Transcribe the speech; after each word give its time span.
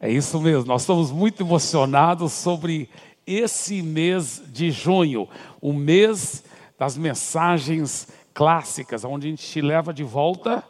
É 0.00 0.08
isso 0.08 0.40
mesmo, 0.40 0.66
nós 0.66 0.82
estamos 0.82 1.10
muito 1.10 1.42
emocionados 1.42 2.32
sobre 2.32 2.88
esse 3.26 3.82
mês 3.82 4.40
de 4.46 4.70
junho, 4.70 5.28
o 5.60 5.72
mês 5.72 6.44
das 6.78 6.96
mensagens 6.96 8.06
clássicas, 8.32 9.04
onde 9.04 9.26
a 9.26 9.30
gente 9.30 9.44
te 9.44 9.60
leva 9.60 9.92
de 9.92 10.04
volta 10.04 10.62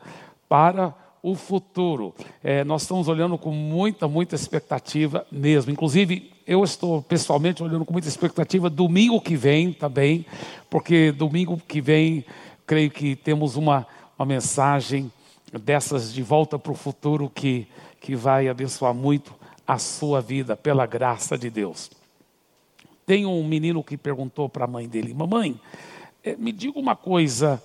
para 0.49 0.95
o 1.23 1.35
futuro. 1.35 2.15
É, 2.43 2.65
nós 2.65 2.83
estamos 2.83 3.07
olhando 3.07 3.37
com 3.37 3.51
muita, 3.51 4.09
muita 4.09 4.35
expectativa 4.35 5.27
mesmo. 5.31 5.71
Inclusive, 5.71 6.33
eu 6.47 6.65
estou 6.65 7.03
pessoalmente 7.03 7.63
olhando 7.63 7.85
com 7.85 7.93
muita 7.93 8.09
expectativa 8.09 8.71
domingo 8.71 9.21
que 9.21 9.37
vem 9.37 9.75
também, 9.75 10.25
porque 10.71 11.13
domingo 11.13 11.61
que 11.69 11.83
vem, 11.83 12.25
creio 12.67 12.91
que 12.91 13.15
temos 13.15 13.57
uma, 13.57 13.87
uma 14.19 14.25
mensagem 14.25 15.13
dessas 15.53 16.15
de 16.15 16.23
volta 16.23 16.59
para 16.59 16.73
o 16.73 16.75
futuro 16.75 17.31
que 17.35 17.69
que 18.01 18.15
vai 18.15 18.49
abençoar 18.49 18.95
muito 18.95 19.35
a 19.67 19.79
sua 19.79 20.21
vida, 20.21 20.57
pela 20.57 20.87
graça 20.87 21.37
de 21.37 21.51
Deus. 21.51 21.91
Tem 23.05 23.27
um 23.27 23.47
menino 23.47 23.85
que 23.85 23.97
perguntou 23.97 24.49
para 24.49 24.65
a 24.65 24.69
mãe 24.69 24.89
dele: 24.89 25.13
Mamãe, 25.13 25.61
eh, 26.25 26.37
me 26.37 26.53
diga 26.53 26.79
uma 26.79 26.97
coisa, 26.97 27.63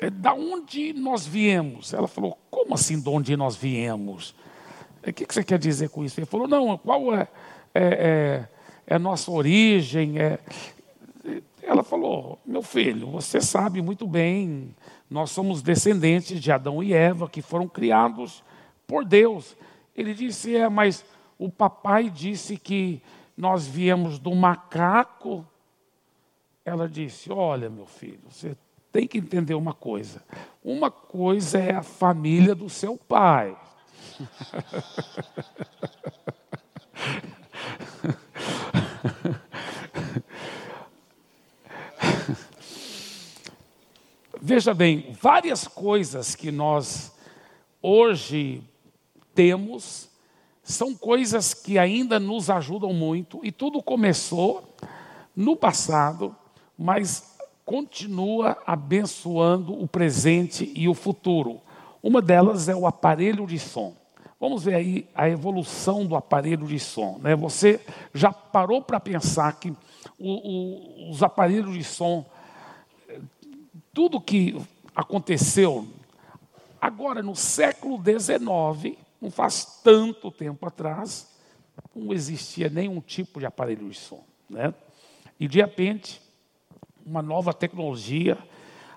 é, 0.00 0.10
da 0.10 0.34
onde 0.34 0.92
nós 0.92 1.26
viemos? 1.26 1.92
Ela 1.92 2.08
falou: 2.08 2.36
Como 2.50 2.74
assim 2.74 3.00
de 3.00 3.08
onde 3.08 3.36
nós 3.36 3.56
viemos? 3.56 4.34
O 5.06 5.12
que, 5.12 5.26
que 5.26 5.34
você 5.34 5.44
quer 5.44 5.58
dizer 5.58 5.90
com 5.90 6.04
isso? 6.04 6.18
Ele 6.18 6.26
falou: 6.26 6.48
Não, 6.48 6.76
qual 6.78 7.14
é, 7.14 7.28
é, 7.74 8.48
é, 8.86 8.94
é 8.94 8.98
nossa 8.98 9.30
origem? 9.30 10.18
É... 10.18 10.38
Ela 11.62 11.82
falou: 11.82 12.38
Meu 12.44 12.62
filho, 12.62 13.08
você 13.08 13.40
sabe 13.40 13.80
muito 13.80 14.06
bem, 14.06 14.74
nós 15.08 15.30
somos 15.30 15.62
descendentes 15.62 16.40
de 16.40 16.50
Adão 16.50 16.82
e 16.82 16.92
Eva 16.92 17.28
que 17.28 17.40
foram 17.40 17.68
criados 17.68 18.42
por 18.86 19.04
Deus. 19.04 19.56
Ele 19.96 20.14
disse: 20.14 20.56
É, 20.56 20.68
mas 20.68 21.04
o 21.38 21.50
papai 21.50 22.10
disse 22.10 22.56
que 22.56 23.02
nós 23.36 23.66
viemos 23.66 24.18
do 24.18 24.34
macaco. 24.34 25.46
Ela 26.64 26.88
disse: 26.88 27.30
Olha, 27.30 27.68
meu 27.68 27.86
filho, 27.86 28.20
você 28.28 28.56
tem 28.90 29.06
que 29.06 29.18
entender 29.18 29.54
uma 29.54 29.74
coisa. 29.74 30.22
Uma 30.62 30.90
coisa 30.90 31.58
é 31.58 31.74
a 31.74 31.82
família 31.82 32.54
do 32.54 32.70
seu 32.70 32.96
pai. 32.96 33.56
Veja 44.40 44.74
bem, 44.74 45.10
várias 45.20 45.66
coisas 45.66 46.34
que 46.34 46.52
nós 46.52 47.16
hoje 47.80 48.62
temos 49.34 50.08
são 50.62 50.94
coisas 50.94 51.52
que 51.52 51.78
ainda 51.78 52.18
nos 52.18 52.48
ajudam 52.48 52.92
muito, 52.92 53.38
e 53.42 53.52
tudo 53.52 53.82
começou 53.82 54.74
no 55.36 55.54
passado, 55.54 56.34
mas 56.76 57.36
continua 57.66 58.56
abençoando 58.66 59.78
o 59.78 59.86
presente 59.86 60.72
e 60.74 60.88
o 60.88 60.94
futuro. 60.94 61.60
Uma 62.02 62.22
delas 62.22 62.68
é 62.68 62.74
o 62.74 62.86
aparelho 62.86 63.46
de 63.46 63.58
som. 63.58 63.94
Vamos 64.40 64.64
ver 64.64 64.74
aí 64.74 65.08
a 65.14 65.28
evolução 65.28 66.04
do 66.04 66.16
aparelho 66.16 66.66
de 66.66 66.78
som. 66.78 67.18
Né? 67.22 67.36
Você 67.36 67.80
já 68.12 68.32
parou 68.32 68.82
para 68.82 69.00
pensar 69.00 69.52
que 69.58 69.70
o, 69.70 69.76
o, 70.18 71.10
os 71.10 71.22
aparelhos 71.22 71.74
de 71.74 71.84
som, 71.84 72.24
tudo 73.92 74.20
que 74.20 74.60
aconteceu 74.94 75.86
agora 76.80 77.22
no 77.22 77.34
século 77.34 77.98
XIX, 77.98 78.98
não 79.24 79.30
faz 79.30 79.80
tanto 79.82 80.30
tempo 80.30 80.66
atrás, 80.66 81.26
não 81.96 82.12
existia 82.12 82.68
nenhum 82.68 83.00
tipo 83.00 83.40
de 83.40 83.46
aparelho 83.46 83.88
de 83.88 83.98
som. 83.98 84.22
Né? 84.50 84.74
E 85.40 85.48
de 85.48 85.62
repente, 85.62 86.20
uma 87.06 87.22
nova 87.22 87.54
tecnologia, 87.54 88.36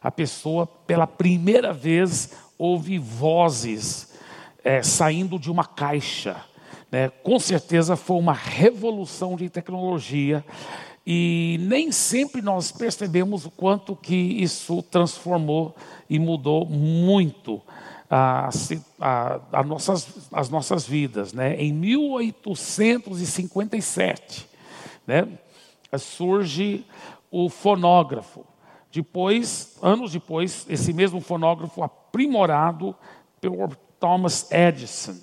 a 0.03 0.11
pessoa 0.11 0.67
pela 0.67 1.07
primeira 1.07 1.71
vez 1.71 2.33
ouve 2.57 2.97
vozes 2.97 4.15
é, 4.65 4.83
saindo 4.83 5.39
de 5.39 5.49
uma 5.49 5.63
caixa. 5.63 6.44
Né? 6.91 7.07
Com 7.07 7.39
certeza 7.39 7.95
foi 7.95 8.17
uma 8.17 8.33
revolução 8.33 9.38
de 9.38 9.49
tecnologia 9.49 10.44
e 11.05 11.57
nem 11.61 11.89
sempre 11.89 12.41
nós 12.41 12.69
percebemos 12.69 13.45
o 13.45 13.51
quanto 13.51 13.95
que 13.95 14.13
isso 14.13 14.83
transformou 14.83 15.73
e 16.09 16.19
mudou 16.19 16.65
muito 16.65 17.61
a, 18.09 18.50
a, 19.51 19.62
nossas, 19.63 20.29
as 20.31 20.50
nossas 20.50 20.88
vidas. 20.88 21.34
Né? 21.34 21.56
Em 21.56 21.73
1857, 21.73 24.47
né, 25.06 25.28
surge 25.97 26.85
o 27.29 27.50
fonógrafo. 27.50 28.45
Depois, 28.91 29.78
anos 29.81 30.13
depois, 30.13 30.66
esse 30.69 30.94
mesmo 30.94 31.19
fonógrafo 31.22 31.84
aprimorado 31.84 32.95
pelo 33.40 33.69
Thomas 34.00 34.51
Edison. 34.51 35.16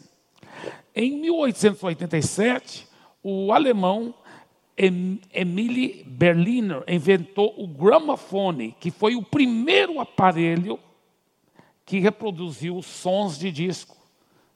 Em 0.94 1.20
1887, 1.20 2.86
o 3.22 3.52
alemão 3.52 4.14
Emile 4.76 6.04
Berliner 6.06 6.84
inventou 6.86 7.54
o 7.56 7.66
gramofone, 7.66 8.76
que 8.78 8.90
foi 8.90 9.16
o 9.16 9.22
primeiro 9.22 9.98
aparelho 10.00 10.78
que 11.84 11.98
reproduziu 11.98 12.80
sons 12.82 13.38
de 13.38 13.52
disco. 13.52 13.96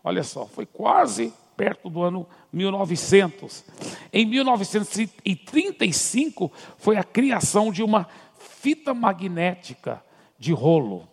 Olha 0.03 0.23
só, 0.23 0.47
foi 0.47 0.65
quase 0.67 1.31
perto 1.57 1.89
do 1.91 2.03
ano 2.03 2.27
1900. 2.53 3.65
Em 4.13 4.25
1935 4.25 6.53
foi 6.79 6.97
a 6.97 7.05
criação 7.05 7.73
de 7.73 7.83
uma 7.83 8.09
fita 8.39 8.95
magnética 8.95 10.01
de 10.39 10.53
rolo. 10.53 11.09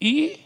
E 0.00 0.40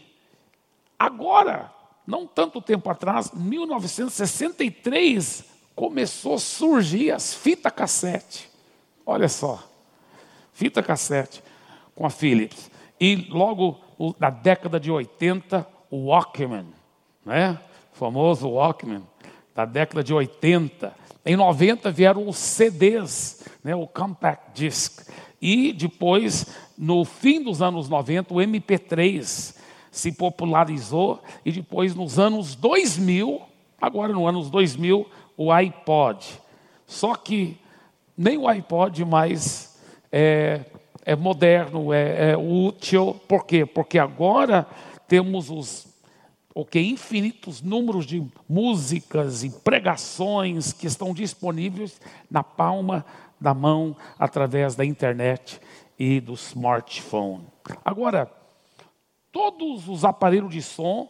agora, 0.99 1.73
não 2.05 2.27
tanto 2.27 2.61
tempo 2.61 2.89
atrás, 2.89 3.31
1963, 3.33 5.45
começou 5.75 6.35
a 6.35 6.39
surgir 6.39 7.11
as 7.11 7.33
fita 7.33 7.71
cassete. 7.71 8.49
Olha 9.05 9.27
só, 9.27 9.61
fita 10.53 10.81
cassete 10.83 11.43
com 11.95 12.05
a 12.05 12.09
Philips. 12.09 12.71
E 12.99 13.27
logo 13.29 13.79
na 14.19 14.29
década 14.29 14.79
de 14.79 14.91
80, 14.91 15.67
o 15.89 16.07
Walkman, 16.07 16.67
né? 17.25 17.59
o 17.93 17.97
famoso 17.97 18.49
Walkman, 18.49 19.03
da 19.55 19.65
década 19.65 20.03
de 20.03 20.13
80. 20.13 20.93
Em 21.25 21.35
90 21.35 21.91
vieram 21.91 22.27
os 22.27 22.37
CDs, 22.37 23.45
né? 23.63 23.75
o 23.75 23.87
Compact 23.87 24.51
Disc. 24.53 25.09
E 25.41 25.73
depois, 25.73 26.45
no 26.77 27.03
fim 27.05 27.43
dos 27.43 27.61
anos 27.61 27.89
90, 27.89 28.33
o 28.33 28.37
MP3 28.37 29.55
se 29.91 30.11
popularizou. 30.11 31.21
E 31.45 31.51
depois, 31.51 31.95
nos 31.95 32.19
anos 32.19 32.55
2000, 32.55 33.41
agora 33.81 34.13
no 34.13 34.27
anos 34.27 34.49
2000, 34.49 35.07
o 35.35 35.51
iPod. 35.51 36.25
Só 36.85 37.15
que 37.15 37.57
nem 38.17 38.37
o 38.37 38.47
iPod 38.47 39.05
mais 39.05 39.77
é, 40.11 40.65
é 41.07 41.15
moderno, 41.15 41.93
é, 41.93 42.31
é 42.31 42.37
útil. 42.37 43.13
Por 43.29 43.45
quê? 43.45 43.65
Porque 43.65 43.97
agora 43.97 44.67
temos 45.07 45.49
os 45.49 45.87
okay, 46.53 46.85
infinitos 46.85 47.61
números 47.61 48.05
de 48.05 48.21
músicas 48.47 49.41
e 49.41 49.49
pregações 49.49 50.73
que 50.73 50.85
estão 50.85 51.13
disponíveis 51.13 52.01
na 52.29 52.43
palma 52.43 53.05
da 53.39 53.53
mão 53.53 53.95
através 54.19 54.75
da 54.75 54.83
internet 54.83 55.61
e 55.97 56.19
do 56.19 56.33
smartphone. 56.33 57.47
Agora, 57.85 58.29
todos 59.31 59.87
os 59.87 60.03
aparelhos 60.03 60.51
de 60.51 60.61
som 60.61 61.07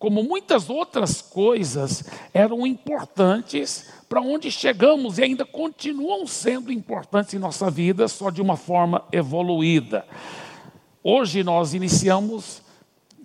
como 0.00 0.24
muitas 0.24 0.70
outras 0.70 1.20
coisas, 1.20 2.04
eram 2.32 2.66
importantes 2.66 3.90
para 4.08 4.22
onde 4.22 4.50
chegamos 4.50 5.18
e 5.18 5.22
ainda 5.22 5.44
continuam 5.44 6.26
sendo 6.26 6.72
importantes 6.72 7.34
em 7.34 7.38
nossa 7.38 7.70
vida, 7.70 8.08
só 8.08 8.30
de 8.30 8.40
uma 8.40 8.56
forma 8.56 9.04
evoluída. 9.12 10.06
Hoje 11.04 11.44
nós 11.44 11.74
iniciamos 11.74 12.62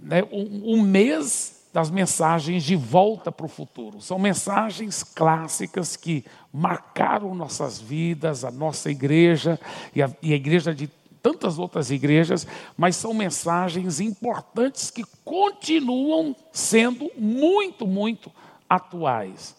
né, 0.02 0.22
um, 0.30 0.74
um 0.74 0.82
mês 0.82 1.64
das 1.72 1.90
mensagens 1.90 2.62
de 2.62 2.76
volta 2.76 3.32
para 3.32 3.46
o 3.46 3.50
futuro. 3.50 4.02
São 4.02 4.20
mensagens 4.20 5.02
clássicas 5.02 5.96
que 5.96 6.26
marcaram 6.52 7.34
nossas 7.34 7.80
vidas, 7.80 8.44
a 8.44 8.52
nossa 8.52 8.92
igreja 8.92 9.58
e 9.96 10.04
a, 10.04 10.12
e 10.22 10.34
a 10.34 10.36
igreja 10.36 10.76
de 10.76 10.90
tantas 11.26 11.58
outras 11.58 11.90
igrejas, 11.90 12.46
mas 12.78 12.96
são 12.96 13.12
mensagens 13.12 14.00
importantes 14.00 14.92
que 14.92 15.04
continuam 15.24 16.36
sendo 16.52 17.10
muito, 17.18 17.88
muito 17.88 18.32
atuais. 18.70 19.56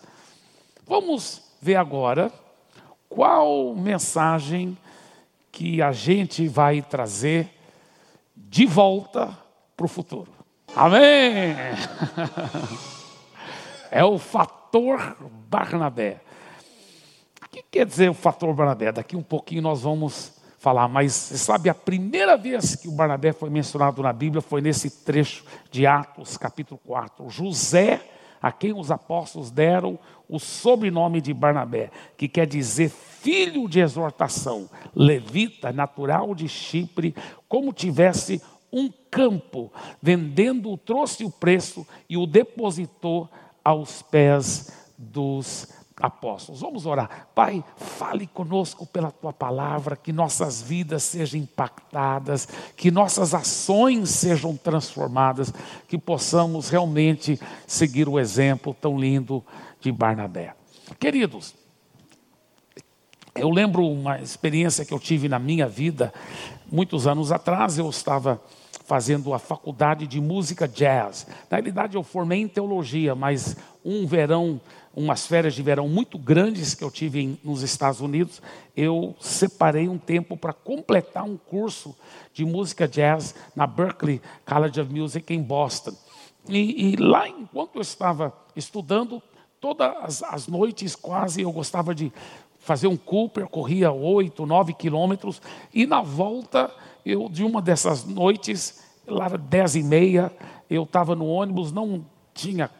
Vamos 0.86 1.42
ver 1.60 1.74
agora 1.74 2.32
qual 3.08 3.74
mensagem 3.74 4.78
que 5.50 5.82
a 5.82 5.90
gente 5.90 6.46
vai 6.46 6.80
trazer 6.82 7.50
de 8.36 8.64
volta 8.64 9.36
para 9.76 9.86
o 9.86 9.88
futuro. 9.88 10.30
Amém! 10.74 11.56
É 13.88 14.04
o 14.04 14.18
fator 14.18 15.16
Barnabé. 15.48 16.20
O 17.40 17.48
que 17.48 17.62
quer 17.70 17.86
dizer 17.86 18.10
o 18.10 18.14
fator 18.14 18.52
Barnabé? 18.52 18.90
Daqui 18.92 19.16
um 19.16 19.22
pouquinho 19.22 19.62
nós 19.62 19.82
vamos 19.82 20.35
falar, 20.66 20.88
mas 20.88 21.12
sabe, 21.12 21.68
a 21.70 21.74
primeira 21.74 22.36
vez 22.36 22.74
que 22.74 22.88
o 22.88 22.90
Barnabé 22.90 23.32
foi 23.32 23.48
mencionado 23.48 24.02
na 24.02 24.12
Bíblia 24.12 24.42
foi 24.42 24.60
nesse 24.60 25.04
trecho 25.04 25.44
de 25.70 25.86
Atos, 25.86 26.36
capítulo 26.36 26.80
4. 26.84 27.30
José, 27.30 28.00
a 28.42 28.50
quem 28.50 28.72
os 28.72 28.90
apóstolos 28.90 29.52
deram 29.52 29.96
o 30.28 30.40
sobrenome 30.40 31.20
de 31.20 31.32
Barnabé, 31.32 31.92
que 32.16 32.26
quer 32.26 32.48
dizer 32.48 32.88
filho 32.90 33.68
de 33.68 33.78
exortação, 33.78 34.68
levita, 34.92 35.72
natural 35.72 36.34
de 36.34 36.48
Chipre, 36.48 37.14
como 37.48 37.72
tivesse 37.72 38.42
um 38.72 38.90
campo, 39.08 39.72
vendendo, 40.02 40.76
trouxe 40.78 41.24
o 41.24 41.30
preço 41.30 41.86
e 42.10 42.16
o 42.16 42.26
depositou 42.26 43.30
aos 43.64 44.02
pés 44.02 44.72
dos 44.98 45.75
apóstolos. 46.00 46.60
Vamos 46.60 46.84
orar. 46.84 47.28
Pai, 47.34 47.64
fale 47.76 48.26
conosco 48.26 48.86
pela 48.86 49.10
tua 49.10 49.32
palavra, 49.32 49.96
que 49.96 50.12
nossas 50.12 50.60
vidas 50.60 51.02
sejam 51.02 51.40
impactadas, 51.40 52.46
que 52.76 52.90
nossas 52.90 53.34
ações 53.34 54.10
sejam 54.10 54.56
transformadas, 54.56 55.52
que 55.88 55.96
possamos 55.96 56.68
realmente 56.68 57.40
seguir 57.66 58.08
o 58.08 58.18
exemplo 58.18 58.74
tão 58.74 58.98
lindo 58.98 59.42
de 59.80 59.90
Barnabé. 59.90 60.54
Queridos, 60.98 61.54
eu 63.34 63.50
lembro 63.50 63.86
uma 63.86 64.20
experiência 64.20 64.84
que 64.84 64.94
eu 64.94 64.98
tive 64.98 65.28
na 65.28 65.38
minha 65.38 65.66
vida, 65.66 66.12
muitos 66.70 67.06
anos 67.06 67.32
atrás, 67.32 67.78
eu 67.78 67.88
estava 67.88 68.40
fazendo 68.86 69.34
a 69.34 69.38
faculdade 69.38 70.06
de 70.06 70.20
música 70.20 70.66
jazz. 70.66 71.26
Na 71.50 71.56
realidade, 71.56 71.96
eu 71.96 72.02
formei 72.02 72.40
em 72.40 72.48
teologia, 72.48 73.14
mas 73.14 73.56
um 73.84 74.06
verão, 74.06 74.60
umas 74.96 75.26
férias 75.26 75.54
de 75.54 75.62
verão 75.62 75.86
muito 75.86 76.18
grandes 76.18 76.74
que 76.74 76.82
eu 76.82 76.90
tive 76.90 77.20
em, 77.20 77.38
nos 77.44 77.62
Estados 77.62 78.00
Unidos, 78.00 78.40
eu 78.74 79.14
separei 79.20 79.88
um 79.88 79.98
tempo 79.98 80.38
para 80.38 80.54
completar 80.54 81.22
um 81.24 81.36
curso 81.36 81.94
de 82.32 82.46
música 82.46 82.88
jazz 82.88 83.34
na 83.54 83.66
Berklee 83.66 84.22
College 84.46 84.80
of 84.80 84.92
Music 84.92 85.34
em 85.34 85.42
Boston. 85.42 85.92
E, 86.48 86.92
e 86.92 86.96
lá, 86.96 87.28
enquanto 87.28 87.76
eu 87.76 87.82
estava 87.82 88.32
estudando, 88.56 89.22
todas 89.60 89.92
as, 90.02 90.22
as 90.22 90.48
noites 90.48 90.96
quase 90.96 91.42
eu 91.42 91.52
gostava 91.52 91.94
de 91.94 92.10
fazer 92.58 92.86
um 92.86 92.96
Cooper, 92.96 93.46
corria 93.48 93.92
oito, 93.92 94.46
nove 94.46 94.72
quilômetros, 94.72 95.42
e 95.74 95.86
na 95.86 96.00
volta 96.00 96.72
eu, 97.04 97.28
de 97.28 97.44
uma 97.44 97.60
dessas 97.60 98.04
noites, 98.04 98.82
lá 99.06 99.26
era 99.26 99.38
dez 99.38 99.76
e 99.76 99.82
meia, 99.82 100.32
eu 100.68 100.84
estava 100.84 101.14
no 101.14 101.26
ônibus, 101.26 101.70
não 101.70 102.04
tinha, 102.34 102.70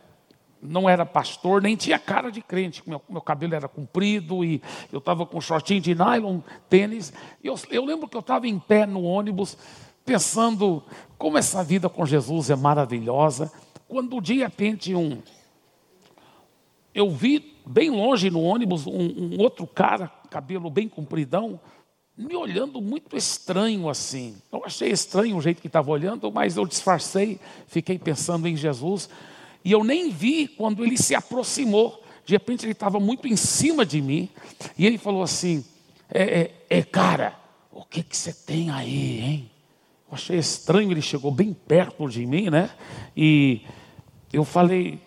não 0.62 0.88
era 0.88 1.05
pastor, 1.05 1.62
nem 1.62 1.76
tinha 1.76 1.99
cara 1.99 2.31
de 2.31 2.41
crente, 2.41 2.82
meu, 2.87 3.00
meu 3.08 3.20
cabelo 3.20 3.55
era 3.55 3.69
comprido 3.69 4.44
e 4.44 4.61
eu 4.93 4.99
estava 4.99 5.26
com 5.26 5.41
shortinho 5.41 5.81
de 5.81 5.94
nylon, 5.94 6.41
tênis. 6.69 7.12
Eu, 7.43 7.55
eu 7.70 7.85
lembro 7.85 8.08
que 8.08 8.17
eu 8.17 8.20
estava 8.20 8.49
em 8.49 8.58
pé 8.58 8.87
no 8.87 9.03
ônibus, 9.03 9.56
pensando 10.05 10.82
como 11.19 11.38
essa 11.38 11.62
vida 11.62 11.88
com 11.88 12.06
Jesus 12.06 12.50
é 12.50 12.56
maravilhosa, 12.56 13.53
quando 13.88 14.20
de 14.20 14.38
repente 14.38 14.94
um, 14.94 15.23
eu 16.94 17.11
vi 17.11 17.56
bem 17.67 17.91
longe 17.91 18.31
no 18.31 18.43
ônibus 18.43 18.87
um, 18.87 19.35
um 19.35 19.41
outro 19.41 19.67
cara, 19.67 20.08
cabelo 20.31 20.70
bem 20.70 20.88
compridão, 20.88 21.61
me 22.17 22.35
olhando 22.35 22.81
muito 22.81 23.14
estranho 23.17 23.88
assim. 23.88 24.37
Eu 24.50 24.64
achei 24.64 24.91
estranho 24.91 25.37
o 25.37 25.43
jeito 25.43 25.61
que 25.61 25.67
estava 25.67 25.91
olhando, 25.91 26.32
mas 26.32 26.56
eu 26.56 26.64
disfarcei, 26.64 27.38
fiquei 27.67 27.99
pensando 27.99 28.49
em 28.49 28.56
Jesus. 28.56 29.11
E 29.66 29.72
eu 29.72 29.82
nem 29.82 30.10
vi 30.10 30.46
quando 30.46 30.84
ele 30.84 30.96
se 30.96 31.12
aproximou. 31.12 32.00
De 32.24 32.34
repente 32.34 32.64
ele 32.64 32.70
estava 32.70 33.00
muito 33.00 33.26
em 33.26 33.34
cima 33.34 33.84
de 33.84 34.00
mim. 34.00 34.28
E 34.78 34.86
ele 34.86 34.96
falou 34.96 35.24
assim: 35.24 35.64
É, 36.08 36.22
é, 36.22 36.78
é 36.78 36.82
cara, 36.84 37.36
o 37.72 37.84
que, 37.84 38.00
que 38.04 38.16
você 38.16 38.32
tem 38.32 38.70
aí, 38.70 39.18
hein? 39.18 39.50
Eu 40.08 40.14
achei 40.14 40.38
estranho, 40.38 40.92
ele 40.92 41.02
chegou 41.02 41.32
bem 41.32 41.52
perto 41.52 42.08
de 42.08 42.24
mim, 42.24 42.48
né? 42.48 42.70
E 43.16 43.62
eu 44.32 44.44
falei, 44.44 45.00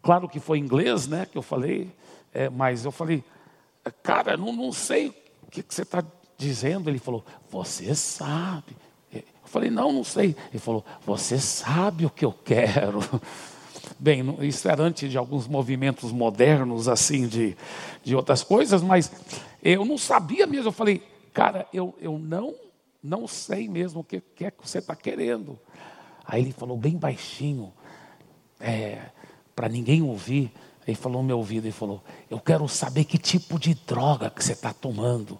claro 0.00 0.30
que 0.30 0.40
foi 0.40 0.56
inglês, 0.56 1.06
né? 1.06 1.26
Que 1.26 1.36
eu 1.36 1.42
falei, 1.42 1.92
é, 2.32 2.48
mas 2.48 2.86
eu 2.86 2.90
falei, 2.90 3.22
cara, 4.02 4.34
não, 4.34 4.50
não 4.50 4.72
sei 4.72 5.08
o 5.42 5.50
que, 5.50 5.62
que 5.62 5.74
você 5.74 5.82
está 5.82 6.02
dizendo? 6.38 6.88
Ele 6.88 6.98
falou, 6.98 7.22
você 7.50 7.94
sabe. 7.94 8.74
Eu 9.12 9.22
falei, 9.44 9.68
não, 9.68 9.92
não 9.92 10.04
sei. 10.04 10.34
Ele 10.48 10.58
falou, 10.58 10.82
você 11.04 11.38
sabe 11.38 12.06
o 12.06 12.10
que 12.10 12.24
eu 12.24 12.32
quero. 12.32 13.00
Bem, 13.98 14.36
isso 14.40 14.68
era 14.68 14.82
antes 14.82 15.10
de 15.10 15.18
alguns 15.18 15.46
movimentos 15.46 16.12
modernos, 16.12 16.88
assim, 16.88 17.26
de, 17.26 17.56
de 18.02 18.14
outras 18.14 18.42
coisas, 18.42 18.82
mas 18.82 19.10
eu 19.62 19.84
não 19.84 19.98
sabia 19.98 20.46
mesmo. 20.46 20.68
Eu 20.68 20.72
falei, 20.72 21.02
cara, 21.32 21.66
eu, 21.72 21.94
eu 22.00 22.18
não, 22.18 22.54
não 23.02 23.26
sei 23.26 23.68
mesmo 23.68 24.00
o 24.00 24.04
que, 24.04 24.20
que 24.20 24.44
é 24.44 24.50
que 24.50 24.66
você 24.66 24.78
está 24.78 24.94
querendo. 24.94 25.58
Aí 26.24 26.42
ele 26.42 26.52
falou 26.52 26.76
bem 26.76 26.96
baixinho, 26.96 27.72
é, 28.60 28.98
para 29.54 29.68
ninguém 29.68 30.02
ouvir. 30.02 30.52
Ele 30.88 30.96
falou 30.96 31.20
no 31.20 31.28
meu 31.28 31.36
ouvido, 31.36 31.66
ele 31.66 31.72
falou, 31.72 32.02
eu 32.30 32.40
quero 32.40 32.66
saber 32.66 33.04
que 33.04 33.18
tipo 33.18 33.58
de 33.58 33.74
droga 33.74 34.30
que 34.30 34.42
você 34.42 34.52
está 34.52 34.72
tomando, 34.72 35.38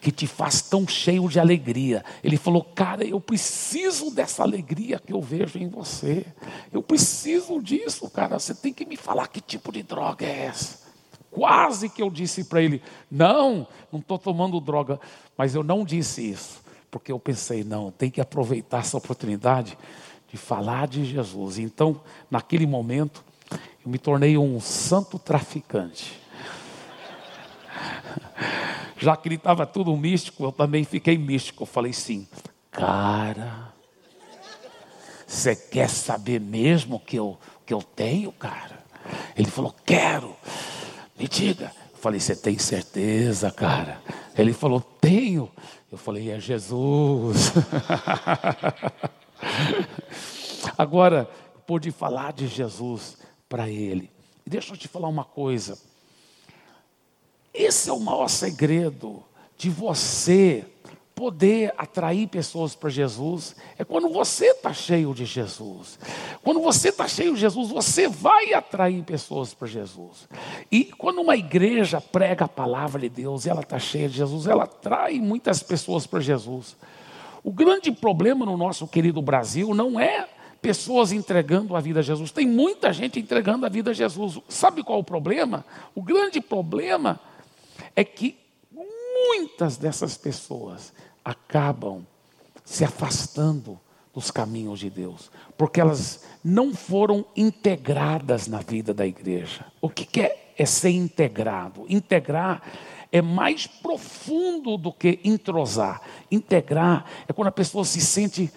que 0.00 0.10
te 0.10 0.26
faz 0.26 0.60
tão 0.60 0.88
cheio 0.88 1.28
de 1.28 1.38
alegria. 1.38 2.04
Ele 2.22 2.36
falou, 2.36 2.64
cara, 2.64 3.04
eu 3.04 3.20
preciso 3.20 4.10
dessa 4.10 4.42
alegria 4.42 4.98
que 4.98 5.12
eu 5.12 5.22
vejo 5.22 5.56
em 5.56 5.68
você. 5.68 6.26
Eu 6.72 6.82
preciso 6.82 7.62
disso, 7.62 8.10
cara. 8.10 8.40
Você 8.40 8.52
tem 8.52 8.72
que 8.72 8.84
me 8.84 8.96
falar 8.96 9.28
que 9.28 9.40
tipo 9.40 9.70
de 9.70 9.84
droga 9.84 10.26
é 10.26 10.46
essa. 10.46 10.80
Quase 11.30 11.88
que 11.88 12.02
eu 12.02 12.10
disse 12.10 12.42
para 12.42 12.60
ele, 12.60 12.82
não, 13.08 13.68
não 13.92 14.00
estou 14.00 14.18
tomando 14.18 14.60
droga. 14.60 14.98
Mas 15.36 15.54
eu 15.54 15.62
não 15.62 15.84
disse 15.84 16.28
isso, 16.28 16.60
porque 16.90 17.12
eu 17.12 17.20
pensei, 17.20 17.62
não, 17.62 17.92
tem 17.92 18.10
que 18.10 18.20
aproveitar 18.20 18.80
essa 18.80 18.96
oportunidade 18.96 19.78
de 20.28 20.36
falar 20.36 20.88
de 20.88 21.04
Jesus. 21.04 21.56
Então, 21.56 22.00
naquele 22.28 22.66
momento, 22.66 23.27
me 23.88 23.98
tornei 23.98 24.36
um 24.36 24.60
santo 24.60 25.18
traficante. 25.18 26.20
Já 28.98 29.16
que 29.16 29.28
ele 29.28 29.36
estava 29.36 29.64
tudo 29.64 29.96
místico, 29.96 30.44
eu 30.44 30.52
também 30.52 30.84
fiquei 30.84 31.16
místico. 31.16 31.62
Eu 31.62 31.66
falei 31.66 31.92
assim, 31.92 32.28
cara, 32.70 33.72
você 35.26 35.56
quer 35.56 35.88
saber 35.88 36.40
mesmo 36.40 37.00
que 37.00 37.16
eu, 37.16 37.38
que 37.64 37.72
eu 37.72 37.82
tenho, 37.82 38.30
cara? 38.32 38.84
Ele 39.34 39.50
falou, 39.50 39.74
quero. 39.86 40.36
Me 41.18 41.26
diga. 41.26 41.72
Eu 41.92 41.98
falei, 41.98 42.20
você 42.20 42.36
tem 42.36 42.58
certeza, 42.58 43.50
cara? 43.50 44.02
Ele 44.36 44.52
falou, 44.52 44.80
tenho. 44.80 45.50
Eu 45.90 45.96
falei, 45.96 46.30
é 46.30 46.38
Jesus. 46.38 47.52
Agora, 50.76 51.28
pude 51.66 51.90
falar 51.90 52.32
de 52.32 52.46
Jesus 52.46 53.16
para 53.48 53.68
ele. 53.68 54.10
E 54.46 54.50
deixa 54.50 54.72
eu 54.72 54.76
te 54.76 54.88
falar 54.88 55.08
uma 55.08 55.24
coisa. 55.24 55.78
Esse 57.52 57.90
é 57.90 57.92
o 57.92 58.00
maior 58.00 58.28
segredo 58.28 59.22
de 59.56 59.68
você 59.70 60.64
poder 61.18 61.74
atrair 61.76 62.28
pessoas 62.28 62.76
para 62.76 62.88
Jesus. 62.88 63.56
É 63.76 63.84
quando 63.84 64.08
você 64.08 64.50
está 64.50 64.72
cheio 64.72 65.12
de 65.12 65.24
Jesus. 65.24 65.98
Quando 66.44 66.60
você 66.60 66.90
está 66.90 67.08
cheio 67.08 67.34
de 67.34 67.40
Jesus, 67.40 67.70
você 67.70 68.06
vai 68.06 68.54
atrair 68.54 69.02
pessoas 69.02 69.52
para 69.52 69.66
Jesus. 69.66 70.28
E 70.70 70.84
quando 70.84 71.20
uma 71.20 71.36
igreja 71.36 72.00
prega 72.00 72.44
a 72.44 72.48
palavra 72.48 73.00
de 73.00 73.08
Deus 73.08 73.44
e 73.44 73.50
ela 73.50 73.62
está 73.62 73.80
cheia 73.80 74.08
de 74.08 74.16
Jesus, 74.16 74.46
ela 74.46 74.62
atrai 74.62 75.18
muitas 75.18 75.60
pessoas 75.60 76.06
para 76.06 76.20
Jesus. 76.20 76.76
O 77.42 77.50
grande 77.50 77.90
problema 77.90 78.46
no 78.46 78.56
nosso 78.56 78.86
querido 78.86 79.20
Brasil 79.20 79.74
não 79.74 79.98
é 79.98 80.28
pessoas 80.60 81.12
entregando 81.12 81.76
a 81.76 81.80
vida 81.80 82.00
a 82.00 82.02
Jesus. 82.02 82.30
Tem 82.30 82.46
muita 82.46 82.92
gente 82.92 83.18
entregando 83.20 83.64
a 83.64 83.68
vida 83.68 83.90
a 83.90 83.94
Jesus. 83.94 84.40
Sabe 84.48 84.82
qual 84.82 84.98
é 84.98 85.00
o 85.00 85.04
problema? 85.04 85.64
O 85.94 86.02
grande 86.02 86.40
problema 86.40 87.20
é 87.94 88.04
que 88.04 88.36
muitas 88.70 89.76
dessas 89.76 90.16
pessoas 90.16 90.92
acabam 91.24 92.06
se 92.64 92.84
afastando 92.84 93.78
dos 94.14 94.30
caminhos 94.30 94.80
de 94.80 94.90
Deus, 94.90 95.30
porque 95.56 95.80
elas 95.80 96.24
não 96.42 96.74
foram 96.74 97.24
integradas 97.36 98.48
na 98.48 98.58
vida 98.58 98.92
da 98.92 99.06
igreja. 99.06 99.64
O 99.80 99.88
que 99.88 100.20
é, 100.20 100.54
é 100.56 100.66
ser 100.66 100.90
integrado? 100.90 101.86
Integrar 101.88 102.62
é 103.10 103.22
mais 103.22 103.66
profundo 103.66 104.76
do 104.76 104.92
que 104.92 105.20
entrosar. 105.24 106.02
Integrar 106.30 107.06
é 107.26 107.32
quando 107.32 107.48
a 107.48 107.52
pessoa 107.52 107.84
se 107.84 108.00
sente 108.00 108.52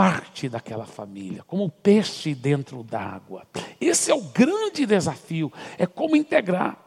parte 0.00 0.48
daquela 0.48 0.86
família, 0.86 1.44
como 1.46 1.68
peixe 1.68 2.34
dentro 2.34 2.82
d'água. 2.82 3.46
Esse 3.78 4.10
é 4.10 4.14
o 4.14 4.22
grande 4.22 4.86
desafio, 4.86 5.52
é 5.76 5.86
como 5.86 6.16
integrar. 6.16 6.78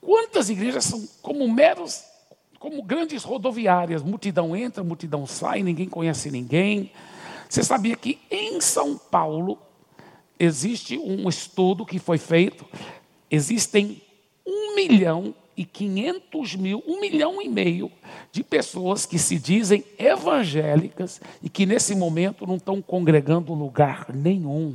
Quantas 0.00 0.48
igrejas 0.48 0.84
são 0.84 1.06
como 1.20 1.46
meros, 1.52 2.02
como 2.58 2.82
grandes 2.82 3.24
rodoviárias, 3.24 4.02
multidão 4.02 4.56
entra, 4.56 4.82
multidão 4.82 5.26
sai, 5.26 5.62
ninguém 5.62 5.86
conhece 5.86 6.30
ninguém. 6.30 6.92
Você 7.46 7.62
sabia 7.62 7.94
que 7.94 8.18
em 8.30 8.58
São 8.58 8.96
Paulo 8.96 9.58
existe 10.38 10.96
um 10.96 11.28
estudo 11.28 11.84
que 11.84 11.98
foi 11.98 12.16
feito 12.16 12.64
existem 13.30 14.02
um 14.44 14.74
milhão 14.74 15.34
e 15.60 15.64
quinhentos 15.66 16.56
mil, 16.56 16.82
um 16.86 17.02
milhão 17.02 17.42
e 17.42 17.46
meio 17.46 17.92
de 18.32 18.42
pessoas 18.42 19.04
que 19.04 19.18
se 19.18 19.38
dizem 19.38 19.84
evangélicas 19.98 21.20
e 21.42 21.50
que 21.50 21.66
nesse 21.66 21.94
momento 21.94 22.46
não 22.46 22.56
estão 22.56 22.80
congregando 22.80 23.52
lugar 23.52 24.06
nenhum. 24.08 24.74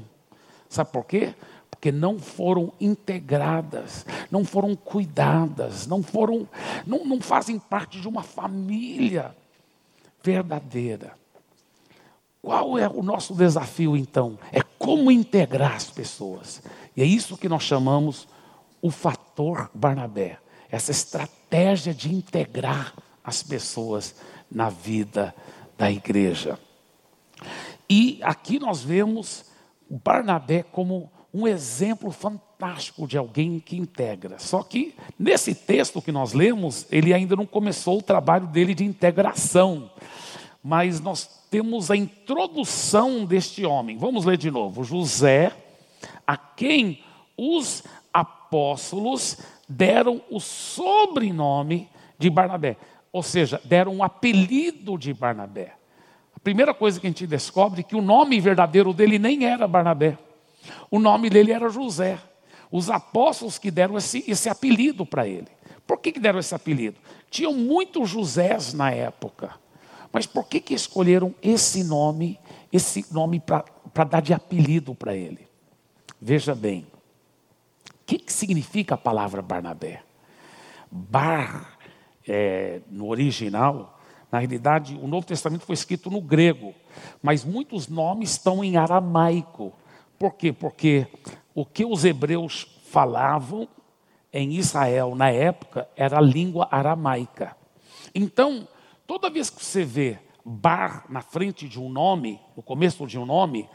Sabe 0.69 0.91
por 0.91 1.03
quê? 1.05 1.33
Porque 1.71 1.91
não 1.91 2.19
foram 2.19 2.71
integradas, 2.79 4.05
não 4.29 4.45
foram 4.45 4.75
cuidadas, 4.75 5.87
não 5.87 6.03
foram, 6.03 6.47
não, 6.85 7.03
não 7.03 7.19
fazem 7.19 7.57
parte 7.57 7.99
de 7.99 8.07
uma 8.07 8.21
família 8.21 9.35
verdadeira. 10.23 11.13
Qual 12.43 12.77
é 12.77 12.87
o 12.87 13.01
nosso 13.01 13.33
desafio 13.33 13.97
então? 13.97 14.37
É 14.51 14.61
como 14.77 15.09
integrar 15.09 15.77
as 15.77 15.89
pessoas. 15.89 16.61
E 16.95 17.01
é 17.01 17.05
isso 17.05 17.35
que 17.37 17.49
nós 17.49 17.63
chamamos 17.63 18.27
o 18.83 18.91
fator 18.91 19.71
Barnabé 19.73 20.37
essa 20.75 20.91
estratégia 20.91 21.93
de 21.93 22.13
integrar 22.13 22.93
as 23.23 23.41
pessoas 23.41 24.15
na 24.51 24.69
vida 24.69 25.33
da 25.77 25.89
igreja. 25.89 26.59
E 27.89 28.19
aqui 28.21 28.59
nós 28.59 28.81
vemos 28.81 29.45
Barnabé 29.89 30.63
como 30.63 31.09
um 31.33 31.47
exemplo 31.47 32.11
fantástico 32.11 33.07
de 33.07 33.17
alguém 33.17 33.59
que 33.59 33.77
integra. 33.77 34.37
Só 34.39 34.63
que 34.63 34.95
nesse 35.17 35.55
texto 35.55 36.01
que 36.01 36.11
nós 36.11 36.33
lemos, 36.33 36.85
ele 36.91 37.13
ainda 37.13 37.35
não 37.35 37.45
começou 37.45 37.99
o 37.99 38.03
trabalho 38.03 38.47
dele 38.47 38.73
de 38.73 38.83
integração. 38.83 39.89
Mas 40.63 40.99
nós 40.99 41.45
temos 41.49 41.89
a 41.89 41.95
introdução 41.95 43.25
deste 43.25 43.65
homem. 43.65 43.97
Vamos 43.97 44.25
ler 44.25 44.37
de 44.37 44.51
novo. 44.51 44.83
José, 44.83 45.55
a 46.25 46.35
quem 46.35 47.03
os 47.37 47.83
apóstolos 48.13 49.37
deram 49.67 50.21
o 50.29 50.39
sobrenome 50.39 51.89
de 52.17 52.29
Barnabé, 52.29 52.77
ou 53.11 53.23
seja, 53.23 53.61
deram 53.63 53.95
um 53.95 54.03
apelido 54.03 54.97
de 54.97 55.13
Barnabé. 55.13 55.73
A 56.35 56.39
primeira 56.39 56.73
coisa 56.73 56.99
que 56.99 57.07
a 57.07 57.09
gente 57.09 57.25
descobre 57.25 57.81
é 57.81 57.83
que 57.83 57.95
o 57.95 58.01
nome 58.01 58.39
verdadeiro 58.39 58.93
dele 58.93 59.17
nem 59.17 59.45
era 59.45 59.67
Barnabé, 59.67 60.17
o 60.89 60.99
nome 60.99 61.29
dele 61.29 61.51
era 61.51 61.69
José. 61.69 62.19
Os 62.71 62.89
apóstolos 62.89 63.57
que 63.57 63.71
deram 63.71 63.97
esse, 63.97 64.23
esse 64.27 64.49
apelido 64.49 65.05
para 65.05 65.27
ele. 65.27 65.47
Por 65.85 65.99
que, 65.99 66.11
que 66.11 66.19
deram 66.19 66.39
esse 66.39 66.53
apelido? 66.53 66.97
Tinham 67.29 67.53
muitos 67.53 68.09
Josés 68.09 68.73
na 68.73 68.91
época. 68.91 69.53
Mas 70.11 70.25
por 70.25 70.47
que, 70.47 70.59
que 70.59 70.73
escolheram 70.73 71.35
esse 71.41 71.83
nome, 71.83 72.39
esse 72.71 73.05
nome 73.13 73.39
para 73.39 74.03
dar 74.03 74.21
de 74.21 74.33
apelido 74.33 74.95
para 74.95 75.15
ele? 75.15 75.47
Veja 76.19 76.55
bem, 76.55 76.87
que, 78.05 78.19
que 78.19 78.31
significa 78.31 78.95
a 78.95 78.97
palavra 78.97 79.41
Barnabé? 79.41 80.03
Bar, 80.91 81.77
é, 82.27 82.81
no 82.89 83.07
original, 83.07 83.99
na 84.31 84.39
realidade, 84.39 84.99
o 85.01 85.07
Novo 85.07 85.25
Testamento 85.25 85.65
foi 85.65 85.73
escrito 85.73 86.09
no 86.09 86.21
grego, 86.21 86.73
mas 87.21 87.43
muitos 87.43 87.87
nomes 87.87 88.31
estão 88.31 88.63
em 88.63 88.77
aramaico. 88.77 89.73
Por 90.19 90.33
quê? 90.33 90.51
Porque 90.53 91.07
o 91.53 91.65
que 91.65 91.85
os 91.85 92.05
hebreus 92.05 92.67
falavam 92.89 93.67
em 94.31 94.53
Israel 94.53 95.15
na 95.15 95.29
época 95.29 95.87
era 95.95 96.17
a 96.17 96.21
língua 96.21 96.67
aramaica. 96.69 97.55
Então, 98.13 98.67
toda 99.07 99.29
vez 99.29 99.49
que 99.49 99.63
você 99.63 99.83
vê 99.83 100.19
bar 100.43 101.05
na 101.09 101.21
frente 101.21 101.67
de 101.67 101.79
um 101.79 101.89
nome, 101.89 102.39
no 102.55 102.61
começo 102.61 103.07
de 103.07 103.17
um 103.17 103.25
nome, 103.25 103.69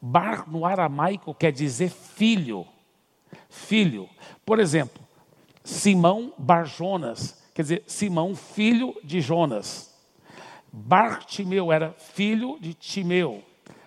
bar 0.00 0.50
no 0.50 0.66
aramaico 0.66 1.34
quer 1.34 1.52
dizer 1.52 1.90
filho 1.90 2.66
filho. 3.52 4.08
Por 4.44 4.58
exemplo, 4.58 5.02
Simão 5.62 6.32
Barjonas, 6.36 7.40
quer 7.54 7.62
dizer, 7.62 7.84
Simão, 7.86 8.34
filho 8.34 8.96
de 9.04 9.20
Jonas. 9.20 9.92
Bartimeu 10.72 11.70
era 11.70 11.92
filho 11.92 12.58
de 12.60 12.74
Timeu. 12.74 13.42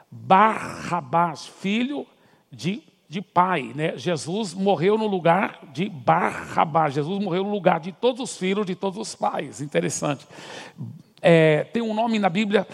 Barrabás, 0.09 1.47
filho 1.47 2.05
de, 2.51 2.83
de 3.09 3.21
pai. 3.21 3.73
Né? 3.75 3.97
Jesus 3.97 4.53
morreu 4.53 4.97
no 4.97 5.07
lugar 5.07 5.59
de 5.73 5.89
Barrabás. 5.89 6.93
Jesus 6.93 7.21
morreu 7.21 7.43
no 7.43 7.51
lugar 7.51 7.79
de 7.79 7.91
todos 7.91 8.21
os 8.21 8.37
filhos 8.37 8.65
de 8.65 8.75
todos 8.75 8.99
os 8.99 9.15
pais. 9.15 9.61
Interessante. 9.61 10.27
É, 11.21 11.63
tem 11.65 11.81
um 11.81 11.93
nome 11.93 12.19
na 12.19 12.29
Bíblia 12.29 12.67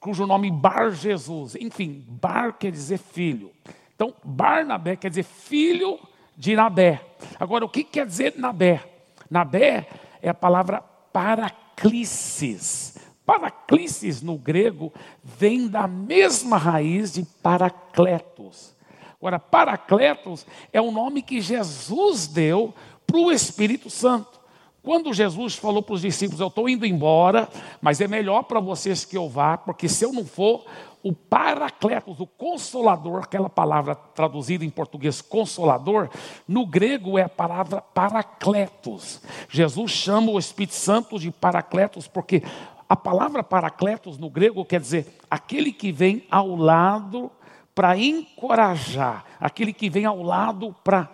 cujo 0.00 0.26
nome 0.26 0.50
Bar 0.50 0.90
Jesus. 0.92 1.54
Enfim, 1.54 2.04
Bar 2.08 2.54
quer 2.58 2.72
dizer 2.72 2.98
filho. 2.98 3.52
Então, 3.98 4.14
Barnabé 4.22 4.94
quer 4.94 5.08
dizer 5.08 5.24
filho 5.24 5.98
de 6.36 6.54
Nabé. 6.54 7.04
Agora, 7.36 7.64
o 7.64 7.68
que 7.68 7.82
quer 7.82 8.06
dizer 8.06 8.34
Nabé? 8.36 8.80
Nabé 9.28 9.88
é 10.22 10.28
a 10.28 10.34
palavra 10.34 10.80
paraclisis. 11.12 12.96
Paraclisis 13.26 14.22
no 14.22 14.38
grego 14.38 14.92
vem 15.24 15.66
da 15.66 15.88
mesma 15.88 16.56
raiz 16.56 17.14
de 17.14 17.24
paracletos. 17.42 18.72
Agora, 19.20 19.40
paracletos 19.40 20.46
é 20.72 20.80
o 20.80 20.92
nome 20.92 21.20
que 21.20 21.40
Jesus 21.40 22.28
deu 22.28 22.72
para 23.04 23.18
o 23.18 23.32
Espírito 23.32 23.90
Santo. 23.90 24.38
Quando 24.80 25.12
Jesus 25.12 25.56
falou 25.56 25.82
para 25.82 25.96
os 25.96 26.02
discípulos: 26.02 26.40
Eu 26.40 26.46
estou 26.46 26.68
indo 26.68 26.86
embora, 26.86 27.48
mas 27.80 28.00
é 28.00 28.06
melhor 28.06 28.44
para 28.44 28.60
vocês 28.60 29.04
que 29.04 29.16
eu 29.16 29.28
vá, 29.28 29.58
porque 29.58 29.88
se 29.88 30.04
eu 30.04 30.12
não 30.12 30.24
for, 30.24 30.64
o 31.02 31.12
paracletos, 31.12 32.20
o 32.20 32.26
consolador, 32.26 33.22
aquela 33.22 33.48
palavra 33.48 33.94
traduzida 33.94 34.64
em 34.64 34.70
português 34.70 35.20
consolador, 35.20 36.08
no 36.46 36.66
grego 36.66 37.18
é 37.18 37.22
a 37.22 37.28
palavra 37.28 37.80
paracletos. 37.80 39.22
Jesus 39.48 39.92
chama 39.92 40.32
o 40.32 40.38
Espírito 40.38 40.74
Santo 40.74 41.18
de 41.18 41.30
paracletos 41.30 42.08
porque 42.08 42.42
a 42.88 42.96
palavra 42.96 43.42
paracletos 43.42 44.18
no 44.18 44.30
grego 44.30 44.64
quer 44.64 44.80
dizer 44.80 45.18
aquele 45.30 45.72
que 45.72 45.92
vem 45.92 46.26
ao 46.30 46.56
lado 46.56 47.30
para 47.74 47.96
encorajar, 47.96 49.24
aquele 49.38 49.72
que 49.72 49.88
vem 49.88 50.04
ao 50.04 50.22
lado 50.22 50.74
para 50.82 51.08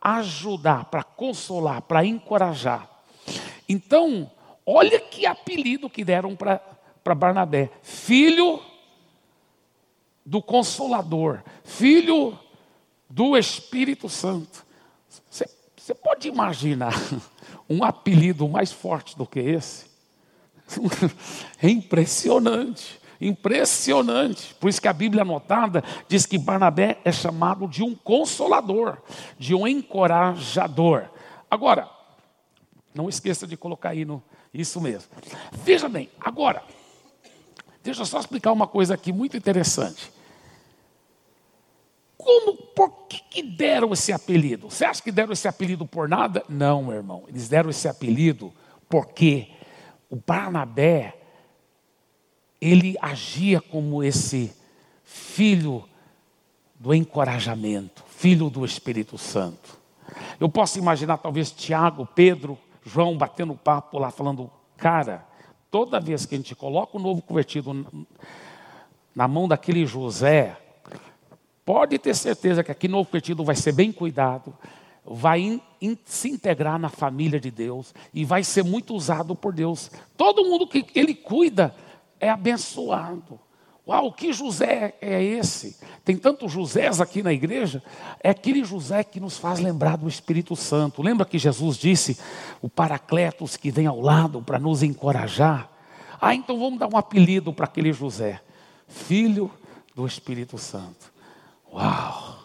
ajudar, 0.00 0.86
para 0.86 1.02
consolar, 1.02 1.82
para 1.82 2.04
encorajar. 2.04 2.88
Então, 3.68 4.30
olha 4.66 4.98
que 4.98 5.24
apelido 5.24 5.88
que 5.88 6.04
deram 6.04 6.34
para 6.34 7.14
Barnabé: 7.14 7.70
filho 7.82 8.60
do 10.30 10.40
Consolador, 10.40 11.42
filho 11.64 12.38
do 13.08 13.36
Espírito 13.36 14.08
Santo. 14.08 14.64
Você 15.28 15.92
pode 15.92 16.28
imaginar 16.28 16.94
um 17.68 17.82
apelido 17.82 18.48
mais 18.48 18.70
forte 18.70 19.18
do 19.18 19.26
que 19.26 19.40
esse? 19.40 19.90
É 21.60 21.68
impressionante, 21.68 23.00
impressionante. 23.20 24.54
Por 24.54 24.70
isso 24.70 24.80
que 24.80 24.86
a 24.86 24.92
Bíblia 24.92 25.22
anotada 25.22 25.82
diz 26.08 26.24
que 26.26 26.38
Barnabé 26.38 27.00
é 27.04 27.10
chamado 27.10 27.66
de 27.66 27.82
um 27.82 27.92
consolador, 27.92 28.98
de 29.36 29.52
um 29.52 29.66
encorajador. 29.66 31.08
Agora, 31.50 31.90
não 32.94 33.08
esqueça 33.08 33.48
de 33.48 33.56
colocar 33.56 33.90
aí 33.90 34.04
no 34.04 34.22
isso 34.54 34.80
mesmo. 34.80 35.10
Veja 35.50 35.88
bem, 35.88 36.08
agora, 36.20 36.62
deixa 37.82 38.02
eu 38.02 38.06
só 38.06 38.20
explicar 38.20 38.52
uma 38.52 38.68
coisa 38.68 38.94
aqui 38.94 39.12
muito 39.12 39.36
interessante. 39.36 40.19
Como, 42.22 42.54
por 42.54 42.90
que, 43.08 43.18
que 43.30 43.42
deram 43.42 43.92
esse 43.94 44.12
apelido? 44.12 44.70
Você 44.70 44.84
acha 44.84 45.02
que 45.02 45.10
deram 45.10 45.32
esse 45.32 45.48
apelido 45.48 45.86
por 45.86 46.06
nada? 46.06 46.44
Não, 46.48 46.84
meu 46.84 46.94
irmão. 46.94 47.24
Eles 47.26 47.48
deram 47.48 47.70
esse 47.70 47.88
apelido 47.88 48.52
porque 48.88 49.48
o 50.10 50.16
Barnabé, 50.16 51.16
ele 52.60 52.96
agia 53.00 53.58
como 53.58 54.04
esse 54.04 54.52
filho 55.02 55.88
do 56.78 56.92
encorajamento, 56.92 58.04
filho 58.06 58.50
do 58.50 58.66
Espírito 58.66 59.16
Santo. 59.16 59.78
Eu 60.38 60.48
posso 60.48 60.78
imaginar 60.78 61.18
talvez 61.18 61.50
Tiago, 61.50 62.06
Pedro, 62.14 62.58
João 62.84 63.16
batendo 63.16 63.54
papo 63.54 63.98
lá, 63.98 64.10
falando: 64.10 64.50
cara, 64.76 65.26
toda 65.70 65.98
vez 65.98 66.26
que 66.26 66.34
a 66.34 66.38
gente 66.38 66.54
coloca 66.54 66.98
o 66.98 67.00
novo 67.00 67.22
convertido 67.22 67.86
na 69.14 69.26
mão 69.26 69.48
daquele 69.48 69.86
José, 69.86 70.56
Pode 71.70 72.00
ter 72.00 72.16
certeza 72.16 72.64
que 72.64 72.72
aqui 72.72 72.88
no 72.88 72.96
Novo 72.96 73.44
vai 73.44 73.54
ser 73.54 73.70
bem 73.70 73.92
cuidado, 73.92 74.52
vai 75.04 75.38
in, 75.38 75.60
in, 75.80 75.96
se 76.04 76.28
integrar 76.28 76.80
na 76.80 76.88
família 76.88 77.38
de 77.38 77.48
Deus 77.48 77.94
e 78.12 78.24
vai 78.24 78.42
ser 78.42 78.64
muito 78.64 78.92
usado 78.92 79.36
por 79.36 79.52
Deus. 79.52 79.88
Todo 80.16 80.44
mundo 80.44 80.66
que 80.66 80.84
ele 80.96 81.14
cuida 81.14 81.72
é 82.18 82.28
abençoado. 82.28 83.38
Uau, 83.86 84.12
que 84.12 84.32
José 84.32 84.96
é 85.00 85.22
esse? 85.22 85.78
Tem 86.04 86.16
tantos 86.16 86.50
Josés 86.50 87.00
aqui 87.00 87.22
na 87.22 87.32
igreja. 87.32 87.80
É 88.20 88.30
aquele 88.30 88.64
José 88.64 89.04
que 89.04 89.20
nos 89.20 89.38
faz 89.38 89.60
lembrar 89.60 89.96
do 89.96 90.08
Espírito 90.08 90.56
Santo. 90.56 91.02
Lembra 91.02 91.24
que 91.24 91.38
Jesus 91.38 91.76
disse: 91.76 92.18
o 92.60 92.68
Paracletos 92.68 93.56
que 93.56 93.70
vem 93.70 93.86
ao 93.86 94.00
lado 94.00 94.42
para 94.42 94.58
nos 94.58 94.82
encorajar? 94.82 95.70
Ah, 96.20 96.34
então 96.34 96.58
vamos 96.58 96.80
dar 96.80 96.92
um 96.92 96.96
apelido 96.96 97.52
para 97.52 97.66
aquele 97.66 97.92
José: 97.92 98.40
Filho 98.88 99.48
do 99.94 100.04
Espírito 100.04 100.58
Santo. 100.58 101.19
Uau! 101.72 102.38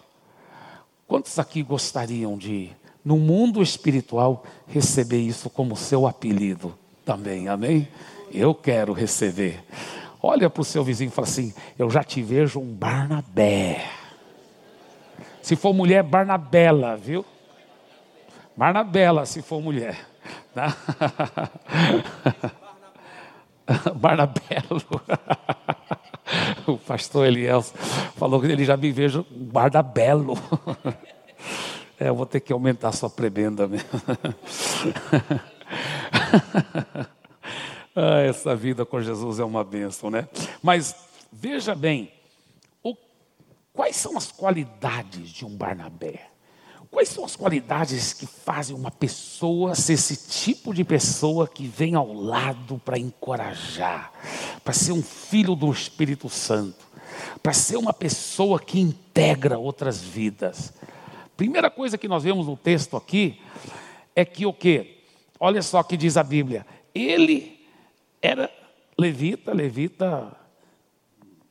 Quantos 1.08 1.38
aqui 1.40 1.62
gostariam 1.64 2.38
de, 2.38 2.72
no 3.04 3.18
mundo 3.18 3.62
espiritual, 3.62 4.44
receber 4.68 5.20
isso 5.20 5.50
como 5.50 5.76
seu 5.76 6.08
apelido 6.08 6.78
também? 7.06 7.48
Amém? 7.48 7.88
Eu 8.32 8.54
quero 8.54 8.94
receber. 8.94 9.64
Olha 10.22 10.50
para 10.50 10.62
o 10.62 10.66
seu 10.66 10.84
vizinho 10.84 11.10
e 11.10 11.12
fala 11.12 11.28
assim: 11.28 11.54
Eu 11.78 11.90
já 11.90 12.04
te 12.04 12.22
vejo 12.22 12.60
um 12.60 12.74
Barnabé. 12.74 13.88
Se 15.42 15.56
for 15.56 15.74
mulher, 15.74 16.02
Barnabela, 16.02 16.98
viu? 16.98 17.24
Barnabela, 18.58 19.26
se 19.28 19.44
for 19.44 19.62
mulher. 19.62 20.08
Tá? 20.56 20.76
Barnabelo. 23.96 24.82
o 26.68 26.78
pastor 26.78 27.28
Eliel 27.28 27.62
falou 28.16 28.42
que 28.42 28.48
ele 28.48 28.66
já 28.66 28.76
me 28.76 28.92
vejo 28.92 29.26
um 29.32 29.46
Barnabelo. 29.46 30.36
É, 31.98 32.10
eu 32.10 32.16
vou 32.16 32.26
ter 32.26 32.42
que 32.42 32.52
aumentar 32.52 32.92
sua 32.92 33.10
prebenda 33.10 33.70
mesmo. 33.70 33.88
ah, 37.96 38.20
essa 38.20 38.54
vida 38.54 38.86
com 38.86 39.02
Jesus 39.02 39.40
é 39.40 39.46
uma 39.46 39.64
bênção, 39.64 40.10
né? 40.10 40.28
Mas 40.62 40.94
veja 41.32 41.74
bem, 41.74 42.12
o, 42.84 42.94
quais 43.72 43.96
são 43.96 44.18
as 44.18 44.30
qualidades 44.30 45.30
de 45.30 45.46
um 45.46 45.56
Barnabé? 45.56 46.28
Quais 46.92 47.10
são 47.10 47.26
as 47.26 47.36
qualidades 47.36 48.14
que 48.14 48.26
fazem 48.26 48.74
uma 48.74 48.90
pessoa 48.90 49.76
ser 49.76 49.94
esse 49.94 50.30
tipo 50.30 50.74
de 50.74 50.84
pessoa 50.84 51.46
que 51.46 51.68
vem 51.68 51.94
ao 51.94 52.14
lado 52.14 52.82
para 52.86 52.98
encorajar, 52.98 54.14
para 54.66 54.74
ser 54.74 54.92
um 54.94 55.04
filho 55.04 55.56
do 55.56 55.72
Espírito 55.72 56.28
Santo, 56.28 56.86
para 57.42 57.54
ser 57.54 57.78
uma 57.78 57.94
pessoa 57.94 58.60
que 58.60 58.80
integra 58.80 59.60
outras 59.60 60.02
vidas? 60.02 60.74
Primeira 61.38 61.70
coisa 61.70 62.00
que 62.00 62.08
nós 62.08 62.24
vemos 62.24 62.48
no 62.48 62.58
texto 62.58 62.98
aqui 62.98 63.40
é 64.16 64.26
que 64.26 64.44
o 64.46 64.52
que? 64.52 65.04
Olha 65.40 65.62
só 65.62 65.82
o 65.82 65.84
que 65.84 65.96
diz 65.96 66.18
a 66.18 66.24
Bíblia. 66.24 66.66
Ele 66.96 67.66
era 68.20 68.50
levita, 68.98 69.54
levita 69.54 70.36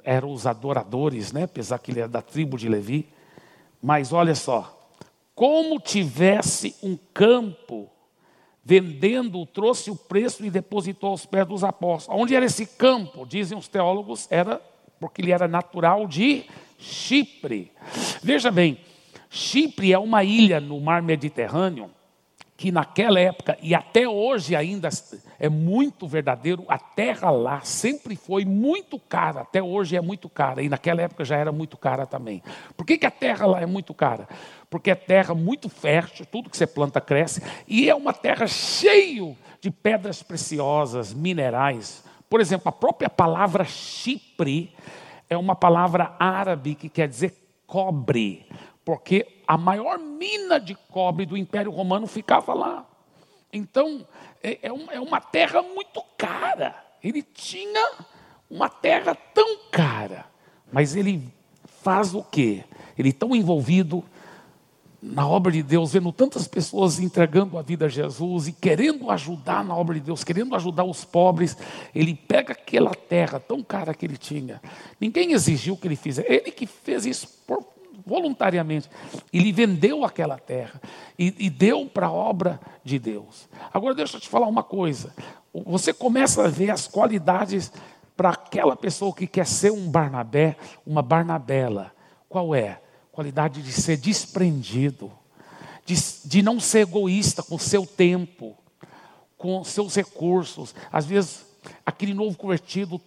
eram 0.02 0.32
os 0.32 0.46
adoradores, 0.46 1.32
né? 1.32 1.44
apesar 1.44 1.78
que 1.78 1.92
ele 1.92 2.00
é 2.00 2.08
da 2.08 2.20
tribo 2.20 2.58
de 2.58 2.68
Levi. 2.68 3.08
Mas 3.80 4.12
olha 4.12 4.34
só, 4.34 4.90
como 5.34 5.78
tivesse 5.78 6.74
um 6.82 6.98
campo, 7.12 7.90
vendendo, 8.64 9.44
trouxe 9.44 9.90
o 9.90 9.96
preço 9.96 10.44
e 10.44 10.50
depositou 10.50 11.10
aos 11.10 11.26
pés 11.26 11.46
dos 11.46 11.62
apóstolos. 11.62 12.22
Onde 12.22 12.34
era 12.34 12.46
esse 12.46 12.66
campo? 12.66 13.26
Dizem 13.26 13.58
os 13.58 13.68
teólogos, 13.68 14.26
era 14.30 14.60
porque 14.98 15.20
ele 15.20 15.32
era 15.32 15.46
natural 15.46 16.06
de 16.06 16.44
Chipre. 16.78 17.70
Veja 18.22 18.50
bem, 18.50 18.78
Chipre 19.28 19.92
é 19.92 19.98
uma 19.98 20.24
ilha 20.24 20.60
no 20.60 20.80
mar 20.80 21.02
Mediterrâneo 21.02 21.90
que 22.56 22.70
naquela 22.70 23.18
época 23.18 23.58
e 23.60 23.74
até 23.74 24.08
hoje 24.08 24.54
ainda 24.54 24.88
é 25.38 25.48
muito 25.48 26.06
verdadeiro, 26.06 26.64
a 26.68 26.78
terra 26.78 27.30
lá 27.30 27.60
sempre 27.62 28.14
foi 28.14 28.44
muito 28.44 28.98
cara, 28.98 29.40
até 29.40 29.62
hoje 29.62 29.96
é 29.96 30.00
muito 30.00 30.28
cara, 30.28 30.62
e 30.62 30.68
naquela 30.68 31.02
época 31.02 31.24
já 31.24 31.36
era 31.36 31.50
muito 31.50 31.76
cara 31.76 32.06
também. 32.06 32.42
Por 32.76 32.86
que, 32.86 32.96
que 32.96 33.06
a 33.06 33.10
terra 33.10 33.46
lá 33.46 33.60
é 33.60 33.66
muito 33.66 33.92
cara? 33.92 34.28
Porque 34.70 34.90
é 34.90 34.94
terra 34.94 35.34
muito 35.34 35.68
fértil, 35.68 36.24
tudo 36.26 36.48
que 36.48 36.56
você 36.56 36.66
planta 36.66 37.00
cresce, 37.00 37.42
e 37.66 37.90
é 37.90 37.94
uma 37.94 38.12
terra 38.12 38.46
cheio 38.46 39.36
de 39.60 39.70
pedras 39.70 40.22
preciosas, 40.22 41.12
minerais. 41.12 42.04
Por 42.30 42.40
exemplo, 42.40 42.68
a 42.68 42.72
própria 42.72 43.10
palavra 43.10 43.64
Chipre 43.64 44.72
é 45.28 45.36
uma 45.36 45.56
palavra 45.56 46.14
árabe 46.18 46.74
que 46.74 46.88
quer 46.88 47.08
dizer 47.08 47.34
cobre 47.66 48.46
porque 48.84 49.26
a 49.46 49.56
maior 49.56 49.98
mina 49.98 50.58
de 50.58 50.74
cobre 50.74 51.26
do 51.26 51.36
Império 51.36 51.70
Romano 51.70 52.06
ficava 52.06 52.54
lá. 52.54 52.86
Então, 53.52 54.06
é, 54.42 54.58
é, 54.62 54.68
é 54.92 55.00
uma 55.00 55.20
terra 55.20 55.62
muito 55.62 56.02
cara. 56.16 56.74
Ele 57.02 57.22
tinha 57.22 57.92
uma 58.50 58.68
terra 58.68 59.14
tão 59.14 59.58
cara, 59.70 60.26
mas 60.72 60.96
ele 60.96 61.32
faz 61.82 62.14
o 62.14 62.22
quê? 62.22 62.64
Ele 62.98 63.12
tão 63.12 63.34
envolvido 63.34 64.02
na 65.04 65.28
obra 65.28 65.52
de 65.52 65.62
Deus, 65.62 65.92
vendo 65.92 66.10
tantas 66.10 66.48
pessoas 66.48 66.98
entregando 66.98 67.58
a 67.58 67.62
vida 67.62 67.84
a 67.84 67.88
Jesus 67.88 68.48
e 68.48 68.52
querendo 68.52 69.10
ajudar 69.10 69.62
na 69.62 69.76
obra 69.76 69.94
de 69.96 70.00
Deus, 70.00 70.24
querendo 70.24 70.56
ajudar 70.56 70.84
os 70.84 71.04
pobres, 71.04 71.56
ele 71.94 72.14
pega 72.14 72.52
aquela 72.52 72.94
terra 72.94 73.38
tão 73.38 73.62
cara 73.62 73.92
que 73.92 74.06
ele 74.06 74.16
tinha. 74.16 74.62
Ninguém 74.98 75.32
exigiu 75.32 75.76
que 75.76 75.86
ele 75.86 75.96
fizesse, 75.96 76.32
ele 76.32 76.50
que 76.50 76.66
fez 76.66 77.04
isso 77.04 77.28
por 77.46 77.73
voluntariamente. 78.04 78.88
Ele 79.32 79.52
vendeu 79.52 80.04
aquela 80.04 80.38
terra 80.38 80.80
e, 81.18 81.34
e 81.38 81.50
deu 81.50 81.86
para 81.86 82.06
a 82.06 82.12
obra 82.12 82.60
de 82.82 82.98
Deus. 82.98 83.48
Agora 83.72 83.94
deixa 83.94 84.16
eu 84.16 84.20
te 84.20 84.28
falar 84.28 84.46
uma 84.46 84.62
coisa. 84.62 85.14
Você 85.52 85.92
começa 85.92 86.44
a 86.44 86.48
ver 86.48 86.70
as 86.70 86.86
qualidades 86.86 87.72
para 88.16 88.30
aquela 88.30 88.76
pessoa 88.76 89.14
que 89.14 89.26
quer 89.26 89.46
ser 89.46 89.72
um 89.72 89.90
Barnabé, 89.90 90.56
uma 90.86 91.02
Barnabela. 91.02 91.92
Qual 92.28 92.54
é? 92.54 92.80
Qualidade 93.12 93.62
de 93.62 93.72
ser 93.72 93.96
desprendido, 93.96 95.10
de, 95.84 95.94
de 96.24 96.42
não 96.42 96.58
ser 96.58 96.80
egoísta 96.80 97.42
com 97.42 97.58
seu 97.58 97.86
tempo, 97.86 98.56
com 99.36 99.62
seus 99.62 99.94
recursos. 99.94 100.74
Às 100.92 101.06
vezes, 101.06 101.46
aquele 101.84 102.14
novo 102.14 102.36
convertido, 102.36 103.00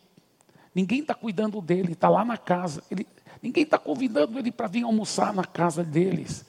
ninguém 0.74 1.02
está 1.02 1.14
cuidando 1.14 1.62
dele, 1.62 1.94
está 1.94 2.10
lá 2.10 2.24
na 2.24 2.38
casa. 2.38 2.84
Ele, 2.90 3.06
Ninguém 3.41 3.63
está 3.63 3.78
convidando 3.78 4.38
ele 4.38 4.52
para 4.52 4.67
vir 4.67 4.84
almoçar 4.84 5.34
na 5.34 5.43
casa 5.43 5.84
deles. 5.84 6.45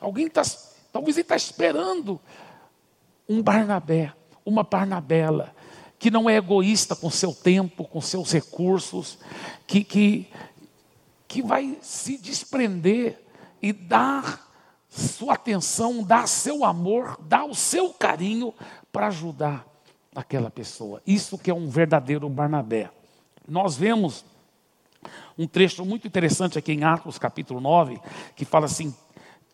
Alguém 0.00 0.26
está, 0.26 0.42
talvez 0.92 1.16
ele 1.16 1.22
está 1.22 1.36
esperando 1.36 2.20
um 3.28 3.42
Barnabé, 3.42 4.12
uma 4.44 4.62
Barnabela, 4.62 5.54
que 5.98 6.10
não 6.10 6.28
é 6.28 6.36
egoísta 6.36 6.96
com 6.96 7.08
seu 7.08 7.32
tempo, 7.32 7.84
com 7.84 8.00
seus 8.00 8.32
recursos, 8.32 9.18
que, 9.66 9.84
que, 9.84 10.28
que 11.28 11.42
vai 11.42 11.78
se 11.80 12.18
desprender 12.18 13.22
e 13.60 13.72
dar 13.72 14.50
sua 14.88 15.34
atenção, 15.34 16.02
dar 16.02 16.26
seu 16.26 16.64
amor, 16.64 17.16
dar 17.22 17.44
o 17.44 17.54
seu 17.54 17.90
carinho 17.90 18.52
para 18.90 19.06
ajudar 19.06 19.66
aquela 20.14 20.50
pessoa. 20.50 21.00
Isso 21.06 21.38
que 21.38 21.50
é 21.50 21.54
um 21.54 21.68
verdadeiro 21.68 22.28
Barnabé. 22.28 22.90
Nós 23.48 23.76
vemos 23.76 24.24
um 25.42 25.46
trecho 25.46 25.84
muito 25.84 26.06
interessante 26.06 26.56
aqui 26.56 26.72
em 26.72 26.84
Atos 26.84 27.18
capítulo 27.18 27.60
9, 27.60 27.98
que 28.36 28.44
fala 28.44 28.66
assim, 28.66 28.94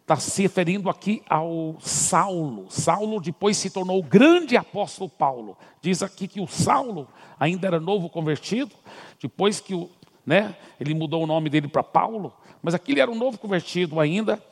está 0.03 0.17
se 0.17 0.43
referindo 0.43 0.91
aqui 0.91 1.23
ao 1.29 1.77
Saulo. 1.81 2.67
Saulo 2.69 3.21
depois 3.21 3.57
se 3.57 3.71
tornou 3.71 3.99
o 3.99 4.03
grande 4.03 4.55
apóstolo 4.55 5.09
Paulo. 5.09 5.57
Diz 5.81 6.03
aqui 6.03 6.29
que 6.29 6.41
o 6.41 6.47
Saulo 6.47 7.09
ainda 7.41 7.67
era 7.67 7.81
novo 7.81 8.11
convertido, 8.11 8.75
depois 9.21 9.61
que 9.61 9.75
o, 9.75 9.89
né, 10.27 10.55
ele 10.79 10.93
mudou 10.93 11.23
o 11.23 11.27
nome 11.27 11.49
dele 11.49 11.69
para 11.69 11.83
Paulo, 11.83 12.35
mas 12.63 12.75
aqui 12.75 12.93
ele 12.93 13.01
era 13.01 13.11
um 13.11 13.19
novo 13.19 13.39
convertido 13.39 13.99
ainda, 13.99 14.43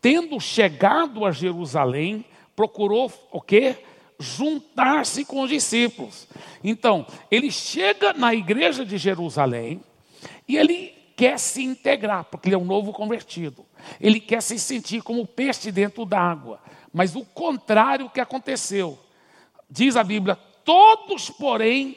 tendo 0.00 0.38
chegado 0.38 1.24
a 1.24 1.32
Jerusalém, 1.32 2.24
procurou 2.54 3.12
o 3.32 3.40
quê? 3.40 3.76
Juntar-se 4.20 5.24
com 5.24 5.42
os 5.42 5.50
discípulos. 5.50 6.28
Então, 6.62 7.04
ele 7.28 7.50
chega 7.50 8.12
na 8.12 8.32
igreja 8.32 8.86
de 8.86 8.96
Jerusalém, 8.98 9.82
e 10.48 10.56
ele 10.56 10.94
quer 11.16 11.38
se 11.38 11.62
integrar, 11.62 12.24
porque 12.24 12.48
ele 12.48 12.54
é 12.54 12.58
um 12.58 12.64
novo 12.64 12.92
convertido. 12.92 13.64
Ele 14.00 14.20
quer 14.20 14.42
se 14.42 14.58
sentir 14.58 15.02
como 15.02 15.26
peixe 15.26 15.72
dentro 15.72 16.04
d'água. 16.04 16.60
Mas 16.92 17.16
o 17.16 17.24
contrário 17.24 18.10
que 18.10 18.20
aconteceu. 18.20 18.98
Diz 19.68 19.96
a 19.96 20.04
Bíblia: 20.04 20.36
todos, 20.64 21.30
porém, 21.30 21.96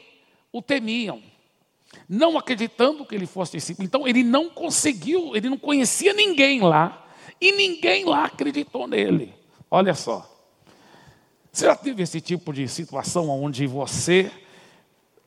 o 0.52 0.62
temiam, 0.62 1.22
não 2.08 2.38
acreditando 2.38 3.04
que 3.04 3.14
ele 3.14 3.26
fosse 3.26 3.52
discípulo. 3.52 3.86
Então, 3.86 4.08
ele 4.08 4.24
não 4.24 4.48
conseguiu, 4.48 5.36
ele 5.36 5.48
não 5.48 5.58
conhecia 5.58 6.12
ninguém 6.12 6.60
lá, 6.60 7.06
e 7.40 7.52
ninguém 7.52 8.04
lá 8.04 8.24
acreditou 8.24 8.86
nele. 8.86 9.34
Olha 9.70 9.94
só. 9.94 10.26
Você 11.52 11.66
já 11.66 11.74
teve 11.74 12.02
esse 12.02 12.20
tipo 12.20 12.52
de 12.52 12.68
situação 12.68 13.28
onde 13.28 13.66
você 13.66 14.30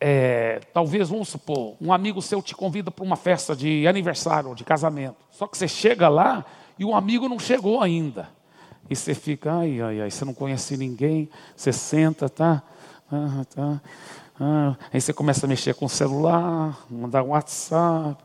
é, 0.05 0.59
talvez, 0.73 1.07
vamos 1.07 1.29
supor, 1.29 1.77
um 1.79 1.93
amigo 1.93 2.21
seu 2.21 2.41
te 2.41 2.53
convida 2.53 2.91
para 2.91 3.05
uma 3.05 3.15
festa 3.15 3.55
de 3.55 3.87
aniversário 3.87 4.49
ou 4.49 4.55
de 4.55 4.65
casamento. 4.65 5.15
Só 5.31 5.47
que 5.47 5.57
você 5.57 5.65
chega 5.65 6.09
lá 6.09 6.43
e 6.77 6.83
o 6.83 6.93
amigo 6.93 7.29
não 7.29 7.39
chegou 7.39 7.81
ainda. 7.81 8.27
E 8.89 8.97
você 8.97 9.15
fica, 9.15 9.53
ai, 9.53 9.79
ai, 9.79 10.01
ai, 10.01 10.11
você 10.11 10.25
não 10.25 10.33
conhece 10.33 10.75
ninguém, 10.75 11.29
você 11.55 11.71
senta, 11.71 12.27
tá? 12.27 12.61
Ah, 13.09 13.45
tá. 13.55 13.81
Ah, 14.37 14.75
aí 14.91 14.99
você 14.99 15.13
começa 15.13 15.45
a 15.45 15.49
mexer 15.49 15.73
com 15.73 15.85
o 15.85 15.89
celular, 15.89 16.85
mandar 16.89 17.23
um 17.23 17.29
WhatsApp. 17.29 18.21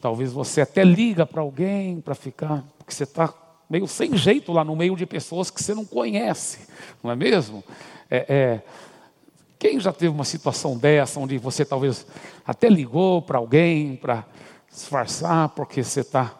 Talvez 0.00 0.32
você 0.32 0.62
até 0.62 0.82
liga 0.82 1.24
para 1.24 1.40
alguém 1.40 2.00
para 2.00 2.16
ficar, 2.16 2.64
porque 2.76 2.92
você 2.92 3.04
está 3.04 3.32
meio 3.70 3.86
sem 3.86 4.16
jeito 4.16 4.50
lá 4.50 4.64
no 4.64 4.74
meio 4.74 4.96
de 4.96 5.06
pessoas 5.06 5.52
que 5.52 5.62
você 5.62 5.72
não 5.72 5.84
conhece, 5.84 6.66
não 7.00 7.12
é 7.12 7.14
mesmo? 7.14 7.62
É, 8.10 8.26
é, 8.28 8.62
quem 9.62 9.78
já 9.78 9.92
teve 9.92 10.12
uma 10.12 10.24
situação 10.24 10.76
dessa, 10.76 11.20
onde 11.20 11.38
você 11.38 11.64
talvez 11.64 12.04
até 12.44 12.68
ligou 12.68 13.22
para 13.22 13.38
alguém 13.38 13.94
para 13.94 14.26
disfarçar, 14.68 15.50
porque 15.50 15.84
você 15.84 16.00
está 16.00 16.34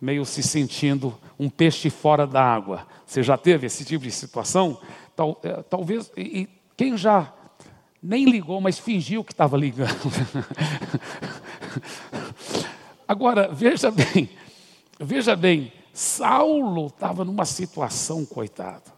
meio 0.00 0.24
se 0.24 0.42
sentindo 0.42 1.14
um 1.38 1.50
peixe 1.50 1.90
fora 1.90 2.26
da 2.26 2.42
água. 2.42 2.86
Você 3.04 3.22
já 3.22 3.36
teve 3.36 3.66
esse 3.66 3.84
tipo 3.84 4.04
de 4.04 4.10
situação? 4.10 4.80
Tal, 5.14 5.38
é, 5.42 5.62
talvez, 5.64 6.10
e, 6.16 6.22
e 6.22 6.48
quem 6.74 6.96
já 6.96 7.30
nem 8.02 8.24
ligou, 8.24 8.58
mas 8.58 8.78
fingiu 8.78 9.22
que 9.22 9.34
estava 9.34 9.54
ligando. 9.58 10.10
Agora, 13.06 13.50
veja 13.52 13.90
bem, 13.90 14.30
veja 14.98 15.36
bem, 15.36 15.74
Saulo 15.92 16.86
estava 16.86 17.22
numa 17.22 17.44
situação, 17.44 18.24
coitado, 18.24 18.90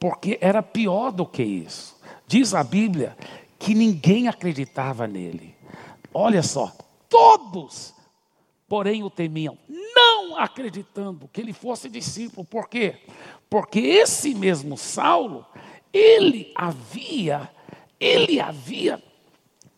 porque 0.00 0.38
era 0.40 0.60
pior 0.60 1.12
do 1.12 1.24
que 1.24 1.44
isso. 1.44 2.01
Diz 2.26 2.54
a 2.54 2.62
Bíblia 2.64 3.16
que 3.58 3.74
ninguém 3.74 4.28
acreditava 4.28 5.06
nele. 5.06 5.54
Olha 6.12 6.42
só, 6.42 6.72
todos, 7.08 7.94
porém, 8.68 9.02
o 9.02 9.10
temiam, 9.10 9.56
não 9.68 10.36
acreditando 10.36 11.28
que 11.32 11.40
ele 11.40 11.52
fosse 11.52 11.88
discípulo. 11.88 12.44
Por 12.44 12.68
quê? 12.68 12.96
Porque 13.48 13.78
esse 13.78 14.34
mesmo 14.34 14.76
Saulo, 14.76 15.46
ele 15.92 16.52
havia, 16.54 17.50
ele 18.00 18.40
havia 18.40 19.02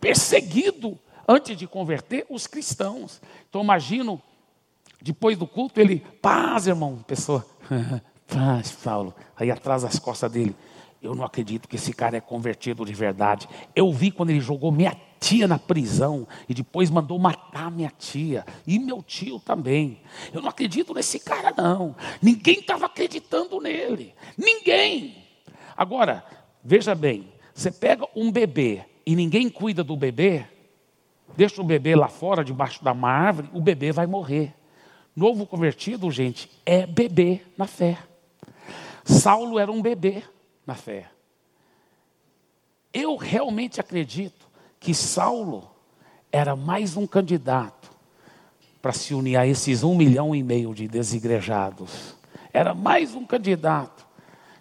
perseguido 0.01 0.99
antes 1.27 1.57
de 1.57 1.67
converter 1.67 2.27
os 2.31 2.47
cristãos. 2.47 3.21
Então 3.49 3.63
imagino, 3.63 4.21
depois 5.01 5.37
do 5.37 5.47
culto, 5.47 5.81
ele, 5.81 6.01
paz, 6.23 6.67
irmão, 6.67 7.05
pessoa, 7.07 7.45
paz, 8.27 8.69
Saulo, 8.69 9.15
aí 9.37 9.51
atrás 9.51 9.83
das 9.83 9.99
costas 9.99 10.31
dele, 10.31 10.55
eu 11.05 11.15
não 11.15 11.23
acredito 11.23 11.69
que 11.69 11.77
esse 11.77 11.93
cara 11.93 12.17
é 12.17 12.21
convertido 12.21 12.83
de 12.83 12.95
verdade. 12.95 13.47
Eu 13.77 13.93
vi 13.93 14.11
quando 14.11 14.31
ele 14.31 14.41
jogou 14.41 14.73
minha 14.73 14.97
tia 15.21 15.47
na 15.47 15.59
prisão 15.59 16.27
e 16.49 16.55
depois 16.55 16.89
mandou 16.89 17.19
matar 17.19 17.71
minha 17.71 17.91
tia 17.91 18.47
e 18.67 18.79
meu 18.79 19.03
tio 19.03 19.39
também. 19.39 20.01
Eu 20.33 20.41
não 20.41 20.49
acredito 20.49 20.95
nesse 20.95 21.19
cara, 21.21 21.53
não. 21.55 21.95
Ninguém 22.23 22.61
estava 22.61 22.87
acreditando 22.87 23.61
nele. 23.61 24.15
Ninguém. 24.37 25.15
Agora, 25.77 26.25
veja 26.65 26.95
bem: 26.95 27.29
você 27.53 27.71
pega 27.71 28.07
um 28.17 28.33
bebê 28.33 28.83
e 29.05 29.15
ninguém 29.15 29.51
cuida 29.51 29.85
do 29.85 29.97
bebê, 29.97 30.47
deixa 31.37 31.61
o 31.61 31.65
bebê 31.65 31.95
lá 31.95 32.09
fora, 32.09 32.43
debaixo 32.43 32.83
da 32.83 32.93
uma 32.93 33.11
árvore, 33.11 33.51
o 33.53 33.61
bebê 33.61 33.93
vai 33.93 34.07
morrer. 34.07 34.55
Novo 35.15 35.47
convertido, 35.47 36.11
gente, 36.11 36.51
é 36.65 36.87
bebê 36.87 37.43
na 37.59 37.67
fé. 37.67 37.99
Saulo 39.05 39.59
era 39.59 39.71
um 39.71 39.83
bebê 39.83 40.23
na 40.67 40.75
fé. 40.75 41.11
Eu 42.93 43.17
realmente 43.17 43.81
acredito 43.81 44.47
que 44.79 44.95
Saulo 44.95 45.71
era 46.31 46.55
mais 46.55 46.97
um 46.97 47.07
candidato 47.07 47.91
para 48.81 48.93
se 48.93 49.15
unir 49.15 49.37
a 49.37 49.47
esses 49.47 49.83
um 49.83 49.95
milhão 49.95 50.35
e 50.35 50.43
meio 50.43 50.75
de 50.75 50.87
desigrejados. 50.87 52.15
Era 52.53 52.75
mais 52.75 53.15
um 53.15 53.25
candidato. 53.25 54.07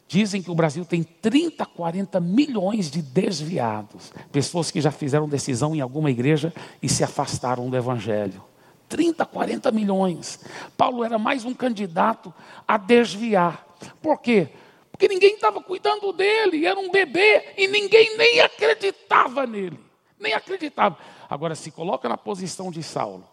Dizem 0.07 0.41
que 0.41 0.51
o 0.51 0.55
Brasil 0.55 0.85
tem 0.85 1.03
30, 1.03 1.65
40 1.65 2.19
milhões 2.19 2.89
de 2.89 3.01
desviados, 3.01 4.13
pessoas 4.31 4.69
que 4.71 4.79
já 4.79 4.91
fizeram 4.91 5.27
decisão 5.27 5.75
em 5.75 5.81
alguma 5.81 6.11
igreja 6.11 6.53
e 6.81 6.87
se 6.87 7.03
afastaram 7.03 7.69
do 7.69 7.75
Evangelho. 7.75 8.43
30, 8.87 9.25
40 9.25 9.71
milhões. 9.71 10.39
Paulo 10.77 11.03
era 11.03 11.17
mais 11.17 11.45
um 11.45 11.53
candidato 11.53 12.33
a 12.67 12.77
desviar. 12.77 13.65
Por 14.01 14.19
quê? 14.19 14.49
Porque 14.93 15.07
ninguém 15.07 15.33
estava 15.33 15.59
cuidando 15.59 16.13
dele, 16.13 16.67
era 16.67 16.79
um 16.79 16.89
bebê 16.89 17.53
e 17.57 17.67
ninguém 17.67 18.15
nem 18.15 18.39
acreditava 18.39 19.45
nele. 19.45 19.79
Nem 20.19 20.33
acreditava. 20.33 20.97
Agora, 21.27 21.55
se 21.55 21.71
coloca 21.71 22.07
na 22.07 22.15
posição 22.15 22.71
de 22.71 22.83
Saulo. 22.83 23.27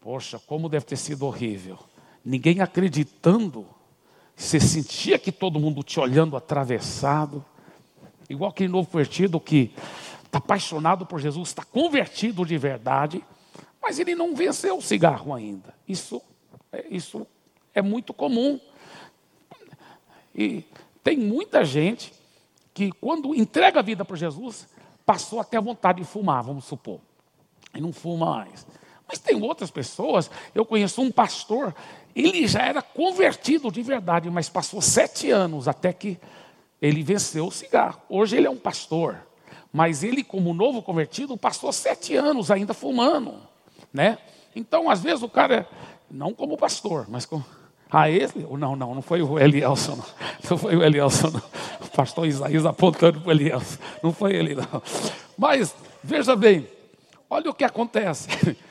Poxa, 0.00 0.38
como 0.38 0.68
deve 0.68 0.86
ter 0.86 0.96
sido 0.96 1.26
horrível. 1.26 1.78
Ninguém 2.24 2.60
acreditando. 2.60 3.66
Você 4.36 4.60
sentia 4.60 5.18
que 5.18 5.32
todo 5.32 5.58
mundo 5.58 5.82
te 5.82 5.98
olhando 5.98 6.36
atravessado. 6.36 7.44
Igual 8.30 8.50
aquele 8.50 8.68
novo 8.68 8.88
convertido 8.88 9.40
que 9.40 9.74
está 10.24 10.38
apaixonado 10.38 11.04
por 11.04 11.20
Jesus, 11.20 11.48
está 11.48 11.64
convertido 11.64 12.44
de 12.46 12.56
verdade, 12.56 13.22
mas 13.82 13.98
ele 13.98 14.14
não 14.14 14.34
venceu 14.34 14.78
o 14.78 14.82
cigarro 14.82 15.34
ainda. 15.34 15.74
Isso, 15.86 16.22
é, 16.72 16.86
isso 16.90 17.26
é 17.74 17.82
muito 17.82 18.14
comum. 18.14 18.58
E 20.34 20.64
tem 21.02 21.16
muita 21.16 21.64
gente 21.64 22.12
que, 22.72 22.90
quando 22.92 23.34
entrega 23.34 23.78
a 23.78 23.82
vida 23.82 24.04
para 24.04 24.16
Jesus, 24.16 24.66
passou 25.06 25.40
até 25.40 25.56
a 25.56 25.60
vontade 25.60 26.00
de 26.00 26.04
fumar, 26.04 26.42
vamos 26.42 26.64
supor. 26.64 27.00
E 27.74 27.80
não 27.80 27.92
fuma 27.92 28.36
mais. 28.36 28.66
Mas 29.06 29.18
tem 29.18 29.40
outras 29.40 29.70
pessoas, 29.70 30.30
eu 30.54 30.64
conheço 30.64 31.02
um 31.02 31.10
pastor, 31.10 31.74
ele 32.16 32.46
já 32.46 32.62
era 32.62 32.80
convertido 32.80 33.70
de 33.70 33.82
verdade, 33.82 34.30
mas 34.30 34.48
passou 34.48 34.80
sete 34.80 35.30
anos 35.30 35.68
até 35.68 35.92
que 35.92 36.18
ele 36.80 37.02
venceu 37.02 37.46
o 37.46 37.50
cigarro. 37.50 38.00
Hoje 38.08 38.36
ele 38.36 38.46
é 38.46 38.50
um 38.50 38.56
pastor, 38.56 39.18
mas 39.72 40.02
ele, 40.02 40.24
como 40.24 40.54
novo 40.54 40.82
convertido, 40.82 41.36
passou 41.36 41.72
sete 41.72 42.16
anos 42.16 42.50
ainda 42.50 42.72
fumando. 42.72 43.34
Né? 43.92 44.18
Então, 44.56 44.88
às 44.88 45.02
vezes, 45.02 45.22
o 45.22 45.28
cara, 45.28 45.68
não 46.10 46.32
como 46.32 46.56
pastor, 46.56 47.06
mas 47.08 47.26
como 47.26 47.44
ah, 47.96 48.10
esse? 48.10 48.38
Não, 48.38 48.74
não, 48.74 48.94
não 48.94 49.02
foi 49.02 49.22
o 49.22 49.38
Elielson. 49.38 49.94
Não, 49.94 50.04
não 50.50 50.58
foi 50.58 50.74
o 50.74 50.82
Elielson. 50.82 51.30
Não. 51.30 51.42
O 51.80 51.90
pastor 51.94 52.26
Isaías 52.26 52.66
apontando 52.66 53.20
para 53.20 53.28
o 53.28 53.32
Elielson. 53.32 53.78
Não 54.02 54.12
foi 54.12 54.34
ele, 54.34 54.56
não. 54.56 54.82
Mas, 55.38 55.74
veja 56.02 56.34
bem, 56.34 56.66
olha 57.30 57.50
o 57.50 57.54
que 57.54 57.62
acontece. 57.62 58.28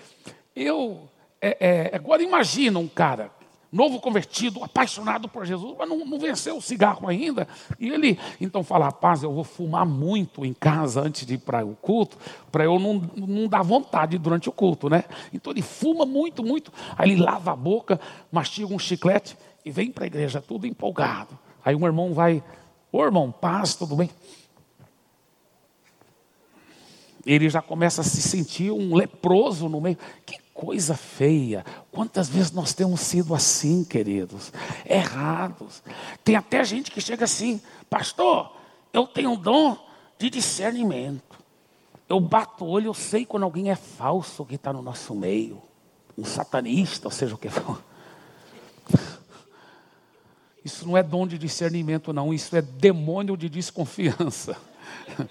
Eu, 0.53 1.09
é, 1.41 1.57
é, 1.59 1.95
agora 1.95 2.21
imagina 2.21 2.77
um 2.77 2.87
cara 2.87 3.31
novo 3.73 3.99
convertido, 3.99 4.63
apaixonado 4.63 5.27
por 5.27 5.45
Jesus, 5.45 5.75
mas 5.77 5.89
não, 5.89 6.05
não, 6.05 6.19
venceu 6.19 6.57
o 6.57 6.61
cigarro 6.61 7.07
ainda. 7.07 7.47
E 7.79 7.89
ele 7.89 8.19
então 8.39 8.63
fala: 8.63 8.85
Rapaz, 8.85 9.23
eu 9.23 9.33
vou 9.33 9.43
fumar 9.43 9.85
muito 9.85 10.45
em 10.45 10.53
casa 10.53 11.01
antes 11.01 11.25
de 11.25 11.33
ir 11.33 11.39
para 11.39 11.65
o 11.65 11.75
culto, 11.75 12.17
para 12.51 12.63
eu 12.63 12.77
não, 12.77 13.01
não 13.15 13.47
dar 13.47 13.63
vontade 13.63 14.17
durante 14.19 14.47
o 14.47 14.51
culto, 14.51 14.89
né? 14.89 15.03
Então 15.33 15.51
ele 15.51 15.63
fuma 15.63 16.05
muito, 16.05 16.43
muito. 16.43 16.71
Aí 16.95 17.11
ele 17.11 17.21
lava 17.21 17.51
a 17.51 17.55
boca, 17.55 17.99
mastiga 18.31 18.71
um 18.71 18.79
chiclete 18.79 19.35
e 19.65 19.71
vem 19.71 19.91
para 19.91 20.03
a 20.03 20.07
igreja, 20.07 20.39
tudo 20.39 20.67
empolgado. 20.67 21.37
Aí 21.65 21.75
um 21.75 21.85
irmão 21.85 22.13
vai: 22.13 22.43
Ô 22.91 23.03
irmão, 23.03 23.31
paz, 23.31 23.73
tudo 23.73 23.95
bem? 23.95 24.09
Ele 27.25 27.49
já 27.49 27.61
começa 27.61 28.01
a 28.01 28.03
se 28.03 28.21
sentir 28.21 28.69
um 28.71 28.93
leproso 28.95 29.67
no 29.67 29.79
meio. 29.79 29.97
Que 30.25 30.42
coisa 30.53 30.95
feia. 30.95 31.65
Quantas 31.91 32.29
vezes 32.29 32.51
nós 32.51 32.73
temos 32.73 33.01
sido 33.01 33.33
assim, 33.33 33.83
queridos? 33.83 34.53
Errados. 34.85 35.81
Tem 36.23 36.35
até 36.35 36.63
gente 36.63 36.91
que 36.91 37.01
chega 37.01 37.25
assim, 37.25 37.61
pastor, 37.89 38.55
eu 38.91 39.07
tenho 39.07 39.31
um 39.31 39.35
dom 39.35 39.77
de 40.17 40.29
discernimento. 40.29 41.41
Eu 42.07 42.19
bato 42.19 42.65
o 42.65 42.69
olho, 42.69 42.87
eu 42.87 42.93
sei 42.93 43.25
quando 43.25 43.43
alguém 43.43 43.71
é 43.71 43.75
falso 43.75 44.45
que 44.45 44.55
está 44.55 44.71
no 44.71 44.81
nosso 44.81 45.15
meio. 45.15 45.61
Um 46.17 46.23
satanista, 46.23 47.07
ou 47.07 47.11
seja 47.11 47.33
o 47.33 47.37
que 47.37 47.49
for. 47.49 47.83
Isso 50.63 50.87
não 50.87 50.95
é 50.95 51.03
dom 51.03 51.27
de 51.27 51.37
discernimento, 51.37 52.13
não. 52.13 52.33
Isso 52.33 52.55
é 52.55 52.61
demônio 52.61 53.35
de 53.35 53.49
desconfiança. 53.49 54.55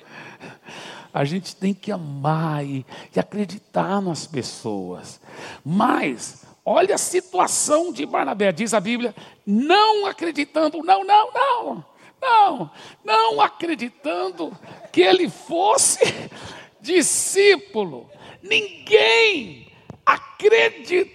A 1.13 1.25
gente 1.25 1.55
tem 1.55 1.75
que 1.75 1.93
amar 1.93 2.65
e, 2.65 2.87
e 3.15 3.21
acreditar 3.21 4.01
nas 4.01 4.27
pessoas. 4.27 5.21
Mas, 5.65 6.43
olha 6.65 6.95
a 6.95 6.99
situação 6.99 7.93
de 7.93 8.07
Barnabé, 8.07 8.51
diz 8.51 8.73
a 8.73 8.81
Bíblia, 8.81 9.15
não 9.45 10.07
acreditando, 10.07 10.79
não, 10.83 11.05
não, 11.05 11.31
não, 11.33 11.85
não, 12.21 12.71
não 13.05 13.41
acreditando 13.43 14.57
que 14.91 15.03
ele 15.03 15.29
fosse 15.29 16.01
discípulo. 16.81 18.11
Ninguém 18.43 19.71
acreditava 20.07 21.07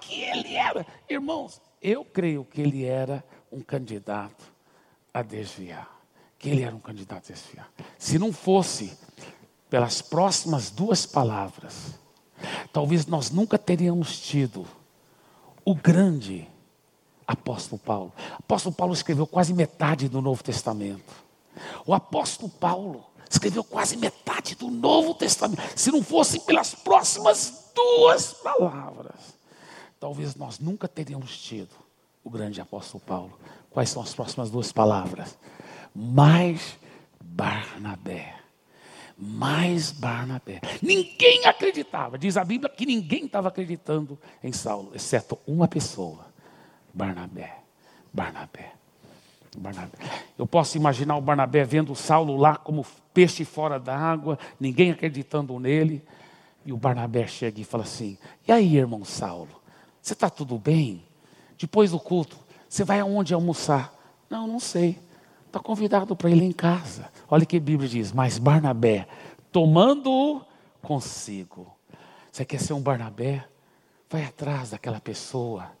que 0.00 0.22
ele 0.22 0.54
era. 0.54 0.86
Irmãos, 1.08 1.60
eu 1.82 2.04
creio 2.04 2.44
que 2.44 2.60
ele 2.60 2.84
era 2.84 3.24
um 3.50 3.60
candidato 3.60 4.52
a 5.12 5.22
desviar 5.22 5.97
que 6.38 6.48
ele 6.48 6.62
era 6.62 6.74
um 6.74 6.80
candidato 6.80 7.30
a 7.30 7.34
desfiar. 7.34 7.70
Se 7.98 8.18
não 8.18 8.32
fosse 8.32 8.96
pelas 9.68 10.00
próximas 10.00 10.70
duas 10.70 11.04
palavras, 11.04 11.98
talvez 12.72 13.06
nós 13.06 13.30
nunca 13.30 13.58
teríamos 13.58 14.18
tido 14.20 14.66
o 15.64 15.74
grande 15.74 16.48
apóstolo 17.26 17.78
Paulo. 17.78 18.12
O 18.16 18.36
apóstolo 18.38 18.74
Paulo 18.74 18.94
escreveu 18.94 19.26
quase 19.26 19.52
metade 19.52 20.08
do 20.08 20.22
Novo 20.22 20.42
Testamento. 20.42 21.12
O 21.84 21.92
apóstolo 21.92 22.48
Paulo 22.48 23.04
escreveu 23.28 23.62
quase 23.62 23.96
metade 23.96 24.54
do 24.54 24.70
Novo 24.70 25.12
Testamento. 25.14 25.62
Se 25.76 25.90
não 25.90 26.02
fosse 26.02 26.40
pelas 26.40 26.74
próximas 26.74 27.70
duas 27.74 28.32
palavras, 28.32 29.34
talvez 30.00 30.34
nós 30.34 30.58
nunca 30.58 30.88
teríamos 30.88 31.36
tido 31.36 31.74
o 32.24 32.30
grande 32.30 32.60
apóstolo 32.60 33.02
Paulo. 33.04 33.38
Quais 33.70 33.90
são 33.90 34.02
as 34.02 34.14
próximas 34.14 34.50
duas 34.50 34.72
palavras? 34.72 35.36
Mais 35.94 36.76
Barnabé. 37.20 38.34
mais 39.16 39.90
Barnabé. 39.90 40.60
Ninguém 40.80 41.44
acreditava. 41.44 42.16
Diz 42.16 42.36
a 42.36 42.44
Bíblia 42.44 42.70
que 42.70 42.86
ninguém 42.86 43.26
estava 43.26 43.48
acreditando 43.48 44.18
em 44.42 44.52
Saulo, 44.52 44.92
exceto 44.94 45.38
uma 45.46 45.66
pessoa: 45.66 46.26
Barnabé. 46.94 47.58
Barnabé. 48.12 48.72
Barnabé. 49.56 49.98
Eu 50.38 50.46
posso 50.46 50.76
imaginar 50.76 51.16
o 51.16 51.20
Barnabé 51.20 51.64
vendo 51.64 51.94
Saulo 51.94 52.36
lá 52.36 52.56
como 52.56 52.86
peixe 53.12 53.44
fora 53.44 53.78
da 53.78 53.96
água, 53.96 54.38
ninguém 54.58 54.90
acreditando 54.90 55.58
nele. 55.58 56.04
E 56.64 56.72
o 56.72 56.76
Barnabé 56.76 57.26
chega 57.26 57.60
e 57.60 57.64
fala 57.64 57.84
assim: 57.84 58.18
E 58.46 58.52
aí, 58.52 58.76
irmão 58.76 59.04
Saulo, 59.04 59.60
você 60.00 60.12
está 60.12 60.30
tudo 60.30 60.58
bem? 60.58 61.02
Depois 61.58 61.90
do 61.90 61.98
culto, 61.98 62.38
você 62.68 62.84
vai 62.84 63.00
aonde 63.00 63.34
almoçar? 63.34 63.92
Não, 64.30 64.46
não 64.46 64.60
sei. 64.60 64.98
Está 65.48 65.58
convidado 65.58 66.14
para 66.14 66.28
ir 66.28 66.42
em 66.42 66.52
casa. 66.52 67.08
Olha 67.26 67.42
o 67.42 67.46
que 67.46 67.56
a 67.56 67.60
Bíblia 67.60 67.88
diz. 67.88 68.12
Mas 68.12 68.38
Barnabé, 68.38 69.08
tomando-o 69.50 70.42
consigo. 70.82 71.74
Você 72.30 72.44
quer 72.44 72.60
ser 72.60 72.74
um 72.74 72.82
Barnabé? 72.82 73.46
Vai 74.10 74.24
atrás 74.24 74.70
daquela 74.70 75.00
pessoa 75.00 75.72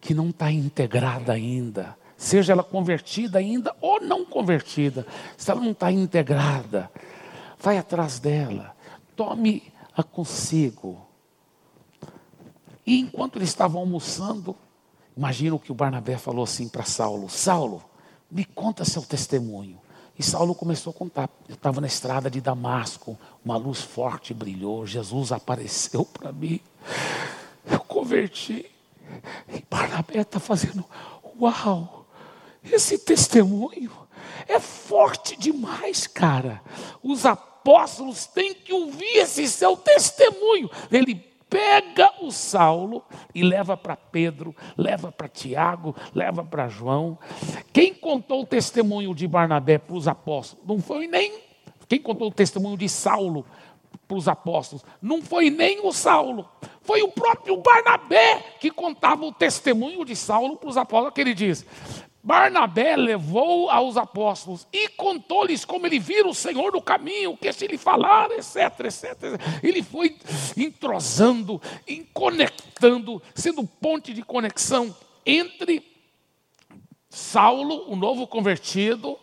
que 0.00 0.14
não 0.14 0.30
está 0.30 0.52
integrada 0.52 1.32
ainda. 1.32 1.98
Seja 2.16 2.52
ela 2.52 2.62
convertida 2.62 3.40
ainda 3.40 3.74
ou 3.80 4.00
não 4.00 4.24
convertida. 4.24 5.04
Se 5.36 5.50
ela 5.50 5.60
não 5.60 5.72
está 5.72 5.90
integrada, 5.90 6.88
vai 7.58 7.78
atrás 7.78 8.20
dela. 8.20 8.72
Tome-a 9.16 10.02
consigo. 10.04 11.04
E 12.86 13.00
enquanto 13.00 13.36
eles 13.36 13.48
estavam 13.48 13.80
almoçando, 13.80 14.54
imagino 15.16 15.58
que 15.58 15.72
o 15.72 15.74
Barnabé 15.74 16.16
falou 16.16 16.44
assim 16.44 16.68
para 16.68 16.84
Saulo: 16.84 17.28
Saulo, 17.28 17.82
me 18.30 18.44
conta 18.44 18.84
seu 18.84 19.02
testemunho. 19.02 19.80
E 20.18 20.22
Saulo 20.22 20.54
começou 20.54 20.90
a 20.90 20.94
contar. 20.94 21.28
Eu 21.48 21.54
estava 21.54 21.80
na 21.80 21.86
estrada 21.86 22.30
de 22.30 22.40
Damasco, 22.40 23.18
uma 23.44 23.56
luz 23.56 23.82
forte 23.82 24.32
brilhou, 24.32 24.86
Jesus 24.86 25.32
apareceu 25.32 26.04
para 26.12 26.32
mim. 26.32 26.60
Eu 27.70 27.80
converti. 27.80 28.70
E 29.48 29.64
Barnabé 29.70 30.20
está 30.20 30.40
fazendo, 30.40 30.84
uau, 31.40 32.06
esse 32.64 32.98
testemunho 32.98 33.92
é 34.48 34.58
forte 34.58 35.36
demais, 35.36 36.06
cara. 36.06 36.60
Os 37.02 37.24
apóstolos 37.24 38.26
têm 38.26 38.54
que 38.54 38.72
ouvir 38.72 39.18
esse 39.18 39.46
seu 39.48 39.76
testemunho. 39.76 40.70
Ele 40.90 41.24
pega 41.48 42.12
o 42.20 42.30
Saulo 42.30 43.04
e 43.34 43.42
leva 43.42 43.76
para 43.76 43.96
Pedro, 43.96 44.54
leva 44.76 45.10
para 45.12 45.28
Tiago, 45.28 45.94
leva 46.14 46.44
para 46.44 46.68
João. 46.68 47.18
Quem 47.72 47.94
contou 47.94 48.42
o 48.42 48.46
testemunho 48.46 49.14
de 49.14 49.26
Barnabé 49.26 49.78
para 49.78 49.96
os 49.96 50.08
apóstolos? 50.08 50.66
Não 50.66 50.78
foi 50.80 51.06
nem. 51.06 51.40
Quem 51.88 52.00
contou 52.00 52.28
o 52.28 52.32
testemunho 52.32 52.76
de 52.76 52.88
Saulo 52.88 53.46
para 54.06 54.16
os 54.16 54.28
apóstolos? 54.28 54.84
Não 55.00 55.22
foi 55.22 55.50
nem 55.50 55.86
o 55.86 55.92
Saulo, 55.92 56.48
foi 56.82 57.02
o 57.02 57.08
próprio 57.08 57.56
Barnabé 57.58 58.56
que 58.60 58.70
contava 58.70 59.24
o 59.24 59.32
testemunho 59.32 60.04
de 60.04 60.16
Saulo 60.16 60.56
para 60.56 60.68
os 60.68 60.76
apóstolos, 60.76 61.14
que 61.14 61.20
ele 61.20 61.34
diz: 61.34 61.64
Barnabé 62.26 62.96
levou 62.96 63.70
aos 63.70 63.96
apóstolos 63.96 64.66
e 64.72 64.88
contou-lhes 64.88 65.64
como 65.64 65.86
ele 65.86 66.00
vira 66.00 66.26
o 66.26 66.34
Senhor 66.34 66.72
no 66.72 66.82
caminho, 66.82 67.30
o 67.30 67.36
que 67.36 67.52
se 67.52 67.68
lhe 67.68 67.78
falar, 67.78 68.32
etc, 68.32 68.80
etc. 68.80 69.40
Ele 69.62 69.80
foi 69.80 70.16
entrosando, 70.56 71.62
conectando, 72.12 73.22
sendo 73.32 73.62
ponte 73.62 74.12
de 74.12 74.24
conexão 74.24 74.92
entre 75.24 75.86
Saulo, 77.08 77.88
o 77.88 77.94
novo 77.94 78.26
convertido, 78.26 79.16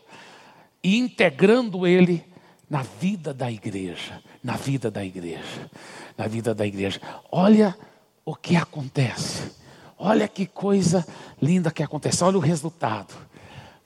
e 0.82 0.98
integrando 0.98 1.86
ele 1.86 2.24
na 2.70 2.84
vida 2.84 3.34
da 3.34 3.52
igreja, 3.52 4.24
na 4.42 4.56
vida 4.56 4.89
da 4.89 5.04
igreja, 5.04 5.70
na 6.18 6.26
vida 6.26 6.56
da 6.56 6.66
igreja. 6.66 7.02
Olha 7.30 7.78
o 8.24 8.34
que 8.34 8.56
acontece. 8.56 9.62
Olha 10.06 10.28
que 10.28 10.46
coisa 10.46 11.08
linda 11.42 11.72
que 11.72 11.82
aconteceu, 11.82 12.28
olha 12.28 12.38
o 12.38 12.42
resultado. 12.42 13.13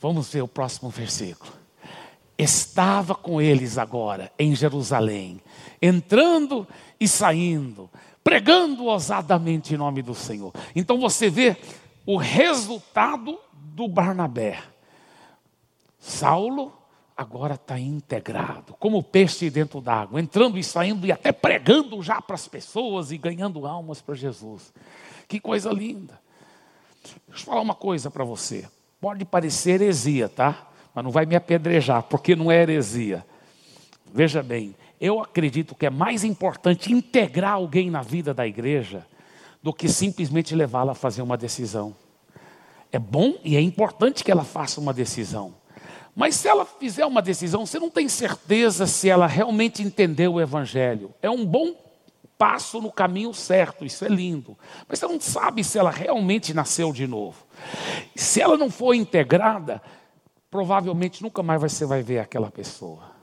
Vamos 0.02 0.34
ver 0.34 0.42
o 0.42 0.48
próximo 0.48 0.90
versículo. 0.90 1.54
Estava 2.36 3.14
com 3.14 3.40
eles 3.40 3.78
agora 3.78 4.32
em 4.40 4.56
Jerusalém, 4.56 5.40
entrando 5.80 6.68
e 7.00 7.08
saindo, 7.08 7.88
pregando 8.24 8.86
ousadamente 8.86 9.76
em 9.76 9.78
nome 9.78 10.02
do 10.02 10.16
Senhor. 10.16 10.52
Então 10.76 11.00
você 11.00 11.30
vê 11.30 11.56
o 12.04 12.18
resultado 12.18 13.38
do 13.54 13.88
Barnabé. 13.88 14.64
Saulo 16.00 16.74
agora 17.16 17.54
está 17.54 17.80
integrado, 17.80 18.74
como 18.80 19.04
peixe 19.04 19.52
dentro 19.52 19.80
d'água, 19.80 20.20
entrando 20.20 20.58
e 20.58 20.64
saindo 20.64 21.06
e 21.06 21.12
até 21.12 21.32
pregando 21.32 22.02
já 22.02 22.20
para 22.20 22.34
as 22.34 22.48
pessoas 22.48 23.12
e 23.12 23.20
ganhando 23.20 23.68
almas 23.68 24.02
para 24.02 24.16
Jesus. 24.16 24.74
Que 25.28 25.40
coisa 25.40 25.72
linda. 25.72 26.20
Deixa 27.28 27.44
eu 27.44 27.46
falar 27.46 27.62
uma 27.62 27.76
coisa 27.76 28.10
para 28.10 28.24
você. 28.24 28.68
Pode 29.00 29.26
parecer 29.26 29.82
heresia, 29.82 30.30
tá? 30.30 30.70
Mas 30.94 31.04
não 31.04 31.12
vai 31.12 31.26
me 31.26 31.36
apedrejar, 31.36 32.04
porque 32.04 32.36
não 32.36 32.52
é 32.52 32.62
heresia. 32.62 33.26
Veja 34.14 34.42
bem, 34.42 34.76
eu 35.00 35.22
acredito 35.22 35.76
que 35.76 35.86
é 35.86 35.90
mais 35.90 36.24
importante 36.24 36.92
integrar 36.92 37.54
alguém 37.54 37.90
na 37.92 38.02
vida 38.02 38.34
da 38.34 38.48
igreja 38.48 39.06
do 39.62 39.74
que 39.74 39.88
simplesmente 39.88 40.56
levá-la 40.56 40.94
a 40.94 40.96
fazer 40.96 41.22
uma 41.22 41.38
decisão. 41.38 41.96
É 42.92 42.98
bom 42.98 43.36
e 43.44 43.56
é 43.56 43.62
importante 43.62 44.24
que 44.24 44.32
ela 44.32 44.44
faça 44.44 44.80
uma 44.80 44.94
decisão. 44.94 45.54
Mas 46.16 46.36
se 46.36 46.48
ela 46.48 46.66
fizer 46.66 47.06
uma 47.06 47.22
decisão, 47.22 47.66
você 47.66 47.78
não 47.78 47.92
tem 47.92 48.10
certeza 48.10 48.88
se 48.88 49.08
ela 49.08 49.28
realmente 49.28 49.84
entendeu 49.84 50.34
o 50.34 50.42
Evangelho. 50.42 51.14
É 51.22 51.30
um 51.30 51.46
bom 51.46 51.76
passo 52.38 52.82
no 52.82 52.92
caminho 52.92 53.34
certo, 53.34 53.86
isso 53.86 54.06
é 54.06 54.08
lindo. 54.08 54.58
Mas 54.88 55.00
você 55.00 55.08
não 55.08 55.20
sabe 55.20 55.64
se 55.64 55.78
ela 55.78 55.90
realmente 55.90 56.54
nasceu 56.54 56.94
de 56.94 57.08
novo. 57.08 57.46
Se 58.16 58.42
ela 58.42 58.58
não 58.58 58.70
for 58.70 58.94
integrada, 58.94 59.82
provavelmente 60.50 61.24
nunca 61.24 61.42
mais 61.42 61.62
você 61.62 61.86
vai 61.86 62.02
ver 62.02 62.20
aquela 62.20 62.52
pessoa. 62.52 63.18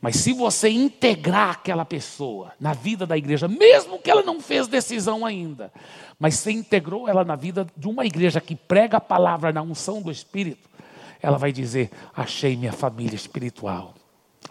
Mas 0.00 0.16
se 0.16 0.32
você 0.32 0.68
integrar 0.68 1.50
aquela 1.50 1.84
pessoa 1.84 2.52
na 2.60 2.72
vida 2.72 3.06
da 3.06 3.16
igreja, 3.16 3.48
mesmo 3.48 3.98
que 3.98 4.10
ela 4.10 4.22
não 4.22 4.40
fez 4.40 4.68
decisão 4.68 5.24
ainda, 5.24 5.72
mas 6.18 6.34
você 6.34 6.52
integrou 6.52 7.08
ela 7.08 7.24
na 7.24 7.34
vida 7.34 7.66
de 7.76 7.88
uma 7.88 8.04
igreja 8.04 8.40
que 8.40 8.54
prega 8.54 8.98
a 8.98 9.00
palavra 9.00 9.52
na 9.52 9.62
unção 9.62 10.02
do 10.02 10.10
Espírito, 10.10 10.68
ela 11.20 11.38
vai 11.38 11.50
dizer: 11.50 11.90
Achei 12.14 12.56
minha 12.56 12.72
família 12.72 13.16
espiritual. 13.16 13.94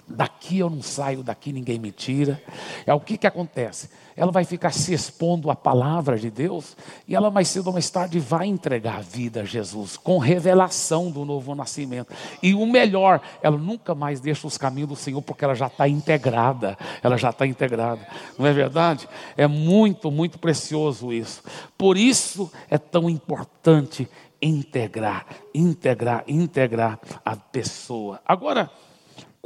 Daqui 0.08 0.60
eu 0.60 0.70
não 0.70 0.82
saio, 0.82 1.24
daqui 1.24 1.52
ninguém 1.52 1.80
me 1.80 1.92
tira. 1.92 2.42
É 2.86 2.94
o 2.94 3.00
que, 3.00 3.18
que 3.18 3.26
acontece? 3.26 3.90
Ela 4.16 4.32
vai 4.32 4.46
ficar 4.46 4.72
se 4.72 4.94
expondo 4.94 5.50
à 5.50 5.56
palavra 5.56 6.18
de 6.18 6.30
Deus 6.30 6.78
e 7.08 7.16
ela 7.16 7.32
mais 7.32 7.48
cedo 7.48 7.68
ou 7.68 7.74
mais 7.74 7.90
tarde 7.90 8.20
vai 8.20 8.48
entregar 8.48 8.98
a 9.00 9.02
vida 9.02 9.42
a 9.42 9.46
Jesus 9.46 9.98
com 9.98 10.18
revelação 10.18 11.12
do 11.12 11.26
novo 11.26 11.54
nascimento. 11.56 12.14
E 12.42 12.54
o 12.54 12.66
melhor, 12.66 13.20
ela 13.42 13.58
nunca 13.58 13.94
mais 13.94 14.20
deixa 14.20 14.48
os 14.48 14.58
caminhos 14.58 14.90
do 14.90 14.96
Senhor 14.96 15.22
porque 15.22 15.44
ela 15.44 15.56
já 15.56 15.68
está 15.68 15.88
integrada. 15.88 16.78
Ela 17.04 17.18
já 17.18 17.32
está 17.32 17.46
integrada. 17.46 18.08
Não 18.38 18.46
é 18.46 18.54
verdade? 18.54 19.10
É 19.36 19.48
muito, 19.48 20.10
muito 20.12 20.40
precioso 20.40 21.12
isso. 21.12 21.44
Por 21.78 21.98
isso 21.98 22.52
é 22.70 22.78
tão 22.78 23.10
importante 23.10 24.08
integrar, 24.42 25.26
integrar, 25.54 26.24
integrar 26.28 27.00
a 27.26 27.36
pessoa. 27.36 28.22
Agora, 28.26 28.70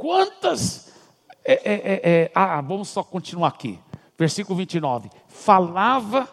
Quantas. 0.00 0.90
É, 1.44 1.52
é, 1.52 1.74
é, 1.74 2.00
é, 2.02 2.30
ah, 2.34 2.58
vamos 2.62 2.88
só 2.88 3.02
continuar 3.02 3.48
aqui. 3.48 3.78
Versículo 4.18 4.56
29. 4.56 5.10
Falava 5.28 6.26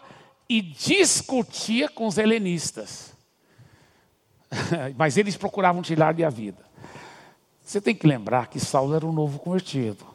e 0.48 0.62
discutia 0.62 1.86
com 1.86 2.06
os 2.06 2.16
helenistas. 2.16 3.12
Mas 4.96 5.18
eles 5.18 5.36
procuravam 5.36 5.82
tirar-lhe 5.82 6.24
a 6.24 6.30
vida. 6.30 6.64
Você 7.62 7.78
tem 7.78 7.94
que 7.94 8.06
lembrar 8.06 8.46
que 8.46 8.58
Saulo 8.58 8.94
era 8.94 9.04
um 9.04 9.12
novo 9.12 9.38
convertido. 9.38 10.06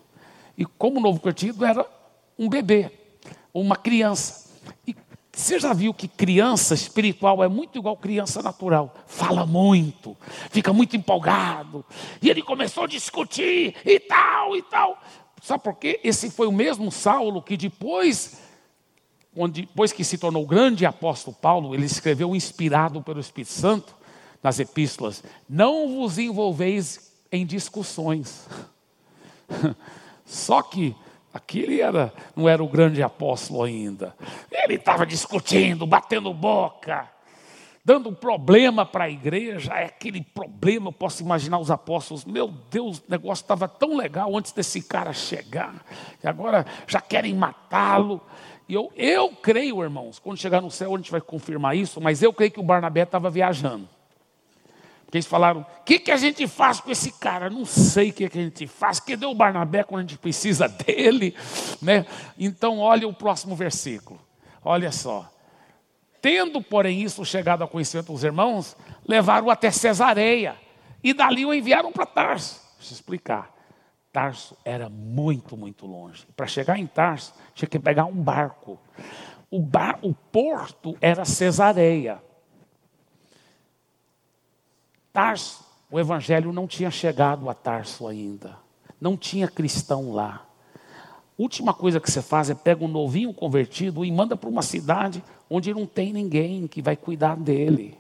E 0.57 0.65
como 0.65 0.99
novo 0.99 1.19
convertido 1.19 1.63
era 1.63 1.85
um 2.39 2.49
bebê, 2.49 2.91
uma 3.53 3.75
criança. 3.75 4.49
Você 5.35 5.59
já 5.59 5.73
viu 5.73 5.95
que 5.95 6.07
criança 6.07 6.75
espiritual 6.75 7.43
é 7.43 7.47
muito 7.47 7.79
igual 7.79 7.97
criança 7.97 8.43
natural? 8.43 8.93
Fala 9.07 9.47
muito, 9.47 10.15
fica 10.51 10.71
muito 10.71 10.95
empolgado. 10.95 11.83
E 12.21 12.29
ele 12.29 12.43
começou 12.43 12.83
a 12.83 12.87
discutir 12.87 13.75
e 13.83 13.99
tal 13.99 14.55
e 14.55 14.61
tal. 14.61 15.01
Sabe 15.41 15.63
por 15.63 15.75
quê? 15.75 15.99
Esse 16.03 16.29
foi 16.29 16.45
o 16.45 16.51
mesmo 16.51 16.91
Saulo 16.91 17.41
que 17.41 17.57
depois, 17.57 18.39
depois 19.51 19.91
que 19.91 20.03
se 20.03 20.19
tornou 20.19 20.45
grande 20.45 20.85
apóstolo 20.85 21.35
Paulo, 21.35 21.73
ele 21.73 21.85
escreveu 21.85 22.35
inspirado 22.35 23.01
pelo 23.01 23.19
Espírito 23.19 23.53
Santo 23.53 23.95
nas 24.41 24.59
epístolas: 24.59 25.23
Não 25.49 25.95
vos 25.95 26.19
envolveis 26.19 27.11
em 27.31 27.43
discussões. 27.43 28.47
Só 30.25 30.61
que 30.61 30.95
Aquele 31.33 31.81
era, 31.81 32.13
não 32.35 32.47
era 32.47 32.63
o 32.63 32.67
grande 32.67 33.01
apóstolo 33.01 33.63
ainda. 33.63 34.15
Ele 34.51 34.75
estava 34.75 35.05
discutindo, 35.05 35.87
batendo 35.87 36.33
boca. 36.33 37.09
dando 37.83 38.09
um 38.09 38.13
problema 38.13 38.85
para 38.85 39.05
a 39.05 39.09
igreja, 39.09 39.73
é 39.73 39.85
aquele 39.85 40.21
problema, 40.21 40.87
eu 40.87 40.93
posso 40.93 41.21
imaginar 41.21 41.59
os 41.59 41.69
apóstolos, 41.69 42.23
meu 42.23 42.47
Deus, 42.47 42.99
o 42.99 43.03
negócio 43.09 43.43
estava 43.43 43.67
tão 43.67 43.97
legal 43.97 44.35
antes 44.37 44.53
desse 44.53 44.81
cara 44.81 45.11
chegar, 45.11 45.83
e 46.23 46.27
agora 46.27 46.65
já 46.87 47.01
querem 47.01 47.33
matá-lo. 47.33 48.21
E 48.69 48.73
eu, 48.73 48.89
eu 48.95 49.29
creio, 49.29 49.83
irmãos, 49.83 50.17
quando 50.17 50.37
chegar 50.37 50.61
no 50.61 50.71
céu 50.71 50.93
a 50.93 50.97
gente 50.97 51.11
vai 51.11 51.19
confirmar 51.19 51.75
isso, 51.75 51.99
mas 51.99 52.23
eu 52.23 52.31
creio 52.31 52.51
que 52.51 52.59
o 52.59 52.63
Barnabé 52.63 53.03
estava 53.03 53.29
viajando. 53.29 53.89
Porque 55.13 55.19
eles 55.19 55.28
falaram: 55.28 55.62
o 55.62 55.84
que, 55.84 55.99
que 55.99 56.10
a 56.10 56.17
gente 56.17 56.47
faz 56.47 56.80
com 56.80 56.89
esse 56.89 57.12
cara? 57.12 57.47
Não 57.47 57.65
sei 57.65 58.10
o 58.10 58.13
que, 58.13 58.28
que 58.28 58.39
a 58.39 58.41
gente 58.41 58.65
faz. 58.65 58.99
Cadê 58.99 59.28
o 59.28 59.36
Barnabé 59.36 59.84
quando 59.84 59.99
a 59.99 60.02
gente 60.02 60.17
precisa 60.17 60.65
dele? 60.88 61.36
Né? 61.80 62.04
Então, 62.36 62.80
olha 62.80 63.08
o 63.08 63.13
próximo 63.13 63.56
versículo. 63.56 64.19
Olha 64.65 64.91
só. 64.91 65.32
Tendo, 66.19 66.63
porém, 66.63 67.04
isso 67.04 67.23
chegado 67.23 67.62
ao 67.62 67.67
conhecimento 67.67 68.12
dos 68.12 68.23
irmãos, 68.23 68.76
levaram-o 69.08 69.52
até 69.52 69.69
Cesareia. 69.69 70.56
E 71.04 71.13
dali 71.13 71.45
o 71.45 71.54
enviaram 71.54 71.91
para 71.91 72.08
Tarso. 72.08 72.60
Deixa 72.80 72.93
eu 72.93 72.95
explicar. 72.95 73.54
Tarso 74.12 74.58
era 74.65 74.89
muito, 74.89 75.56
muito 75.56 75.86
longe. 75.86 76.26
Para 76.36 76.47
chegar 76.47 76.80
em 76.80 76.88
Tarso, 76.88 77.36
tinha 77.54 77.69
que 77.69 77.78
pegar 77.78 78.06
um 78.06 78.15
barco. 78.15 78.80
O, 79.52 79.62
bar, 79.62 79.99
o 80.02 80.12
porto 80.12 80.97
era 80.99 81.23
Cesareia. 81.23 82.19
Tarso, 85.13 85.63
o 85.91 85.99
evangelho 85.99 86.52
não 86.52 86.67
tinha 86.67 86.89
chegado 86.89 87.47
a 87.47 87.54
Tarso 87.54 88.08
ainda. 88.08 88.58
Não 88.99 89.15
tinha 89.15 89.47
cristão 89.47 90.12
lá. 90.12 90.43
Última 91.38 91.73
coisa 91.73 91.99
que 91.99 92.10
você 92.10 92.21
faz 92.21 92.49
é 92.49 92.56
pega 92.56 92.84
um 92.84 92.88
novinho 92.88 93.32
convertido 93.32 94.04
e 94.04 94.12
manda 94.12 94.36
para 94.36 94.49
uma 94.49 94.63
cidade 94.63 95.23
onde 95.47 95.71
não 95.71 95.86
tem 95.86 96.12
ninguém 96.12 96.67
que 96.67 96.82
vai 96.82 96.95
cuidar 96.95 97.38
dele. 97.38 97.95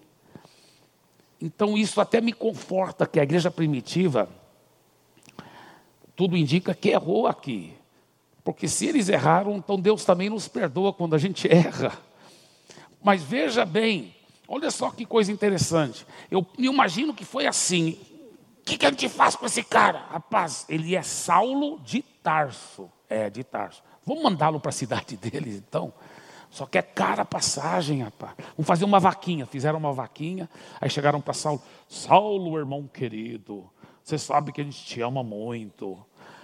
Então 1.39 1.77
isso 1.77 2.01
até 2.01 2.19
me 2.19 2.33
conforta 2.33 3.05
que 3.05 3.19
a 3.19 3.23
igreja 3.23 3.51
primitiva 3.51 4.27
tudo 6.15 6.35
indica 6.35 6.73
que 6.73 6.89
errou 6.89 7.27
aqui. 7.27 7.73
Porque 8.43 8.67
se 8.67 8.87
eles 8.87 9.07
erraram, 9.07 9.55
então 9.55 9.79
Deus 9.79 10.03
também 10.03 10.29
nos 10.29 10.47
perdoa 10.47 10.93
quando 10.93 11.15
a 11.15 11.19
gente 11.19 11.47
erra. 11.51 11.91
Mas 13.03 13.21
veja 13.21 13.65
bem, 13.65 14.15
Olha 14.47 14.69
só 14.69 14.91
que 14.91 15.05
coisa 15.05 15.31
interessante. 15.31 16.05
Eu 16.29 16.45
me 16.57 16.67
imagino 16.67 17.13
que 17.13 17.25
foi 17.25 17.47
assim. 17.47 17.97
O 18.59 18.65
que, 18.65 18.77
que 18.77 18.85
a 18.85 18.89
gente 18.89 19.09
faz 19.09 19.35
com 19.35 19.45
esse 19.45 19.63
cara? 19.63 20.05
Rapaz, 20.09 20.65
ele 20.69 20.95
é 20.95 21.01
Saulo 21.01 21.79
de 21.79 22.01
Tarso. 22.01 22.89
É, 23.09 23.29
de 23.29 23.43
Tarso. 23.43 23.83
Vamos 24.05 24.23
mandá-lo 24.23 24.59
para 24.59 24.69
a 24.69 24.73
cidade 24.73 25.15
deles, 25.17 25.55
então. 25.55 25.93
Só 26.49 26.65
que 26.65 26.77
é 26.77 26.81
cara 26.81 27.23
a 27.23 27.25
passagem, 27.25 28.03
rapaz. 28.03 28.35
Vamos 28.55 28.67
fazer 28.67 28.85
uma 28.85 28.99
vaquinha. 28.99 29.45
Fizeram 29.45 29.79
uma 29.79 29.91
vaquinha. 29.91 30.49
Aí 30.79 30.89
chegaram 30.89 31.19
para 31.19 31.33
Saulo. 31.33 31.61
Saulo, 31.89 32.57
irmão 32.57 32.87
querido, 32.87 33.69
você 34.03 34.17
sabe 34.17 34.51
que 34.51 34.61
a 34.61 34.63
gente 34.63 34.83
te 34.85 35.01
ama 35.01 35.23
muito. 35.23 35.97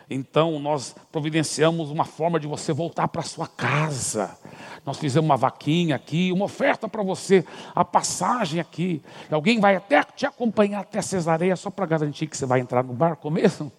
Então 0.09 0.57
nós 0.57 0.95
providenciamos 1.11 1.91
uma 1.91 2.03
forma 2.03 2.39
de 2.39 2.47
você 2.47 2.73
voltar 2.73 3.07
para 3.07 3.21
sua 3.21 3.47
casa. 3.47 4.35
Nós 4.83 4.97
fizemos 4.97 5.29
uma 5.29 5.37
vaquinha 5.37 5.95
aqui, 5.95 6.31
uma 6.31 6.45
oferta 6.45 6.87
para 6.87 7.03
você, 7.03 7.45
a 7.75 7.85
passagem 7.85 8.59
aqui. 8.59 9.03
Alguém 9.29 9.59
vai 9.59 9.75
até 9.75 10.01
te 10.03 10.25
acompanhar 10.25 10.79
até 10.79 11.01
Cesareia 11.01 11.55
só 11.55 11.69
para 11.69 11.85
garantir 11.85 12.25
que 12.25 12.35
você 12.35 12.45
vai 12.45 12.59
entrar 12.59 12.83
no 12.83 12.93
barco 12.93 13.29
mesmo. 13.29 13.71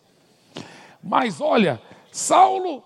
Mas 1.03 1.41
olha, 1.41 1.83
Saulo, 2.13 2.85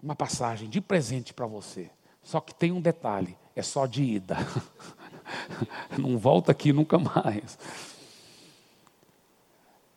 uma 0.00 0.14
passagem 0.14 0.68
de 0.68 0.80
presente 0.80 1.34
para 1.34 1.46
você. 1.46 1.90
Só 2.22 2.40
que 2.40 2.54
tem 2.54 2.70
um 2.70 2.80
detalhe, 2.80 3.36
é 3.56 3.62
só 3.62 3.86
de 3.86 4.02
ida. 4.02 4.36
Não 5.98 6.16
volta 6.16 6.52
aqui 6.52 6.72
nunca 6.72 6.98
mais. 6.98 7.58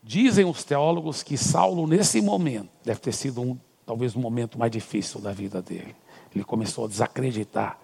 Dizem 0.04 0.46
os 0.46 0.64
teólogos 0.64 1.22
que 1.22 1.38
Saulo, 1.38 1.86
nesse 1.86 2.22
momento, 2.22 2.70
deve 2.84 3.00
ter 3.00 3.14
sido 3.14 3.42
um, 3.42 3.58
talvez 3.86 4.16
o 4.16 4.20
um 4.20 4.22
momento 4.22 4.58
mais 4.58 4.72
difícil 4.72 5.22
da 5.22 5.32
vida 5.32 5.62
dele. 5.62 5.96
Ele 6.34 6.44
começou 6.44 6.86
a 6.86 6.88
desacreditar 6.88 7.78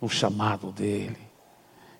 no 0.00 0.08
chamado 0.08 0.72
dele. 0.72 1.18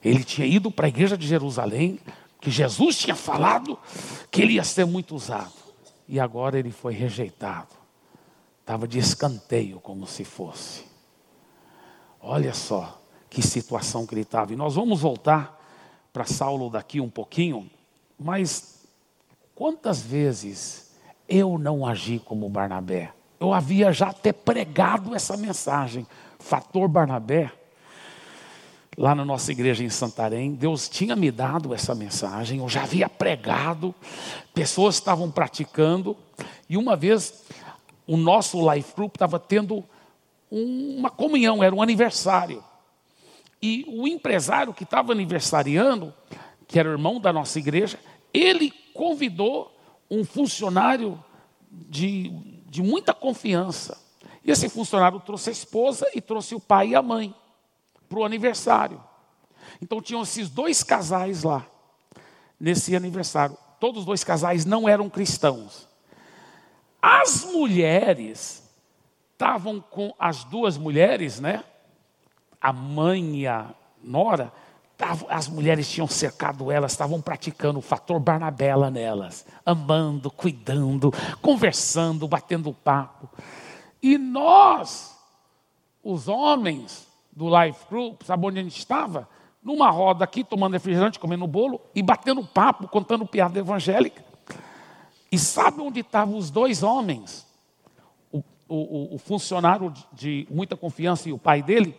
Ele 0.02 0.24
tinha 0.24 0.46
ido 0.46 0.70
para 0.70 0.86
a 0.86 0.88
igreja 0.88 1.18
de 1.18 1.26
Jerusalém, 1.26 2.00
que 2.40 2.50
Jesus 2.50 2.96
tinha 2.96 3.14
falado 3.14 3.78
que 4.30 4.40
ele 4.40 4.54
ia 4.54 4.64
ser 4.64 4.86
muito 4.86 5.14
usado. 5.14 5.52
E 6.08 6.18
agora 6.18 6.58
ele 6.58 6.70
foi 6.70 6.94
rejeitado. 6.94 7.68
Estava 8.60 8.88
de 8.88 8.98
escanteio, 8.98 9.80
como 9.80 10.06
se 10.06 10.24
fosse. 10.24 10.84
Olha 12.20 12.54
só 12.54 13.00
que 13.28 13.42
situação 13.42 14.06
que 14.06 14.14
ele 14.14 14.22
estava. 14.22 14.52
E 14.52 14.56
nós 14.56 14.74
vamos 14.74 15.00
voltar 15.00 15.58
para 16.12 16.24
Saulo 16.24 16.70
daqui 16.70 17.00
um 17.00 17.10
pouquinho, 17.10 17.70
mas 18.18 18.79
Quantas 19.60 20.00
vezes 20.00 20.90
eu 21.28 21.58
não 21.58 21.84
agi 21.86 22.18
como 22.18 22.48
Barnabé? 22.48 23.12
Eu 23.38 23.52
havia 23.52 23.92
já 23.92 24.08
até 24.08 24.32
pregado 24.32 25.14
essa 25.14 25.36
mensagem. 25.36 26.06
Fator 26.38 26.88
Barnabé, 26.88 27.52
lá 28.96 29.14
na 29.14 29.22
nossa 29.22 29.52
igreja 29.52 29.84
em 29.84 29.90
Santarém, 29.90 30.54
Deus 30.54 30.88
tinha 30.88 31.14
me 31.14 31.30
dado 31.30 31.74
essa 31.74 31.94
mensagem, 31.94 32.60
eu 32.60 32.70
já 32.70 32.84
havia 32.84 33.06
pregado, 33.06 33.94
pessoas 34.54 34.94
estavam 34.94 35.30
praticando, 35.30 36.16
e 36.66 36.78
uma 36.78 36.96
vez 36.96 37.44
o 38.06 38.16
nosso 38.16 38.72
life 38.72 38.94
group 38.96 39.14
estava 39.14 39.38
tendo 39.38 39.84
uma 40.50 41.10
comunhão, 41.10 41.62
era 41.62 41.74
um 41.74 41.82
aniversário. 41.82 42.64
E 43.60 43.84
o 43.86 44.08
empresário 44.08 44.72
que 44.72 44.84
estava 44.84 45.12
aniversariando, 45.12 46.14
que 46.66 46.78
era 46.78 46.88
o 46.88 46.92
irmão 46.92 47.20
da 47.20 47.30
nossa 47.30 47.58
igreja, 47.58 48.00
ele 48.32 48.72
convidou 49.00 49.74
um 50.10 50.22
funcionário 50.26 51.24
de, 51.70 52.28
de 52.68 52.82
muita 52.82 53.14
confiança. 53.14 53.98
E 54.44 54.50
esse 54.50 54.68
funcionário 54.68 55.18
trouxe 55.20 55.48
a 55.48 55.52
esposa 55.52 56.06
e 56.14 56.20
trouxe 56.20 56.54
o 56.54 56.60
pai 56.60 56.88
e 56.88 56.94
a 56.94 57.00
mãe 57.00 57.34
para 58.10 58.18
o 58.18 58.24
aniversário. 58.26 59.02
Então 59.80 60.02
tinham 60.02 60.20
esses 60.20 60.50
dois 60.50 60.82
casais 60.82 61.44
lá, 61.44 61.66
nesse 62.60 62.94
aniversário. 62.94 63.56
Todos 63.80 64.00
os 64.00 64.04
dois 64.04 64.22
casais 64.22 64.66
não 64.66 64.86
eram 64.86 65.08
cristãos. 65.08 65.88
As 67.00 67.46
mulheres 67.46 68.70
estavam 69.32 69.80
com 69.80 70.14
as 70.18 70.44
duas 70.44 70.76
mulheres, 70.76 71.40
né? 71.40 71.64
A 72.60 72.70
mãe 72.70 73.40
e 73.40 73.46
a 73.46 73.74
nora 74.02 74.52
as 75.28 75.48
mulheres 75.48 75.90
tinham 75.90 76.06
cercado 76.06 76.70
elas, 76.70 76.92
estavam 76.92 77.20
praticando 77.20 77.78
o 77.78 77.82
fator 77.82 78.20
Barnabela 78.20 78.90
nelas, 78.90 79.46
amando, 79.64 80.30
cuidando, 80.30 81.12
conversando, 81.40 82.28
batendo 82.28 82.72
papo. 82.72 83.28
E 84.02 84.18
nós, 84.18 85.16
os 86.02 86.28
homens 86.28 87.06
do 87.32 87.48
Life 87.48 87.80
Group, 87.88 88.22
sabe 88.22 88.46
onde 88.46 88.58
a 88.58 88.62
gente 88.62 88.78
estava? 88.78 89.28
Numa 89.62 89.90
roda 89.90 90.24
aqui, 90.24 90.42
tomando 90.42 90.72
refrigerante, 90.72 91.18
comendo 91.18 91.46
bolo 91.46 91.80
e 91.94 92.02
batendo 92.02 92.44
papo, 92.44 92.88
contando 92.88 93.26
piada 93.26 93.58
evangélica. 93.58 94.24
E 95.30 95.38
sabe 95.38 95.80
onde 95.80 96.00
estavam 96.00 96.36
os 96.36 96.50
dois 96.50 96.82
homens? 96.82 97.46
O, 98.32 98.42
o, 98.68 99.14
o 99.14 99.18
funcionário 99.18 99.92
de 100.12 100.46
muita 100.50 100.76
confiança 100.76 101.28
e 101.28 101.32
o 101.32 101.38
pai 101.38 101.62
dele? 101.62 101.96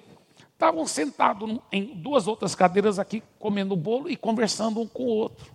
Estavam 0.62 0.86
sentados 0.86 1.58
em 1.72 1.86
duas 1.96 2.28
outras 2.28 2.54
cadeiras 2.54 3.00
aqui, 3.00 3.24
comendo 3.40 3.76
bolo 3.76 4.08
e 4.08 4.16
conversando 4.16 4.80
um 4.80 4.88
com 4.88 5.02
o 5.02 5.08
outro. 5.08 5.52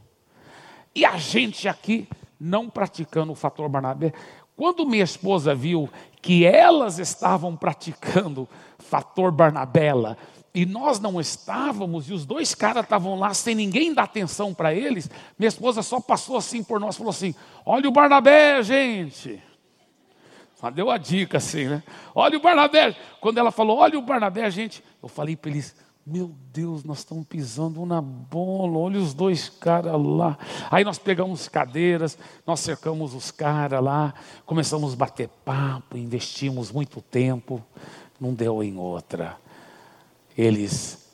E 0.92 1.04
a 1.04 1.16
gente 1.16 1.68
aqui, 1.68 2.08
não 2.40 2.68
praticando 2.68 3.30
o 3.30 3.36
fator 3.36 3.68
Barnabé. 3.68 4.12
Quando 4.56 4.84
minha 4.84 5.04
esposa 5.04 5.54
viu 5.54 5.88
que 6.20 6.44
elas 6.44 6.98
estavam 6.98 7.56
praticando 7.56 8.48
fator 8.80 9.30
Barnabela 9.30 10.18
e 10.52 10.66
nós 10.66 10.98
não 10.98 11.20
estávamos, 11.20 12.10
e 12.10 12.12
os 12.12 12.26
dois 12.26 12.52
caras 12.52 12.82
estavam 12.82 13.16
lá 13.16 13.32
sem 13.32 13.54
ninguém 13.54 13.94
dar 13.94 14.04
atenção 14.04 14.52
para 14.52 14.74
eles, 14.74 15.08
minha 15.38 15.48
esposa 15.48 15.82
só 15.82 16.00
passou 16.00 16.36
assim 16.36 16.64
por 16.64 16.80
nós 16.80 16.96
falou 16.96 17.10
assim: 17.10 17.32
Olha 17.64 17.88
o 17.88 17.92
Barnabé, 17.92 18.60
gente. 18.64 19.40
Só 20.66 20.70
deu 20.70 20.90
a 20.90 20.98
dica 20.98 21.38
assim, 21.38 21.66
né? 21.66 21.82
Olha 22.12 22.36
o 22.36 22.40
Barnabé. 22.40 22.96
Quando 23.20 23.38
ela 23.38 23.52
falou, 23.52 23.78
olha 23.78 23.96
o 23.96 24.02
Barnabé, 24.02 24.50
gente. 24.50 24.82
Eu 25.00 25.08
falei 25.08 25.36
para 25.36 25.52
eles, 25.52 25.76
meu 26.04 26.34
Deus, 26.52 26.82
nós 26.82 26.98
estamos 26.98 27.24
pisando 27.24 27.86
na 27.86 28.00
bola, 28.00 28.76
olha 28.76 28.98
os 28.98 29.14
dois 29.14 29.48
caras 29.48 29.94
lá. 29.94 30.36
Aí 30.68 30.82
nós 30.82 30.98
pegamos 30.98 31.46
cadeiras, 31.46 32.18
nós 32.44 32.58
cercamos 32.58 33.14
os 33.14 33.30
caras 33.30 33.80
lá, 33.80 34.12
começamos 34.44 34.92
a 34.92 34.96
bater 34.96 35.28
papo, 35.44 35.96
investimos 35.96 36.72
muito 36.72 37.00
tempo, 37.00 37.62
não 38.20 38.34
deu 38.34 38.60
em 38.60 38.76
outra. 38.76 39.36
Eles 40.36 41.06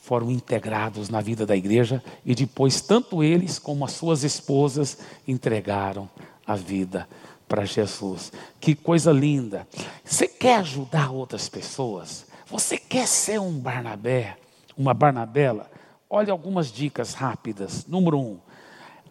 foram 0.00 0.30
integrados 0.30 1.10
na 1.10 1.20
vida 1.20 1.44
da 1.44 1.54
igreja 1.54 2.02
e 2.24 2.34
depois 2.34 2.80
tanto 2.80 3.22
eles 3.22 3.58
como 3.58 3.84
as 3.84 3.92
suas 3.92 4.24
esposas 4.24 4.98
entregaram 5.28 6.08
a 6.46 6.56
vida 6.56 7.06
para 7.48 7.64
Jesus. 7.64 8.32
Que 8.60 8.74
coisa 8.74 9.12
linda. 9.12 9.66
Você 10.04 10.26
quer 10.26 10.56
ajudar 10.56 11.10
outras 11.10 11.48
pessoas? 11.48 12.26
Você 12.46 12.78
quer 12.78 13.06
ser 13.06 13.40
um 13.40 13.58
Barnabé? 13.58 14.36
uma 14.76 14.92
Barnabela, 14.92 15.70
olha 16.08 16.32
algumas 16.32 16.70
dicas 16.72 17.14
rápidas. 17.14 17.86
Número 17.86 18.18
um, 18.18 18.38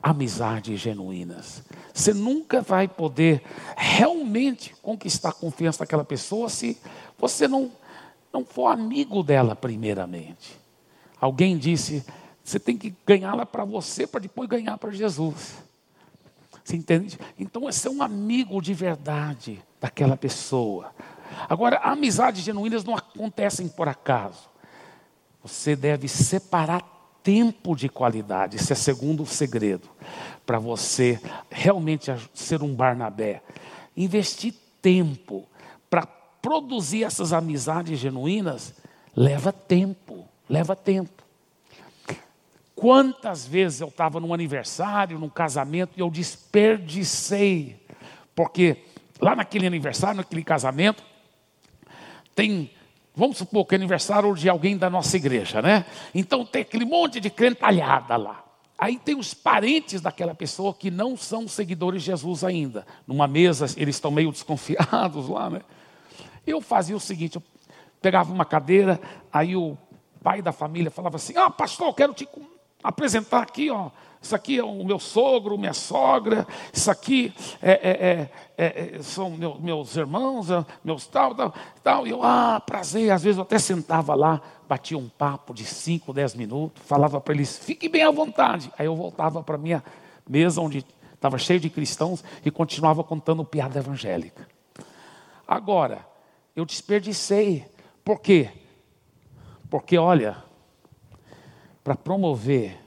amizades 0.01 0.79
genuínas. 0.79 1.63
Você 1.93 2.13
nunca 2.13 2.61
vai 2.61 2.87
poder 2.87 3.41
realmente 3.75 4.75
conquistar 4.81 5.29
a 5.29 5.33
confiança 5.33 5.79
daquela 5.79 6.03
pessoa 6.03 6.49
se 6.49 6.77
você 7.17 7.47
não, 7.47 7.71
não 8.31 8.43
for 8.45 8.67
amigo 8.67 9.23
dela 9.23 9.55
primeiramente. 9.55 10.59
Alguém 11.19 11.57
disse, 11.57 12.05
você 12.43 12.59
tem 12.59 12.77
que 12.77 12.93
ganhá-la 13.05 13.45
para 13.45 13.63
você, 13.63 14.05
para 14.05 14.19
depois 14.19 14.49
ganhar 14.49 14.77
para 14.77 14.91
Jesus. 14.91 15.55
Você 16.63 16.75
entende? 16.75 17.19
Então, 17.37 17.63
é 17.67 17.89
um 17.89 18.01
amigo 18.01 18.61
de 18.61 18.73
verdade 18.73 19.61
daquela 19.81 20.15
pessoa. 20.15 20.93
Agora, 21.49 21.77
amizades 21.77 22.43
genuínas 22.43 22.83
não 22.83 22.95
acontecem 22.95 23.67
por 23.67 23.87
acaso. 23.87 24.49
Você 25.43 25.75
deve 25.75 26.07
separar 26.07 26.81
tempo 27.21 27.75
de 27.75 27.89
qualidade. 27.89 28.57
Esse 28.57 28.71
é 28.71 28.75
o 28.75 28.79
segundo 28.79 29.25
segredo 29.25 29.89
para 30.45 30.59
você 30.59 31.19
realmente 31.49 32.11
ser 32.33 32.61
um 32.61 32.73
Barnabé. 32.73 33.41
Investir 33.95 34.53
tempo 34.81 35.47
para 35.89 36.05
produzir 36.05 37.03
essas 37.03 37.31
amizades 37.31 37.97
genuínas 37.99 38.73
leva 39.15 39.51
tempo, 39.53 40.25
leva 40.49 40.75
tempo. 40.75 41.22
Quantas 42.83 43.47
vezes 43.47 43.79
eu 43.79 43.87
estava 43.87 44.19
num 44.19 44.33
aniversário, 44.33 45.17
num 45.17 45.29
casamento 45.29 45.93
e 45.95 46.01
eu 46.01 46.09
desperdicei, 46.09 47.81
porque 48.35 48.83
lá 49.21 49.37
naquele 49.37 49.65
aniversário, 49.65 50.17
naquele 50.17 50.43
casamento, 50.43 51.01
tem 52.35 52.69
Vamos 53.15 53.37
supor 53.37 53.65
que 53.65 53.73
é 53.73 53.77
aniversário 53.77 54.35
de 54.35 54.49
alguém 54.49 54.75
da 54.75 54.89
nossa 54.89 55.15
igreja, 55.15 55.61
né? 55.61 55.85
Então 56.13 56.45
tem 56.45 56.63
aquele 56.63 56.83
monte 56.83 57.21
de 57.21 57.29
crentalhada 57.29 58.17
lá. 58.17 58.43
Aí 58.77 58.99
tem 58.99 59.17
os 59.17 59.33
parentes 59.33 60.01
daquela 60.01 60.35
pessoa 60.35 60.73
que 60.73 60.91
não 60.91 61.15
são 61.15 61.47
seguidores 61.47 62.01
de 62.01 62.07
Jesus 62.07 62.43
ainda. 62.43 62.85
Numa 63.07 63.29
mesa, 63.29 63.65
eles 63.77 63.95
estão 63.95 64.11
meio 64.11 64.29
desconfiados 64.29 65.29
lá, 65.29 65.49
né? 65.49 65.61
Eu 66.45 66.59
fazia 66.59 66.97
o 66.97 66.99
seguinte: 66.99 67.37
eu 67.37 67.43
pegava 68.01 68.33
uma 68.33 68.43
cadeira, 68.43 68.99
aí 69.31 69.55
o 69.55 69.77
pai 70.21 70.41
da 70.41 70.51
família 70.51 70.91
falava 70.91 71.15
assim: 71.15 71.37
Ah, 71.37 71.49
pastor, 71.49 71.87
eu 71.87 71.93
quero 71.93 72.13
te 72.13 72.27
apresentar 72.83 73.41
aqui, 73.41 73.69
ó, 73.69 73.89
isso 74.23 74.33
aqui 74.33 74.57
é 74.57 74.63
o 74.63 74.85
meu 74.85 74.99
sogro, 74.99 75.57
minha 75.57 75.73
sogra, 75.73 76.47
isso 76.71 76.89
aqui 76.89 77.33
é, 77.61 77.71
é, 77.71 78.29
é, 78.57 78.95
é 78.95 79.03
são 79.03 79.31
meu, 79.31 79.59
meus 79.59 79.97
irmãos, 79.97 80.49
é, 80.49 80.65
meus 80.81 81.05
tal, 81.05 81.35
tal, 81.35 81.53
tal. 81.83 82.07
E 82.07 82.11
eu, 82.11 82.23
ah, 82.23 82.61
prazer. 82.65 83.11
Às 83.11 83.23
vezes 83.23 83.37
eu 83.37 83.43
até 83.43 83.59
sentava 83.59 84.15
lá, 84.15 84.41
batia 84.67 84.97
um 84.97 85.09
papo 85.09 85.53
de 85.53 85.65
5, 85.65 86.13
10 86.13 86.35
minutos, 86.35 86.81
falava 86.85 87.19
para 87.19 87.33
eles, 87.33 87.57
fiquem 87.57 87.89
bem 87.89 88.03
à 88.03 88.11
vontade. 88.11 88.71
Aí 88.79 88.85
eu 88.85 88.95
voltava 88.95 89.43
para 89.43 89.55
a 89.55 89.57
minha 89.57 89.83
mesa, 90.27 90.61
onde 90.61 90.85
estava 91.13 91.37
cheio 91.37 91.59
de 91.59 91.69
cristãos, 91.69 92.23
e 92.45 92.49
continuava 92.49 93.03
contando 93.03 93.43
piada 93.43 93.79
evangélica. 93.79 94.47
Agora, 95.45 95.99
eu 96.55 96.63
desperdicei. 96.63 97.65
Por 98.05 98.21
quê? 98.21 98.49
Porque, 99.69 99.97
olha, 99.97 100.37
para 101.83 101.95
promover 101.95 102.79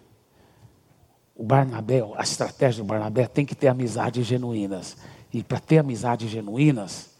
o 1.34 1.44
Barnabé, 1.44 2.02
a 2.16 2.22
estratégia 2.22 2.82
do 2.82 2.86
Barnabé 2.86 3.26
tem 3.26 3.44
que 3.44 3.54
ter 3.54 3.68
amizades 3.68 4.26
genuínas. 4.26 4.96
E 5.32 5.42
para 5.42 5.60
ter 5.60 5.78
amizades 5.78 6.30
genuínas, 6.30 7.10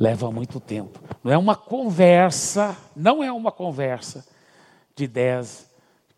leva 0.00 0.30
muito 0.30 0.58
tempo. 0.58 0.98
Não 1.22 1.30
é 1.30 1.36
uma 1.36 1.54
conversa, 1.54 2.76
não 2.96 3.22
é 3.22 3.30
uma 3.30 3.52
conversa 3.52 4.26
de 4.96 5.06
10, 5.06 5.66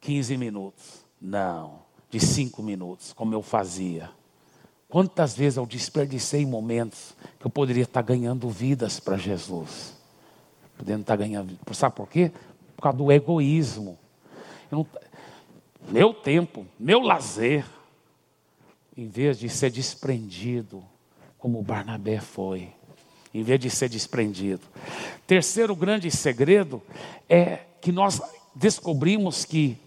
15 0.00 0.36
minutos. 0.36 1.04
Não, 1.20 1.80
de 2.08 2.20
5 2.20 2.62
minutos, 2.62 3.12
como 3.12 3.34
eu 3.34 3.42
fazia. 3.42 4.10
Quantas 4.88 5.34
vezes 5.34 5.56
eu 5.56 5.66
desperdicei 5.66 6.46
momentos 6.46 7.16
que 7.40 7.46
eu 7.46 7.50
poderia 7.50 7.82
estar 7.82 8.02
ganhando 8.02 8.48
vidas 8.48 9.00
para 9.00 9.16
Jesus. 9.16 9.94
Podendo 10.78 11.00
estar 11.00 11.16
ganhando. 11.16 11.58
Sabe 11.72 11.96
por 11.96 12.08
quê? 12.08 12.30
Por 12.76 12.82
causa 12.82 12.98
do 12.98 13.10
egoísmo. 13.10 13.98
Não, 14.74 14.84
meu 15.86 16.12
tempo, 16.12 16.66
meu 16.76 16.98
lazer, 16.98 17.64
em 18.96 19.06
vez 19.06 19.38
de 19.38 19.48
ser 19.48 19.70
desprendido, 19.70 20.82
como 21.38 21.62
Barnabé 21.62 22.18
foi, 22.18 22.72
em 23.32 23.44
vez 23.44 23.60
de 23.60 23.70
ser 23.70 23.88
desprendido. 23.88 24.62
Terceiro 25.28 25.76
grande 25.76 26.10
segredo 26.10 26.82
é 27.28 27.60
que 27.80 27.92
nós 27.92 28.20
descobrimos 28.52 29.44
que 29.44 29.78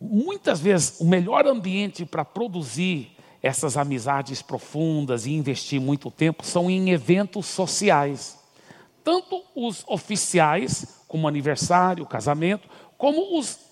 muitas 0.00 0.58
vezes 0.58 0.98
o 1.00 1.04
melhor 1.04 1.46
ambiente 1.46 2.06
para 2.06 2.24
produzir 2.24 3.14
essas 3.42 3.76
amizades 3.76 4.40
profundas 4.40 5.26
e 5.26 5.32
investir 5.32 5.78
muito 5.78 6.10
tempo 6.10 6.46
são 6.46 6.70
em 6.70 6.88
eventos 6.88 7.44
sociais. 7.44 8.38
Tanto 9.04 9.44
os 9.54 9.84
oficiais, 9.86 11.02
como 11.06 11.28
aniversário, 11.28 12.06
casamento, 12.06 12.66
como 12.96 13.38
os 13.38 13.67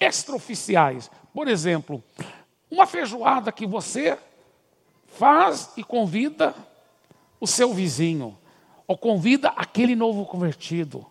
extraoficiais. 0.00 1.10
Por 1.32 1.46
exemplo, 1.46 2.02
uma 2.70 2.86
feijoada 2.86 3.52
que 3.52 3.66
você 3.66 4.18
faz 5.06 5.70
e 5.76 5.84
convida 5.84 6.54
o 7.38 7.46
seu 7.46 7.72
vizinho, 7.74 8.36
ou 8.86 8.96
convida 8.96 9.48
aquele 9.50 9.94
novo 9.94 10.24
convertido, 10.24 11.06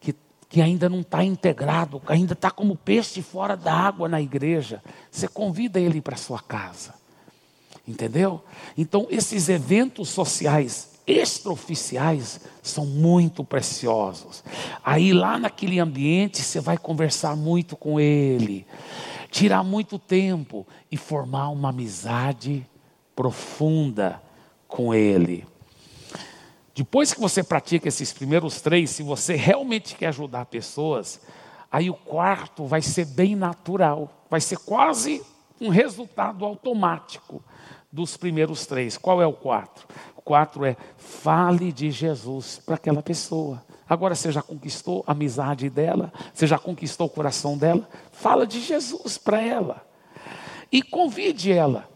que, 0.00 0.14
que 0.48 0.60
ainda 0.60 0.88
não 0.88 1.00
está 1.00 1.24
integrado, 1.24 2.00
que 2.00 2.12
ainda 2.12 2.34
está 2.34 2.50
como 2.50 2.76
peixe 2.76 3.22
fora 3.22 3.56
da 3.56 3.72
água 3.72 4.08
na 4.08 4.20
igreja. 4.20 4.82
Você 5.10 5.26
convida 5.26 5.80
ele 5.80 6.00
para 6.00 6.16
sua 6.16 6.40
casa. 6.40 6.94
Entendeu? 7.86 8.42
Então, 8.78 9.06
esses 9.10 9.48
eventos 9.48 10.08
sociais 10.08 10.91
extraoficiais 11.06 12.40
são 12.62 12.86
muito 12.86 13.44
preciosos. 13.44 14.44
Aí 14.84 15.12
lá 15.12 15.38
naquele 15.38 15.78
ambiente 15.80 16.42
você 16.42 16.60
vai 16.60 16.78
conversar 16.78 17.36
muito 17.36 17.76
com 17.76 17.98
ele, 17.98 18.66
tirar 19.30 19.62
muito 19.62 19.98
tempo 19.98 20.66
e 20.90 20.96
formar 20.96 21.48
uma 21.48 21.70
amizade 21.70 22.66
profunda 23.14 24.22
com 24.68 24.94
ele. 24.94 25.46
Depois 26.74 27.12
que 27.12 27.20
você 27.20 27.42
pratica 27.42 27.88
esses 27.88 28.12
primeiros 28.12 28.60
três, 28.60 28.90
se 28.90 29.02
você 29.02 29.34
realmente 29.34 29.94
quer 29.94 30.08
ajudar 30.08 30.46
pessoas, 30.46 31.20
aí 31.70 31.90
o 31.90 31.94
quarto 31.94 32.64
vai 32.64 32.80
ser 32.80 33.04
bem 33.04 33.36
natural, 33.36 34.24
vai 34.30 34.40
ser 34.40 34.56
quase 34.58 35.22
um 35.60 35.68
resultado 35.68 36.44
automático 36.44 37.42
dos 37.92 38.16
primeiros 38.16 38.64
três. 38.64 38.96
Qual 38.96 39.20
é 39.20 39.26
o 39.26 39.34
quarto? 39.34 39.86
Quatro 40.24 40.64
é 40.64 40.76
fale 40.96 41.70
de 41.70 41.90
Jesus 41.90 42.60
para 42.64 42.76
aquela 42.76 43.02
pessoa. 43.02 43.62
Agora 43.88 44.14
você 44.14 44.32
já 44.32 44.40
conquistou 44.40 45.04
a 45.06 45.12
amizade 45.12 45.68
dela, 45.68 46.12
você 46.32 46.46
já 46.46 46.58
conquistou 46.58 47.06
o 47.06 47.10
coração 47.10 47.58
dela, 47.58 47.86
fala 48.10 48.46
de 48.46 48.60
Jesus 48.60 49.18
para 49.18 49.42
ela. 49.42 49.84
E 50.70 50.80
convide 50.80 51.52
ela 51.52 51.86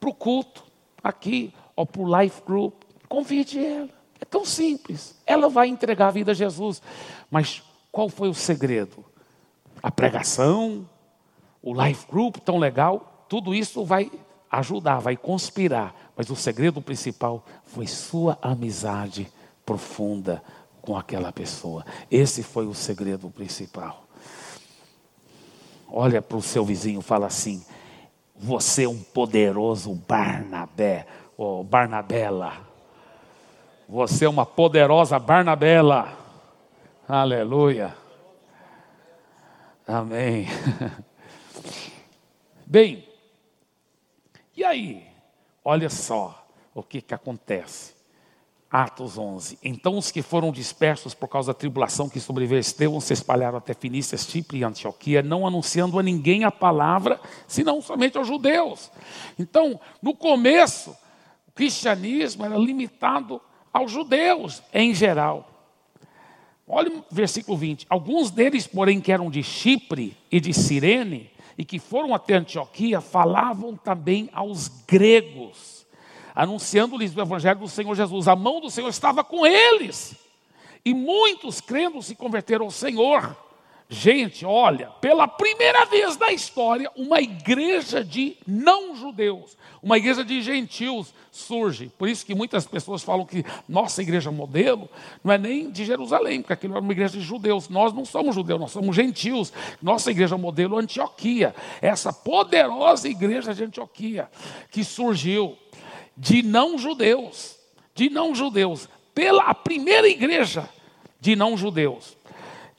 para 0.00 0.08
o 0.08 0.14
culto, 0.14 0.64
aqui, 1.02 1.52
ou 1.74 1.84
para 1.84 2.00
o 2.00 2.22
life 2.22 2.40
group. 2.46 2.82
Convide 3.08 3.62
ela. 3.62 3.90
É 4.18 4.24
tão 4.24 4.46
simples. 4.46 5.20
Ela 5.26 5.50
vai 5.50 5.68
entregar 5.68 6.08
a 6.08 6.12
vida 6.12 6.30
a 6.30 6.34
Jesus. 6.34 6.80
Mas 7.30 7.62
qual 7.92 8.08
foi 8.08 8.30
o 8.30 8.34
segredo? 8.34 9.04
A 9.82 9.90
pregação, 9.90 10.88
o 11.62 11.74
life 11.74 12.06
group 12.10 12.36
tão 12.38 12.56
legal, 12.56 13.26
tudo 13.28 13.54
isso 13.54 13.84
vai 13.84 14.10
ajudar, 14.50 14.98
vai 14.98 15.16
conspirar 15.16 15.94
mas 16.16 16.30
o 16.30 16.34
segredo 16.34 16.80
principal 16.80 17.44
foi 17.66 17.86
sua 17.86 18.38
amizade 18.40 19.30
profunda 19.66 20.42
com 20.80 20.96
aquela 20.96 21.30
pessoa. 21.30 21.84
Esse 22.10 22.42
foi 22.42 22.66
o 22.66 22.72
segredo 22.72 23.28
principal. 23.28 24.04
Olha 25.88 26.22
para 26.22 26.38
o 26.38 26.42
seu 26.42 26.64
vizinho, 26.64 27.02
fala 27.02 27.26
assim: 27.26 27.62
você 28.34 28.84
é 28.84 28.88
um 28.88 28.98
poderoso 28.98 29.94
Barnabé, 29.94 31.06
ou 31.36 31.62
Barnabela. 31.62 32.64
Você 33.86 34.24
é 34.24 34.28
uma 34.28 34.46
poderosa 34.46 35.18
Barnabela. 35.18 36.16
Aleluia. 37.06 37.94
Amém. 39.86 40.48
Bem, 42.66 43.06
e 44.56 44.64
aí? 44.64 45.06
Olha 45.64 45.90
só 45.90 46.46
o 46.74 46.82
que, 46.82 47.00
que 47.00 47.14
acontece. 47.14 47.96
Atos 48.70 49.16
11. 49.16 49.58
Então 49.62 49.96
os 49.96 50.10
que 50.10 50.22
foram 50.22 50.50
dispersos 50.50 51.14
por 51.14 51.28
causa 51.28 51.52
da 51.52 51.58
tribulação 51.58 52.08
que 52.08 52.20
sobreveio 52.20 52.58
Estevão 52.58 53.00
se 53.00 53.12
espalharam 53.12 53.58
até 53.58 53.72
Finícia, 53.72 54.18
Chipre 54.18 54.58
e 54.58 54.64
Antioquia, 54.64 55.22
não 55.22 55.46
anunciando 55.46 55.98
a 55.98 56.02
ninguém 56.02 56.44
a 56.44 56.50
palavra, 56.50 57.20
senão 57.46 57.80
somente 57.80 58.18
aos 58.18 58.26
judeus. 58.26 58.90
Então, 59.38 59.80
no 60.02 60.14
começo, 60.14 60.90
o 61.48 61.52
cristianismo 61.52 62.44
era 62.44 62.56
limitado 62.56 63.40
aos 63.72 63.90
judeus 63.90 64.62
em 64.72 64.94
geral. 64.94 65.50
Olha 66.68 66.90
o 66.90 67.04
versículo 67.10 67.56
20. 67.56 67.86
Alguns 67.88 68.30
deles, 68.30 68.66
porém, 68.66 69.00
que 69.00 69.12
eram 69.12 69.30
de 69.30 69.42
Chipre 69.42 70.16
e 70.30 70.40
de 70.40 70.52
Cirene, 70.52 71.30
e 71.58 71.64
que 71.64 71.78
foram 71.78 72.14
até 72.14 72.34
Antioquia, 72.34 73.00
falavam 73.00 73.76
também 73.76 74.28
aos 74.32 74.68
gregos, 74.86 75.86
anunciando-lhes 76.34 77.16
o 77.16 77.20
evangelho 77.20 77.60
do 77.60 77.68
Senhor 77.68 77.94
Jesus. 77.94 78.28
A 78.28 78.36
mão 78.36 78.60
do 78.60 78.70
Senhor 78.70 78.88
estava 78.88 79.24
com 79.24 79.46
eles. 79.46 80.14
E 80.84 80.92
muitos 80.92 81.60
crendo 81.60 82.02
se 82.02 82.14
converteram 82.14 82.66
ao 82.66 82.70
Senhor. 82.70 83.36
Gente, 83.88 84.44
olha, 84.44 84.88
pela 85.00 85.28
primeira 85.28 85.84
vez 85.84 86.18
na 86.18 86.32
história, 86.32 86.90
uma 86.96 87.20
igreja 87.20 88.04
de 88.04 88.36
não-judeus, 88.44 89.56
uma 89.80 89.96
igreja 89.96 90.24
de 90.24 90.42
gentios 90.42 91.14
surge. 91.30 91.92
Por 91.96 92.08
isso 92.08 92.26
que 92.26 92.34
muitas 92.34 92.66
pessoas 92.66 93.04
falam 93.04 93.24
que 93.24 93.44
nossa 93.68 94.02
igreja 94.02 94.32
modelo 94.32 94.88
não 95.22 95.32
é 95.32 95.38
nem 95.38 95.70
de 95.70 95.84
Jerusalém, 95.84 96.40
porque 96.40 96.54
aquilo 96.54 96.74
era 96.74 96.82
uma 96.82 96.90
igreja 96.90 97.16
de 97.16 97.24
judeus. 97.24 97.68
Nós 97.68 97.92
não 97.92 98.04
somos 98.04 98.34
judeus, 98.34 98.58
nós 98.58 98.72
somos 98.72 98.96
gentios. 98.96 99.52
Nossa 99.80 100.10
igreja 100.10 100.36
modelo 100.36 100.80
é 100.80 100.82
Antioquia, 100.82 101.54
essa 101.80 102.12
poderosa 102.12 103.08
igreja 103.08 103.54
de 103.54 103.62
Antioquia, 103.62 104.28
que 104.68 104.82
surgiu 104.82 105.56
de 106.16 106.42
não-judeus, 106.42 107.56
de 107.94 108.10
não-judeus, 108.10 108.88
pela 109.14 109.54
primeira 109.54 110.08
igreja 110.08 110.68
de 111.20 111.36
não-judeus. 111.36 112.15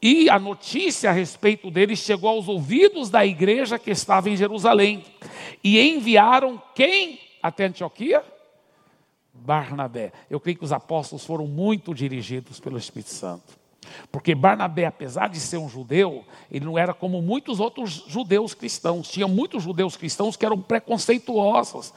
E 0.01 0.29
a 0.29 0.37
notícia 0.37 1.09
a 1.09 1.13
respeito 1.13 1.71
deles 1.71 1.99
chegou 1.99 2.29
aos 2.29 2.47
ouvidos 2.47 3.09
da 3.09 3.25
igreja 3.25 3.79
que 3.79 3.89
estava 3.89 4.29
em 4.29 4.37
Jerusalém. 4.37 5.03
E 5.63 5.79
enviaram 5.79 6.61
quem 6.75 7.19
até 7.41 7.65
Antioquia? 7.65 8.23
Barnabé. 9.33 10.11
Eu 10.29 10.39
creio 10.39 10.57
que 10.57 10.65
os 10.65 10.73
apóstolos 10.73 11.25
foram 11.25 11.47
muito 11.47 11.93
dirigidos 11.93 12.59
pelo 12.59 12.77
Espírito 12.77 13.09
Santo. 13.09 13.57
Porque 14.11 14.35
Barnabé, 14.35 14.85
apesar 14.85 15.29
de 15.29 15.39
ser 15.39 15.57
um 15.57 15.69
judeu, 15.69 16.25
ele 16.51 16.65
não 16.65 16.77
era 16.77 16.93
como 16.93 17.21
muitos 17.21 17.59
outros 17.59 18.03
judeus 18.07 18.53
cristãos. 18.53 19.09
Tinha 19.09 19.27
muitos 19.27 19.63
judeus 19.63 19.95
cristãos 19.95 20.35
que 20.35 20.45
eram 20.45 20.59
preconceituosos. 20.61 21.93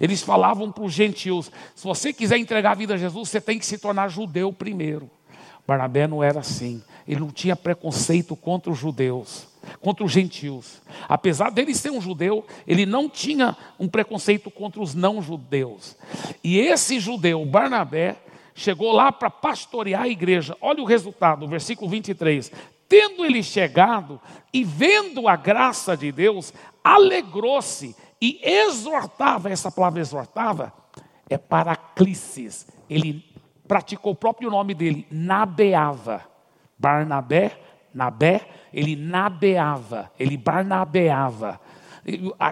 Eles 0.00 0.22
falavam 0.22 0.72
para 0.72 0.84
os 0.84 0.92
gentios: 0.92 1.50
se 1.74 1.84
você 1.84 2.12
quiser 2.12 2.38
entregar 2.38 2.72
a 2.72 2.74
vida 2.74 2.94
a 2.94 2.96
Jesus, 2.96 3.28
você 3.28 3.40
tem 3.40 3.58
que 3.58 3.66
se 3.66 3.78
tornar 3.78 4.08
judeu 4.08 4.52
primeiro. 4.52 5.10
Barnabé 5.66 6.06
não 6.06 6.22
era 6.22 6.40
assim. 6.40 6.82
Ele 7.06 7.20
não 7.20 7.30
tinha 7.30 7.54
preconceito 7.54 8.34
contra 8.34 8.70
os 8.70 8.78
judeus, 8.78 9.46
contra 9.80 10.04
os 10.04 10.12
gentios. 10.12 10.80
Apesar 11.08 11.50
dele 11.50 11.74
ser 11.74 11.90
um 11.90 12.00
judeu, 12.00 12.46
ele 12.66 12.86
não 12.86 13.08
tinha 13.08 13.56
um 13.78 13.88
preconceito 13.88 14.50
contra 14.50 14.80
os 14.80 14.94
não-judeus. 14.94 15.96
E 16.42 16.58
esse 16.58 16.98
judeu, 16.98 17.44
Barnabé, 17.44 18.16
chegou 18.54 18.92
lá 18.92 19.12
para 19.12 19.30
pastorear 19.30 20.02
a 20.02 20.08
igreja. 20.08 20.56
Olha 20.60 20.82
o 20.82 20.86
resultado, 20.86 21.46
versículo 21.46 21.90
23. 21.90 22.50
Tendo 22.88 23.24
ele 23.24 23.42
chegado 23.42 24.20
e 24.52 24.64
vendo 24.64 25.26
a 25.28 25.36
graça 25.36 25.96
de 25.96 26.12
Deus, 26.12 26.52
alegrou-se 26.82 27.94
e 28.20 28.40
exortava, 28.42 29.50
essa 29.50 29.70
palavra 29.70 30.00
exortava 30.00 30.72
é 31.28 31.38
paraclises. 31.38 32.66
Ele 32.88 33.24
praticou 33.66 34.12
o 34.12 34.16
próprio 34.16 34.50
nome 34.50 34.74
dele, 34.74 35.06
nabeava. 35.10 36.22
Barnabé, 36.84 37.58
Nabé, 37.94 38.46
ele 38.74 38.94
nabeava, 38.94 40.12
ele 40.18 40.36
barnabeava. 40.36 41.58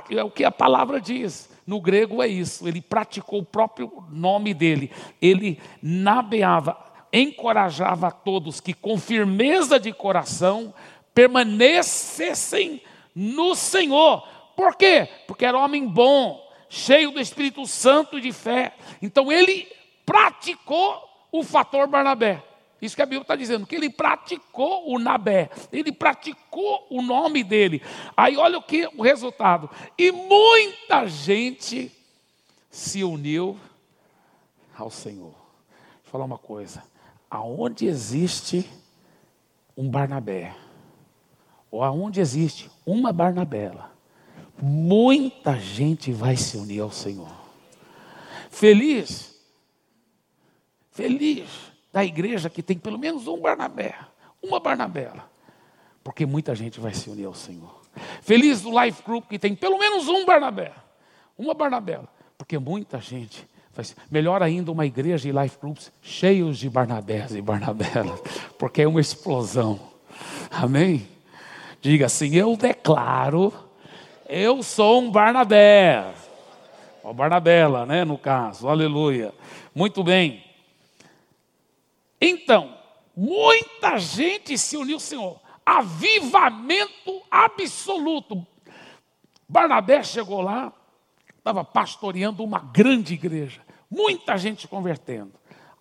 É 0.09 0.25
o 0.25 0.31
que 0.31 0.43
a 0.43 0.51
palavra 0.51 0.99
diz. 0.99 1.51
No 1.67 1.79
grego 1.83 2.23
é 2.23 2.29
isso. 2.29 2.67
Ele 2.67 2.81
praticou 2.81 3.41
o 3.41 3.45
próprio 3.45 3.93
nome 4.09 4.55
dele. 4.55 4.91
Ele 5.21 5.61
nabeava, 5.83 6.79
encorajava 7.13 8.07
a 8.07 8.11
todos 8.11 8.59
que 8.59 8.73
com 8.73 8.97
firmeza 8.97 9.79
de 9.79 9.93
coração 9.93 10.73
permanecessem 11.13 12.81
no 13.15 13.55
Senhor. 13.55 14.27
Por 14.57 14.77
quê? 14.77 15.09
Porque 15.27 15.45
era 15.45 15.59
homem 15.59 15.87
bom, 15.87 16.41
cheio 16.71 17.11
do 17.11 17.21
Espírito 17.21 17.67
Santo 17.67 18.17
e 18.17 18.23
de 18.23 18.33
fé. 18.33 18.73
Então 19.03 19.31
ele 19.31 19.69
praticou 20.07 21.03
o 21.31 21.43
fator 21.43 21.87
Barnabé. 21.87 22.43
Isso 22.83 22.97
que 22.97 23.03
a 23.03 23.07
Bíblia 23.07 23.23
está 23.23 23.37
dizendo, 23.37 23.65
que 23.65 23.77
ele 23.77 23.89
praticou 23.89 24.93
o 24.93 24.99
Nabé, 24.99 25.49
ele 25.73 25.93
praticou 25.93 26.85
o 26.91 27.01
nome 27.01 27.45
dele. 27.45 27.81
Aí 28.17 28.37
olha 28.37 28.59
o 28.59 28.63
que 28.63 28.89
o 28.97 29.03
resultado. 29.03 29.71
E 29.97 30.11
muita 30.11 31.07
gente 31.07 31.93
se 32.69 33.05
uniu 33.05 33.57
ao 34.77 34.91
Senhor. 34.91 35.31
Vou 35.31 36.11
falar 36.11 36.25
uma 36.25 36.39
coisa. 36.39 36.83
Aonde 37.31 37.87
existe 37.87 38.69
um 39.77 39.89
Barnabé, 39.89 40.55
ou 41.71 41.85
aonde 41.85 42.21
existe 42.21 42.69
uma 42.85 43.13
Barnabela, 43.13 43.93
muita 44.61 45.59
gente 45.59 46.13
vai 46.13 46.37
se 46.37 46.57
unir 46.57 46.81
ao 46.81 46.91
Senhor. 46.91 47.31
Feliz 48.51 49.33
Feliz 50.93 51.72
da 51.93 52.05
igreja 52.05 52.49
que 52.49 52.63
tem 52.63 52.79
pelo 52.79 52.99
menos 52.99 53.27
um 53.27 53.41
Barnabé, 53.41 53.95
uma 54.43 54.59
Barnabela, 54.59 55.29
porque 56.03 56.25
muita 56.25 56.55
gente 56.55 56.81
vai 56.81 56.95
se 56.95 57.11
unir 57.11 57.27
ao 57.27 57.35
Senhor. 57.35 57.83
Feliz 58.23 58.63
do 58.63 58.71
Life 58.81 59.03
Group 59.03 59.29
que 59.29 59.39
tem 59.39 59.55
pelo 59.55 59.79
menos 59.79 60.09
um 60.09 60.25
Barnabé, 60.25 60.73
uma 61.37 61.53
Barnabela, 61.53 62.09
porque 62.39 62.59
muita 62.59 62.99
gente 62.99 63.47
vai 63.75 63.85
ser. 63.85 63.97
Melhor 64.11 64.43
ainda 64.43 64.73
uma 64.73 64.87
igreja 64.87 65.29
e 65.29 65.33
Life 65.33 65.59
Groups 65.61 65.93
cheios 66.01 66.59
de 66.59 66.71
Barnabés 66.71 67.35
e 67.35 67.43
Barnabelas, 67.43 68.21
porque 68.59 68.83
é 68.83 68.89
uma 68.89 69.01
explosão. 69.01 69.79
Amém? 70.51 71.07
Diga 71.81 72.07
assim: 72.07 72.35
eu 72.35 72.57
declaro, 72.57 73.53
eu 74.29 74.63
sou 74.63 75.03
um 75.03 75.11
Barnabé. 75.11 76.15
Ou 77.03 77.13
Barnabela, 77.13 77.85
né, 77.85 78.05
no 78.05 78.17
caso, 78.17 78.69
aleluia. 78.69 79.35
Muito 79.75 80.05
bem. 80.05 80.52
Então, 82.25 82.79
muita 83.17 83.99
gente 83.99 84.57
se 84.57 84.77
uniu 84.77 84.95
ao 84.95 85.01
Senhor. 85.01 85.41
Avivamento 85.67 87.21
absoluto. 87.29 88.47
Barnabé 89.49 90.05
chegou 90.05 90.41
lá, 90.41 90.73
estava 91.37 91.65
pastoreando 91.65 92.45
uma 92.45 92.61
grande 92.61 93.15
igreja. 93.15 93.61
Muita 93.91 94.37
gente 94.37 94.69
convertendo. 94.69 95.33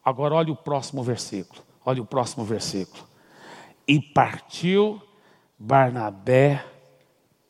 Agora 0.04 0.34
olha 0.34 0.52
o 0.52 0.56
próximo 0.56 1.04
versículo. 1.04 1.62
Olha 1.86 2.02
o 2.02 2.06
próximo 2.06 2.44
versículo. 2.44 3.08
E 3.88 4.02
partiu 4.02 5.00
Barnabé 5.60 6.66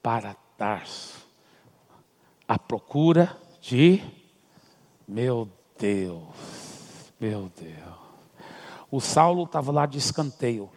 para 0.04 0.36
Tarso, 0.58 1.26
à 2.48 2.60
procura 2.60 3.36
de 3.62 4.02
meu 5.08 5.50
Deus, 5.80 7.14
meu 7.20 7.50
Deus. 7.58 7.91
O 8.92 9.00
Saulo 9.00 9.46
estava 9.46 9.72
lá 9.72 9.86
de 9.86 9.98
escanteio. 9.98 10.70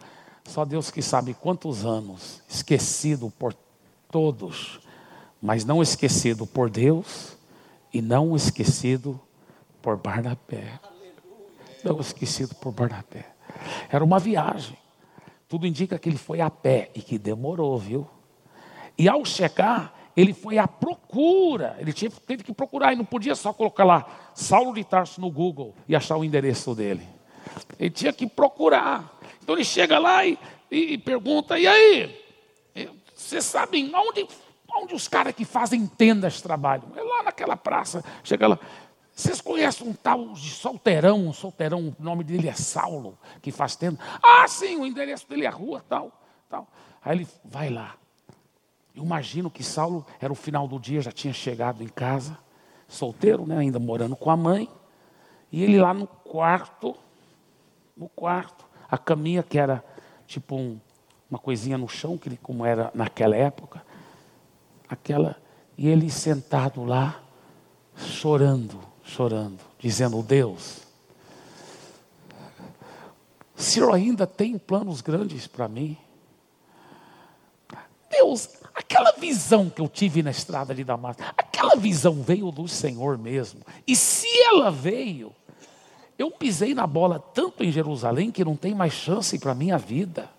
Só 0.45 0.63
Deus 0.63 0.89
que 0.89 1.01
sabe 1.01 1.33
quantos 1.33 1.85
anos, 1.85 2.41
esquecido 2.47 3.29
por 3.29 3.53
todos, 4.09 4.79
mas 5.41 5.65
não 5.65 5.81
esquecido 5.81 6.47
por 6.47 6.69
Deus 6.69 7.37
e 7.93 8.01
não 8.01 8.35
esquecido 8.35 9.19
por 9.81 9.97
Barnabé. 9.97 10.79
Não 11.83 11.99
esquecido 11.99 12.55
por 12.55 12.71
Barnabé. 12.71 13.25
Era 13.89 14.03
uma 14.03 14.19
viagem. 14.19 14.77
Tudo 15.47 15.67
indica 15.67 15.99
que 15.99 16.07
ele 16.07 16.17
foi 16.17 16.41
a 16.41 16.49
pé 16.49 16.91
e 16.95 17.01
que 17.01 17.17
demorou, 17.17 17.77
viu? 17.77 18.07
E 18.97 19.09
ao 19.09 19.25
chegar, 19.25 20.11
ele 20.15 20.33
foi 20.33 20.57
à 20.57 20.67
procura. 20.67 21.75
Ele 21.79 21.91
teve 21.93 22.43
que 22.43 22.53
procurar 22.53 22.93
e 22.93 22.95
não 22.95 23.05
podia 23.05 23.35
só 23.35 23.51
colocar 23.51 23.83
lá 23.83 24.31
Saulo 24.33 24.73
de 24.73 24.83
Tarso 24.83 25.19
no 25.19 25.29
Google 25.29 25.75
e 25.87 25.95
achar 25.95 26.17
o 26.17 26.23
endereço 26.23 26.73
dele. 26.73 27.14
Ele 27.79 27.89
tinha 27.89 28.13
que 28.13 28.27
procurar. 28.27 29.19
Então 29.41 29.55
ele 29.55 29.65
chega 29.65 29.99
lá 29.99 30.25
e, 30.25 30.37
e 30.71 30.97
pergunta: 30.97 31.57
e 31.59 31.67
aí? 31.67 32.25
Vocês 33.15 33.45
sabem 33.45 33.91
onde, 33.95 34.27
onde 34.77 34.93
os 34.93 35.07
caras 35.07 35.33
que 35.33 35.45
fazem 35.45 35.87
tendas 35.87 36.41
trabalham? 36.41 36.91
É 36.95 37.01
lá 37.01 37.23
naquela 37.23 37.55
praça. 37.55 38.03
Chega 38.23 38.47
lá. 38.47 38.59
Vocês 39.15 39.39
conhecem 39.39 39.87
um 39.87 39.93
tal 39.93 40.33
de 40.33 40.49
solteirão, 40.49 41.27
um 41.27 41.31
solteirão, 41.31 41.95
o 41.97 42.03
nome 42.03 42.23
dele 42.23 42.49
é 42.49 42.53
Saulo, 42.53 43.17
que 43.41 43.49
faz 43.49 43.77
tenda? 43.77 43.97
Ah, 44.21 44.45
sim, 44.45 44.75
o 44.75 44.85
endereço 44.85 45.27
dele 45.29 45.45
é 45.45 45.47
a 45.47 45.51
rua, 45.51 45.81
tal, 45.87 46.11
tal. 46.49 46.67
Aí 47.01 47.19
ele 47.19 47.27
vai 47.45 47.69
lá. 47.69 47.95
Eu 48.93 49.03
imagino 49.03 49.49
que 49.49 49.63
Saulo 49.63 50.05
era 50.19 50.33
o 50.33 50.35
final 50.35 50.67
do 50.67 50.77
dia, 50.77 51.01
já 51.01 51.13
tinha 51.13 51.33
chegado 51.33 51.81
em 51.81 51.87
casa, 51.87 52.37
solteiro, 52.89 53.47
né, 53.47 53.57
ainda 53.57 53.79
morando 53.79 54.17
com 54.17 54.29
a 54.29 54.35
mãe. 54.35 54.69
E 55.49 55.63
ele 55.63 55.79
lá 55.79 55.93
no 55.93 56.07
quarto, 56.07 56.93
no 57.95 58.09
quarto. 58.09 58.65
A 58.89 58.97
caminha 58.97 59.43
que 59.43 59.57
era 59.57 59.83
tipo 60.27 60.55
um, 60.55 60.79
uma 61.29 61.39
coisinha 61.39 61.77
no 61.77 61.87
chão, 61.87 62.17
que 62.17 62.35
como 62.37 62.65
era 62.65 62.91
naquela 62.93 63.35
época. 63.35 63.83
Aquela 64.87 65.35
e 65.77 65.87
ele 65.87 66.09
sentado 66.09 66.83
lá, 66.83 67.21
chorando, 67.95 68.79
chorando, 69.03 69.59
dizendo: 69.79 70.21
Deus, 70.21 70.81
Senhor 73.55 73.93
ainda 73.93 74.27
tem 74.27 74.57
planos 74.57 75.01
grandes 75.01 75.47
para 75.47 75.67
mim. 75.67 75.97
Deus, 78.09 78.49
aquela 78.73 79.11
visão 79.13 79.69
que 79.69 79.81
eu 79.81 79.89
tive 79.89 80.23
na 80.23 80.31
estrada 80.31 80.73
de 80.73 80.83
Damasco, 80.83 81.21
aquela 81.35 81.75
visão 81.75 82.21
veio 82.21 82.51
do 82.51 82.67
Senhor 82.67 83.17
mesmo. 83.17 83.61
E 83.85 83.95
se 83.95 84.27
ela 84.43 84.71
veio, 84.71 85.33
eu 86.17 86.31
pisei 86.31 86.73
na 86.73 86.87
bola 86.87 87.19
tanto 87.19 87.63
em 87.63 87.71
Jerusalém 87.71 88.31
que 88.31 88.45
não 88.45 88.55
tem 88.55 88.73
mais 88.73 88.93
chance 88.93 89.37
para 89.37 89.51
a 89.51 89.55
minha 89.55 89.77
vida. 89.77 90.29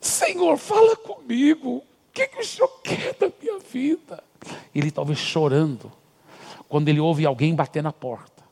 Senhor, 0.00 0.56
fala 0.56 0.96
comigo. 0.96 1.76
O 1.76 1.84
que, 2.12 2.26
que 2.26 2.40
o 2.40 2.44
Senhor 2.44 2.68
quer 2.82 3.14
da 3.14 3.30
minha 3.40 3.58
vida? 3.58 4.22
Ele 4.74 4.90
talvez 4.90 5.18
chorando, 5.18 5.92
quando 6.68 6.88
ele 6.88 7.00
ouve 7.00 7.24
alguém 7.24 7.54
bater 7.54 7.82
na 7.82 7.92
porta. 7.92 8.42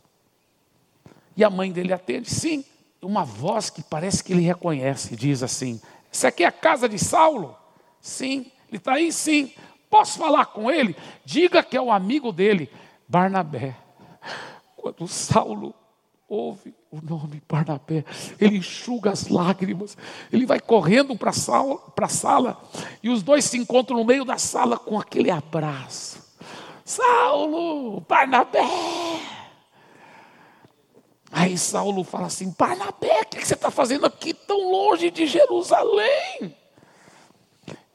E 1.37 1.43
a 1.43 1.51
mãe 1.51 1.73
dele 1.73 1.93
atende, 1.93 2.31
sim, 2.31 2.65
uma 3.01 3.25
voz 3.25 3.71
que 3.71 3.83
parece 3.83 4.23
que 4.23 4.33
ele 4.33 4.43
reconhece, 4.43 5.17
diz 5.17 5.43
assim: 5.43 5.81
Essa 6.13 6.29
aqui 6.29 6.45
é 6.45 6.47
a 6.47 6.53
casa 6.53 6.89
de 6.89 6.99
Saulo? 6.99 7.57
Sim. 8.01 8.51
Ele 8.69 8.77
está 8.77 8.95
aí? 8.95 9.11
Sim. 9.11 9.53
Posso 9.89 10.19
falar 10.19 10.47
com 10.47 10.71
ele? 10.71 10.95
Diga 11.25 11.63
que 11.63 11.77
é 11.77 11.81
o 11.81 11.91
amigo 11.91 12.31
dele, 12.31 12.71
Barnabé. 13.09 13.77
Quando 14.77 15.09
Saulo 15.09 15.75
ouve 16.31 16.73
o 16.93 17.01
nome 17.03 17.43
Barnabé, 17.49 18.05
ele 18.41 18.59
enxuga 18.59 19.11
as 19.11 19.27
lágrimas, 19.27 19.99
ele 20.33 20.47
vai 20.47 20.61
correndo 20.61 21.17
para 21.17 21.31
a 21.31 21.33
sala, 21.33 21.77
sala, 22.09 22.63
e 23.03 23.11
os 23.11 23.21
dois 23.21 23.45
se 23.45 23.59
encontram 23.59 23.99
no 23.99 24.05
meio 24.05 24.25
da 24.25 24.39
sala 24.39 24.79
com 24.79 24.99
aquele 24.99 25.29
abraço. 25.29 26.23
Saulo, 26.85 28.01
Barnabé. 28.03 28.61
Aí 31.33 31.59
Saulo 31.59 32.05
fala 32.05 32.27
assim: 32.27 32.55
Barnabé, 32.57 33.23
o 33.23 33.27
que 33.27 33.45
você 33.45 33.55
está 33.55 33.71
fazendo 33.71 34.07
aqui 34.07 34.33
tão 34.33 34.71
longe 34.71 35.11
de 35.11 35.27
Jerusalém? 35.27 36.57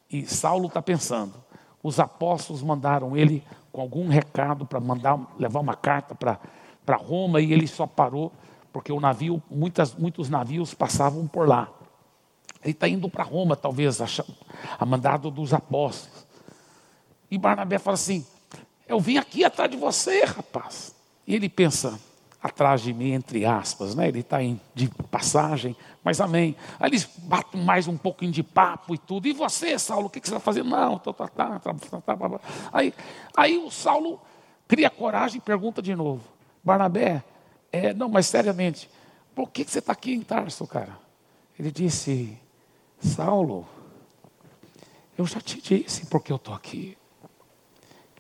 E 0.10 0.26
Saulo 0.26 0.68
está 0.68 0.82
pensando: 0.82 1.34
os 1.82 2.00
apóstolos 2.00 2.62
mandaram 2.62 3.16
ele 3.16 3.44
com 3.72 3.82
algum 3.82 4.08
recado 4.08 4.66
para 4.66 4.80
mandar 4.80 5.20
levar 5.38 5.60
uma 5.60 5.76
carta 5.76 6.16
para 6.16 6.40
Roma 6.94 7.42
e 7.42 7.52
ele 7.52 7.68
só 7.68 7.88
parou 7.88 8.32
porque 8.72 8.92
o 8.92 9.00
navio, 9.00 9.42
muitas, 9.50 9.96
muitos 9.96 10.30
navios 10.30 10.74
passavam 10.74 11.26
por 11.26 11.48
lá. 11.48 11.70
Ele 12.62 12.74
está 12.74 12.90
indo 12.90 13.10
para 13.10 13.24
Roma, 13.24 13.56
talvez, 13.56 14.02
a, 14.02 14.06
a 14.78 14.86
mandado 14.86 15.32
dos 15.32 15.54
apóstolos. 15.54 16.26
E 17.32 17.38
Barnabé 17.38 17.80
fala 17.80 17.96
assim: 17.96 18.26
Eu 18.88 19.00
vim 19.00 19.18
aqui 19.18 19.46
atrás 19.46 19.72
de 19.72 19.78
você, 19.78 20.26
rapaz. 20.26 20.94
E 21.26 21.34
ele 21.34 21.48
pensa: 21.48 21.98
atrás 22.46 22.82
de 22.82 22.94
mim, 22.94 23.14
entre 23.14 23.44
aspas, 23.46 23.96
né? 23.96 24.08
Ele 24.08 24.20
está 24.20 24.38
de 24.74 24.88
passagem, 25.10 25.76
mas 26.04 26.22
amém. 26.22 26.56
Aí 26.80 26.90
eles 26.90 27.10
batem 27.18 27.64
mais 27.64 27.88
um 27.88 27.98
pouquinho 27.98 28.32
de 28.32 28.44
papo 28.44 28.94
e 28.94 28.98
tudo. 28.98 29.28
E 29.28 29.34
você, 29.34 29.80
Saulo, 29.80 30.08
o 30.08 30.10
que, 30.10 30.20
que 30.20 30.28
você 30.28 30.36
está 30.36 30.44
fazendo? 30.44 30.70
Não, 30.70 31.00
tá, 31.00 31.12
tá, 31.12 31.28
tá, 31.28 31.60
tá, 31.60 31.74
tá, 31.74 32.02
tá, 32.02 32.40
aí, 32.72 32.94
aí 33.36 33.58
o 33.58 33.72
Saulo 33.72 34.20
cria 34.68 34.90
coragem 34.90 35.38
e 35.38 35.42
pergunta 35.42 35.82
de 35.82 35.96
novo: 35.96 36.35
Barnabé, 36.66 37.24
é, 37.72 37.94
não, 37.94 38.10
mas 38.10 38.26
seriamente, 38.26 38.90
por 39.36 39.52
que, 39.52 39.64
que 39.64 39.70
você 39.70 39.78
está 39.78 39.94
aqui 39.94 40.14
em 40.14 40.22
Tarso, 40.22 40.66
cara? 40.66 40.98
Ele 41.60 41.72
disse: 41.72 42.36
Saulo, 43.00 43.68
eu 45.16 45.28
já 45.28 45.40
te 45.40 45.62
disse 45.62 46.08
porque 46.08 46.32
eu 46.32 46.38
estou 46.38 46.56
aqui. 46.56 46.98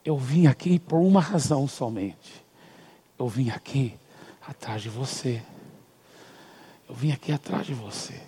Eu 0.03 0.15
vim 0.15 0.45
aqui 0.45 0.77
por 0.77 0.99
uma 0.99 1.19
razão 1.19 1.67
somente. 1.67 2.45
Eu 3.17 3.27
vim 3.27 3.49
aqui 3.49 3.97
atrás 4.47 4.83
de 4.83 4.89
você. 4.89 5.41
Eu 6.87 6.93
vim 6.93 7.11
aqui 7.11 7.31
atrás 7.31 7.65
de 7.65 7.73
você. 7.73 8.21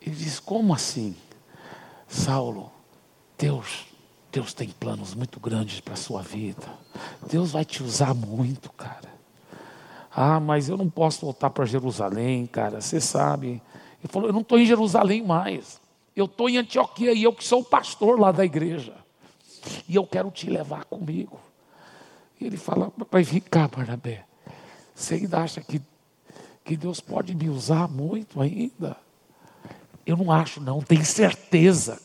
Ele 0.00 0.16
diz: 0.16 0.40
Como 0.40 0.74
assim? 0.74 1.14
Saulo, 2.08 2.72
Deus, 3.38 3.86
Deus 4.34 4.52
tem 4.52 4.68
planos 4.68 5.14
muito 5.14 5.38
grandes 5.38 5.78
para 5.78 5.94
a 5.94 5.96
sua 5.96 6.20
vida. 6.20 6.66
Deus 7.30 7.52
vai 7.52 7.64
te 7.64 7.84
usar 7.84 8.12
muito, 8.12 8.72
cara. 8.72 9.14
Ah, 10.10 10.40
mas 10.40 10.68
eu 10.68 10.76
não 10.76 10.90
posso 10.90 11.20
voltar 11.20 11.50
para 11.50 11.64
Jerusalém, 11.64 12.44
cara. 12.44 12.80
Você 12.80 13.00
sabe. 13.00 13.62
Ele 14.02 14.12
falou: 14.12 14.28
Eu 14.28 14.32
não 14.32 14.40
estou 14.40 14.58
em 14.58 14.66
Jerusalém 14.66 15.22
mais. 15.22 15.80
Eu 16.16 16.24
estou 16.24 16.48
em 16.48 16.56
Antioquia 16.56 17.12
e 17.12 17.22
eu 17.22 17.32
que 17.32 17.44
sou 17.44 17.60
o 17.60 17.64
pastor 17.64 18.18
lá 18.18 18.32
da 18.32 18.44
igreja. 18.44 18.94
E 19.88 19.94
eu 19.94 20.04
quero 20.04 20.32
te 20.32 20.50
levar 20.50 20.84
comigo. 20.84 21.38
E 22.40 22.46
ele 22.46 22.56
fala, 22.56 22.92
vai 23.10 23.22
vir 23.22 23.40
cá, 23.40 23.68
Barnabé. 23.68 24.24
Você 24.94 25.14
ainda 25.14 25.38
acha 25.38 25.60
que, 25.60 25.80
que 26.64 26.76
Deus 26.76 27.00
pode 27.00 27.34
me 27.34 27.48
usar 27.48 27.88
muito 27.88 28.40
ainda? 28.40 28.96
Eu 30.04 30.16
não 30.16 30.30
acho, 30.30 30.60
não, 30.60 30.82
tenho 30.82 31.04
certeza. 31.04 32.03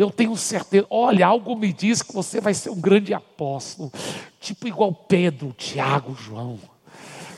Eu 0.00 0.10
tenho 0.10 0.34
certeza. 0.34 0.86
Olha, 0.88 1.26
algo 1.26 1.54
me 1.54 1.74
diz 1.74 2.00
que 2.00 2.14
você 2.14 2.40
vai 2.40 2.54
ser 2.54 2.70
um 2.70 2.80
grande 2.80 3.12
apóstolo, 3.12 3.92
tipo 4.40 4.66
igual 4.66 4.94
Pedro, 4.94 5.52
Tiago, 5.52 6.14
João. 6.14 6.58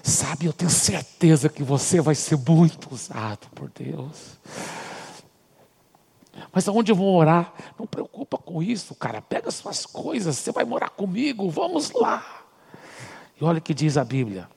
Sabe, 0.00 0.46
eu 0.46 0.52
tenho 0.52 0.70
certeza 0.70 1.48
que 1.48 1.64
você 1.64 2.00
vai 2.00 2.14
ser 2.14 2.36
muito 2.36 2.94
usado 2.94 3.48
por 3.52 3.68
Deus. 3.68 4.38
Mas 6.52 6.68
aonde 6.68 6.92
eu 6.92 6.96
vou 6.96 7.12
morar? 7.12 7.52
Não 7.76 7.84
preocupa 7.84 8.38
com 8.38 8.62
isso, 8.62 8.94
cara. 8.94 9.20
Pega 9.20 9.50
suas 9.50 9.84
coisas, 9.84 10.36
você 10.36 10.52
vai 10.52 10.64
morar 10.64 10.90
comigo, 10.90 11.50
vamos 11.50 11.90
lá. 11.90 12.44
E 13.40 13.42
olha 13.42 13.58
o 13.58 13.62
que 13.62 13.74
diz 13.74 13.96
a 13.96 14.04
Bíblia, 14.04 14.48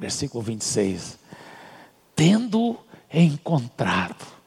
versículo 0.00 0.42
26. 0.42 1.16
Tendo 2.16 2.76
encontrado, 3.12 4.41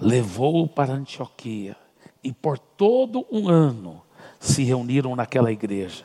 levou-o 0.00 0.68
para 0.68 0.92
Antioquia, 0.92 1.76
e 2.22 2.32
por 2.32 2.58
todo 2.58 3.26
um 3.30 3.48
ano 3.48 4.02
se 4.40 4.62
reuniram 4.62 5.14
naquela 5.14 5.52
igreja 5.52 6.04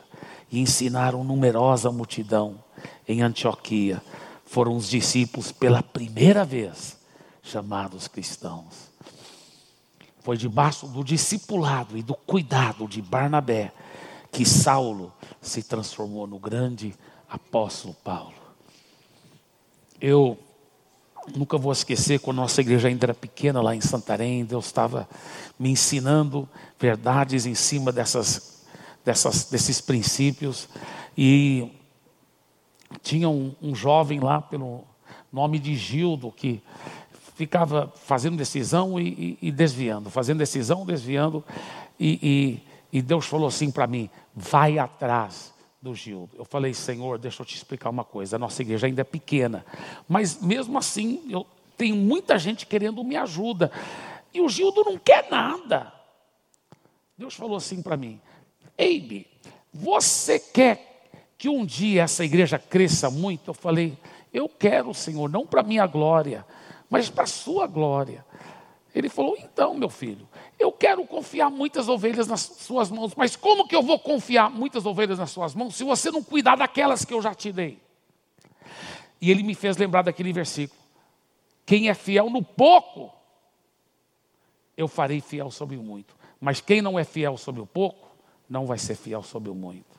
e 0.51 0.59
ensinaram 0.59 1.23
numerosa 1.23 1.91
multidão 1.91 2.63
em 3.07 3.21
Antioquia. 3.21 4.01
Foram 4.45 4.75
os 4.75 4.89
discípulos 4.89 5.51
pela 5.51 5.83
primeira 5.83 6.43
vez 6.43 6.97
chamados 7.43 8.07
cristãos. 8.07 8.89
Foi 10.21 10.37
debaixo 10.37 10.87
do 10.87 11.03
discipulado 11.03 11.97
e 11.97 12.03
do 12.03 12.13
cuidado 12.13 12.87
de 12.87 13.01
Barnabé 13.01 13.71
que 14.31 14.45
Saulo 14.45 15.13
se 15.41 15.63
transformou 15.63 16.27
no 16.27 16.37
grande 16.37 16.93
apóstolo 17.29 17.93
Paulo. 18.03 18.33
Eu 20.01 20.37
nunca 21.35 21.57
vou 21.57 21.71
esquecer 21.71 22.19
quando 22.19 22.37
nossa 22.37 22.61
igreja 22.61 22.87
ainda 22.87 23.05
era 23.05 23.13
pequena 23.13 23.61
lá 23.61 23.75
em 23.75 23.81
Santarém, 23.81 24.45
Deus 24.45 24.65
estava 24.65 25.07
me 25.57 25.69
ensinando 25.69 26.47
verdades 26.79 27.45
em 27.45 27.55
cima 27.55 27.91
dessas, 27.91 28.65
dessas, 29.03 29.49
desses 29.49 29.81
princípios. 29.81 30.67
E 31.17 31.71
tinha 33.01 33.29
um, 33.29 33.53
um 33.61 33.75
jovem 33.75 34.19
lá 34.19 34.41
pelo 34.41 34.83
nome 35.31 35.59
de 35.59 35.75
Gildo 35.75 36.31
que 36.31 36.61
ficava 37.35 37.91
fazendo 37.95 38.37
decisão 38.37 38.99
e, 38.99 39.37
e, 39.41 39.47
e 39.47 39.51
desviando, 39.51 40.09
fazendo 40.09 40.39
decisão, 40.39 40.85
desviando, 40.85 41.43
e, 41.99 42.61
e 42.91 43.01
Deus 43.01 43.25
falou 43.25 43.47
assim 43.47 43.71
para 43.71 43.87
mim: 43.87 44.09
vai 44.35 44.79
atrás 44.79 45.53
do 45.81 45.95
Gildo. 45.95 46.35
Eu 46.37 46.45
falei, 46.45 46.73
Senhor, 46.73 47.17
deixa 47.17 47.41
eu 47.41 47.45
te 47.45 47.55
explicar 47.55 47.89
uma 47.89 48.03
coisa. 48.03 48.35
A 48.35 48.39
nossa 48.39 48.61
igreja 48.61 48.87
ainda 48.87 49.01
é 49.01 49.05
pequena, 49.05 49.65
mas 50.07 50.41
mesmo 50.41 50.77
assim 50.77 51.23
eu 51.29 51.45
tenho 51.77 51.95
muita 51.95 52.37
gente 52.37 52.65
querendo 52.65 53.03
me 53.03 53.15
ajuda. 53.15 53.71
E 54.33 54.41
o 54.41 54.49
Gildo 54.49 54.83
não 54.83 54.97
quer 54.97 55.29
nada. 55.29 55.93
Deus 57.17 57.33
falou 57.33 57.57
assim 57.57 57.81
para 57.81 57.97
mim: 57.97 58.19
Eibe, 58.77 59.27
você 59.73 60.39
quer 60.39 61.09
que 61.37 61.49
um 61.49 61.65
dia 61.65 62.03
essa 62.03 62.23
igreja 62.23 62.59
cresça 62.59 63.09
muito? 63.09 63.49
Eu 63.49 63.53
falei, 63.53 63.97
eu 64.33 64.47
quero, 64.47 64.93
Senhor, 64.93 65.29
não 65.29 65.45
para 65.45 65.63
minha 65.63 65.87
glória, 65.87 66.45
mas 66.89 67.09
para 67.09 67.23
a 67.23 67.27
sua 67.27 67.65
glória. 67.65 68.25
Ele 68.93 69.09
falou: 69.09 69.35
então, 69.37 69.73
meu 69.73 69.89
filho, 69.89 70.27
eu 70.59 70.73
quero 70.73 71.05
confiar 71.05 71.49
muitas 71.49 71.87
ovelhas 71.87 72.27
nas 72.27 72.41
suas 72.41 72.91
mãos, 72.91 73.15
mas 73.15 73.35
como 73.35 73.65
que 73.67 73.75
eu 73.75 73.81
vou 73.81 73.97
confiar 73.97 74.49
muitas 74.49 74.85
ovelhas 74.85 75.17
nas 75.17 75.31
suas 75.31 75.55
mãos 75.55 75.75
se 75.75 75.85
você 75.85 76.11
não 76.11 76.21
cuidar 76.21 76.57
daquelas 76.57 77.05
que 77.05 77.13
eu 77.13 77.21
já 77.21 77.33
te 77.33 77.51
dei? 77.51 77.79
E 79.21 79.31
ele 79.31 79.41
me 79.41 79.55
fez 79.55 79.77
lembrar 79.77 80.01
daquele 80.01 80.33
versículo: 80.33 80.79
quem 81.65 81.89
é 81.89 81.93
fiel 81.93 82.29
no 82.29 82.43
pouco, 82.43 83.11
eu 84.75 84.87
farei 84.87 85.21
fiel 85.21 85.49
sobre 85.49 85.77
o 85.77 85.83
muito, 85.83 86.13
mas 86.41 86.59
quem 86.59 86.81
não 86.81 86.99
é 86.99 87.05
fiel 87.05 87.37
sobre 87.37 87.61
o 87.61 87.65
pouco, 87.65 88.09
não 88.49 88.65
vai 88.65 88.77
ser 88.77 88.95
fiel 88.95 89.23
sobre 89.23 89.49
o 89.49 89.55
muito. 89.55 89.97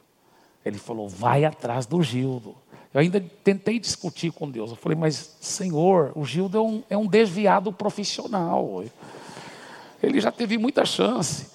Ele 0.63 0.79
falou: 0.79 1.09
vai 1.09 1.45
atrás 1.45 1.87
do 1.87 2.03
Gildo. 2.03 2.55
Eu 2.93 3.01
ainda 3.01 3.21
tentei 3.45 3.79
discutir 3.79 4.33
com 4.33 4.51
Deus. 4.51 4.71
Eu 4.71 4.77
falei, 4.77 4.99
mas 4.99 5.37
Senhor, 5.41 6.11
o 6.17 6.25
Gildo 6.25 6.59
é 6.59 6.61
um, 6.61 6.83
é 6.91 6.97
um 6.99 7.07
desviado 7.07 7.73
profissional. 7.73 8.83
Ele 10.03 10.21
já 10.21 10.33
teve 10.33 10.57
muita 10.59 10.85
chance. 10.85 11.51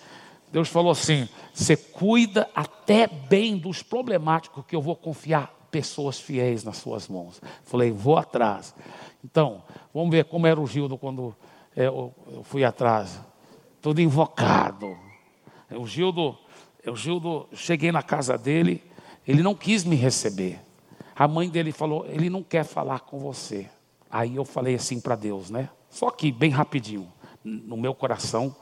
Deus 0.52 0.70
falou 0.70 0.92
assim: 0.92 1.28
você 1.54 1.76
cuida 1.76 2.50
até 2.56 3.08
bem 3.08 3.58
dos 3.58 3.82
problemáticos 3.82 4.64
que 4.68 4.76
eu 4.76 4.82
vou 4.82 4.96
confiar 4.96 5.54
pessoas 5.72 6.18
fiéis 6.20 6.64
nas 6.64 6.78
suas 6.78 7.08
mãos. 7.10 7.42
Falei, 7.66 7.92
vou 7.92 8.18
atrás. 8.18 8.74
Então, 9.24 9.62
vamos 9.94 10.10
ver 10.10 10.24
como 10.24 10.48
era 10.48 10.60
o 10.60 10.66
Gildo 10.66 10.98
quando 10.98 11.36
eu, 11.76 12.14
eu 12.28 12.44
fui 12.44 12.64
atrás. 12.64 13.20
Tudo 13.82 14.00
invocado. 14.00 14.98
O 15.72 15.86
Gildo, 15.86 16.38
o 16.88 16.96
Gildo, 16.96 17.50
cheguei 17.54 17.92
na 17.92 18.02
casa 18.02 18.38
dele, 18.38 18.82
ele 19.28 19.44
não 19.44 19.54
quis 19.54 19.84
me 19.84 19.98
receber. 19.98 20.62
A 21.14 21.28
mãe 21.28 21.50
dele 21.50 21.74
falou, 21.74 22.06
ele 22.08 22.30
não 22.30 22.44
quer 22.44 22.64
falar 22.64 23.02
com 23.02 23.20
você. 23.20 23.70
Aí 24.10 24.38
eu 24.38 24.46
falei 24.46 24.76
assim 24.76 25.02
para 25.02 25.16
Deus, 25.16 25.50
né? 25.50 25.70
Só 25.90 26.10
que 26.10 26.32
bem 26.32 26.52
rapidinho, 26.52 27.12
no 27.46 27.78
meu 27.78 27.94
coração, 27.94 28.56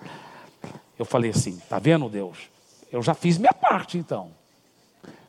eu 1.00 1.06
falei 1.06 1.32
assim: 1.32 1.58
tá 1.70 1.80
vendo, 1.80 2.10
Deus? 2.10 2.38
Eu 2.92 3.02
já 3.02 3.14
fiz 3.14 3.38
minha 3.38 3.54
parte 3.54 3.98
então. 3.98 4.32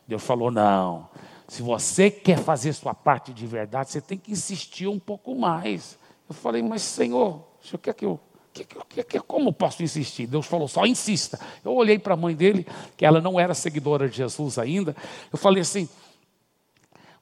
Deus 0.06 0.22
falou: 0.22 0.50
não, 0.50 1.08
se 1.48 1.62
você 1.62 2.10
quer 2.10 2.38
fazer 2.38 2.72
sua 2.72 2.92
parte 2.92 3.32
de 3.32 3.46
verdade, 3.46 3.90
você 3.90 4.00
tem 4.00 4.18
que 4.18 4.32
insistir 4.32 4.88
um 4.88 4.98
pouco 4.98 5.34
mais. 5.34 5.98
Eu 6.28 6.34
falei: 6.34 6.62
mas 6.62 6.82
Senhor, 6.82 7.42
o 7.72 7.78
que 7.78 8.04
eu. 8.04 8.20
Que, 8.52 9.02
que, 9.02 9.18
como 9.18 9.52
posso 9.52 9.82
insistir? 9.82 10.28
Deus 10.28 10.46
falou: 10.46 10.68
só 10.68 10.86
insista. 10.86 11.40
Eu 11.64 11.74
olhei 11.74 11.98
para 11.98 12.14
a 12.14 12.16
mãe 12.16 12.36
dele, 12.36 12.66
que 12.96 13.04
ela 13.04 13.20
não 13.20 13.38
era 13.38 13.52
seguidora 13.52 14.08
de 14.08 14.16
Jesus 14.16 14.58
ainda. 14.58 14.94
Eu 15.32 15.38
falei 15.38 15.62
assim: 15.62 15.88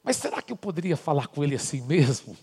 mas 0.03 0.17
será 0.17 0.41
que 0.41 0.51
eu 0.51 0.57
poderia 0.57 0.97
falar 0.97 1.27
com 1.27 1.43
ele 1.43 1.55
assim 1.55 1.81
mesmo? 1.81 2.35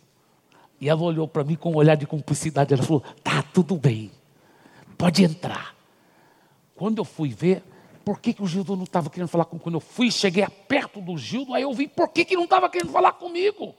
E 0.80 0.88
ela 0.88 1.02
olhou 1.02 1.28
para 1.28 1.44
mim 1.44 1.56
com 1.56 1.72
um 1.72 1.76
olhar 1.76 1.94
de 1.94 2.06
cumplicidade. 2.06 2.72
Ela 2.72 2.82
falou: 2.82 3.02
tá, 3.22 3.44
tudo 3.52 3.76
bem, 3.76 4.10
pode 4.96 5.22
entrar. 5.22 5.74
Quando 6.74 6.98
eu 6.98 7.04
fui 7.04 7.28
ver, 7.28 7.62
por 8.04 8.18
que, 8.18 8.32
que 8.32 8.42
o 8.42 8.46
Gildo 8.46 8.74
não 8.74 8.84
estava 8.84 9.10
querendo 9.10 9.28
falar 9.28 9.44
comigo? 9.44 9.64
Quando 9.64 9.74
eu 9.74 9.80
fui, 9.80 10.10
cheguei 10.10 10.46
perto 10.66 11.00
do 11.00 11.18
Gildo, 11.18 11.54
aí 11.54 11.62
eu 11.62 11.72
vi 11.74 11.86
por 11.86 12.08
que, 12.08 12.24
que 12.24 12.34
não 12.34 12.44
estava 12.44 12.70
querendo 12.70 12.90
falar 12.90 13.12
comigo. 13.12 13.74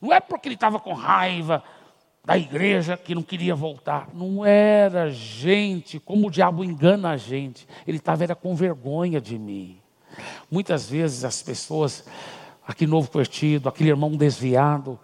Não 0.00 0.12
é 0.12 0.20
porque 0.20 0.48
ele 0.48 0.54
estava 0.54 0.78
com 0.78 0.92
raiva 0.92 1.64
da 2.24 2.36
igreja 2.36 2.96
que 2.96 3.14
não 3.14 3.22
queria 3.22 3.54
voltar. 3.54 4.08
Não 4.12 4.44
era 4.44 5.10
gente, 5.10 5.98
como 5.98 6.28
o 6.28 6.30
diabo 6.30 6.62
engana 6.62 7.10
a 7.10 7.16
gente. 7.16 7.66
Ele 7.86 7.96
estava 7.96 8.22
era 8.22 8.34
com 8.34 8.54
vergonha 8.54 9.20
de 9.20 9.38
mim. 9.38 9.78
Muitas 10.50 10.90
vezes 10.90 11.24
as 11.24 11.42
pessoas, 11.42 12.04
aquele 12.66 12.90
novo 12.90 13.10
partido, 13.10 13.68
aquele 13.68 13.88
irmão 13.88 14.14
desviado 14.14 15.00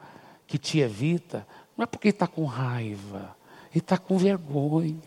que 0.48 0.58
te 0.58 0.80
evita, 0.80 1.46
não 1.76 1.84
é 1.84 1.86
porque 1.86 2.08
está 2.08 2.26
com 2.26 2.44
raiva 2.44 3.38
ele 3.70 3.80
está 3.80 3.98
com 3.98 4.16
vergonha. 4.16 5.00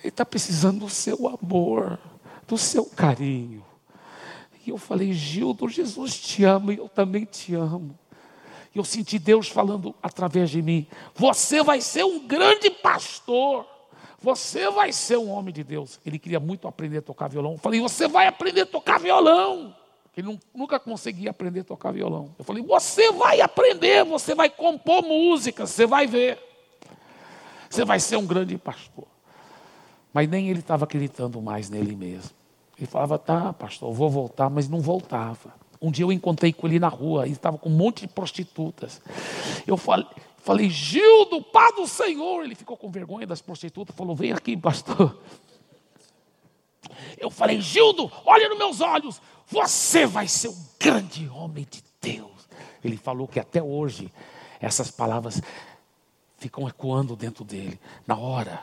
Ele 0.00 0.08
está 0.08 0.24
precisando 0.24 0.80
do 0.80 0.90
seu 0.90 1.28
amor, 1.28 1.98
do 2.46 2.58
seu 2.58 2.84
carinho. 2.84 3.64
E 4.66 4.70
eu 4.70 4.78
falei, 4.78 5.12
Gildo, 5.12 5.68
Jesus 5.68 6.18
te 6.18 6.44
ama 6.44 6.72
e 6.74 6.78
eu 6.78 6.88
também 6.88 7.24
te 7.24 7.54
amo. 7.54 7.98
E 8.74 8.78
eu 8.78 8.84
senti 8.84 9.18
Deus 9.18 9.48
falando 9.48 9.94
através 10.02 10.50
de 10.50 10.60
mim: 10.62 10.86
Você 11.14 11.62
vai 11.62 11.80
ser 11.80 12.04
um 12.04 12.26
grande 12.26 12.70
pastor. 12.70 13.66
Você 14.22 14.70
vai 14.70 14.92
ser 14.92 15.16
um 15.16 15.30
homem 15.30 15.52
de 15.52 15.64
Deus. 15.64 15.98
Ele 16.04 16.18
queria 16.18 16.38
muito 16.38 16.68
aprender 16.68 16.98
a 16.98 17.02
tocar 17.02 17.28
violão. 17.28 17.52
Eu 17.52 17.58
falei: 17.58 17.80
Você 17.80 18.06
vai 18.06 18.26
aprender 18.26 18.62
a 18.62 18.66
tocar 18.66 19.00
violão. 19.00 19.74
Ele 20.16 20.38
nunca 20.54 20.78
conseguia 20.78 21.30
aprender 21.30 21.60
a 21.60 21.64
tocar 21.64 21.92
violão. 21.92 22.34
Eu 22.38 22.44
falei: 22.44 22.62
Você 22.62 23.12
vai 23.12 23.40
aprender, 23.40 24.04
você 24.04 24.34
vai 24.34 24.50
compor 24.50 25.02
música, 25.02 25.66
você 25.66 25.86
vai 25.86 26.06
ver. 26.06 26.38
Você 27.68 27.84
vai 27.84 28.00
ser 28.00 28.16
um 28.16 28.26
grande 28.26 28.58
pastor. 28.58 29.06
Mas 30.12 30.28
nem 30.28 30.48
ele 30.50 30.58
estava 30.58 30.84
acreditando 30.84 31.40
mais 31.40 31.70
nele 31.70 31.94
mesmo. 31.94 32.30
Ele 32.76 32.86
falava, 32.86 33.18
tá, 33.18 33.52
pastor, 33.52 33.92
vou 33.92 34.10
voltar, 34.10 34.50
mas 34.50 34.68
não 34.68 34.80
voltava. 34.80 35.54
Um 35.80 35.90
dia 35.90 36.04
eu 36.04 36.10
encontrei 36.10 36.52
com 36.52 36.66
ele 36.66 36.80
na 36.80 36.88
rua, 36.88 37.24
ele 37.24 37.32
estava 37.32 37.56
com 37.56 37.68
um 37.68 37.76
monte 37.76 38.00
de 38.00 38.08
prostitutas. 38.08 39.00
Eu 39.66 39.76
falei, 39.76 40.06
falei, 40.38 40.68
Gildo, 40.68 41.42
pá 41.42 41.70
do 41.70 41.86
Senhor. 41.86 42.42
Ele 42.42 42.54
ficou 42.54 42.76
com 42.76 42.90
vergonha 42.90 43.26
das 43.26 43.40
prostitutas, 43.40 43.94
falou, 43.94 44.16
vem 44.16 44.32
aqui, 44.32 44.56
pastor. 44.56 45.16
Eu 47.18 47.30
falei, 47.30 47.60
Gildo, 47.60 48.10
olha 48.24 48.48
nos 48.48 48.58
meus 48.58 48.80
olhos, 48.80 49.20
você 49.50 50.06
vai 50.06 50.28
ser 50.28 50.48
um 50.48 50.64
grande 50.78 51.28
homem 51.28 51.66
de 51.70 51.82
Deus. 52.00 52.48
Ele 52.82 52.96
falou 52.96 53.26
que 53.26 53.40
até 53.40 53.62
hoje 53.62 54.12
essas 54.60 54.90
palavras 54.90 55.42
ficam 56.38 56.68
ecoando 56.68 57.16
dentro 57.16 57.44
dele. 57.44 57.78
Na 58.06 58.16
hora, 58.16 58.62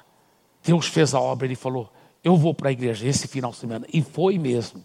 Deus 0.64 0.88
fez 0.88 1.14
a 1.14 1.20
obra, 1.20 1.46
ele 1.46 1.56
falou: 1.56 1.92
Eu 2.24 2.36
vou 2.36 2.54
para 2.54 2.70
a 2.70 2.72
igreja 2.72 3.08
esse 3.08 3.28
final 3.28 3.52
de 3.52 3.58
semana. 3.58 3.86
E 3.94 4.02
foi 4.02 4.38
mesmo. 4.38 4.84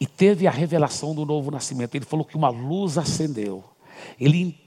E 0.00 0.06
teve 0.06 0.46
a 0.46 0.50
revelação 0.50 1.14
do 1.14 1.26
novo 1.26 1.50
nascimento. 1.50 1.94
Ele 1.94 2.04
falou 2.04 2.24
que 2.24 2.36
uma 2.36 2.48
luz 2.48 2.96
acendeu. 2.96 3.64
Ele 4.18 4.58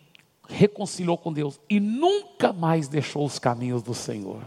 reconciliou 0.50 1.18
com 1.18 1.32
Deus 1.32 1.60
e 1.70 1.80
nunca 1.80 2.52
mais 2.52 2.88
deixou 2.88 3.26
os 3.26 3.40
caminhos 3.40 3.82
do 3.82 3.94
Senhor. 3.94 4.42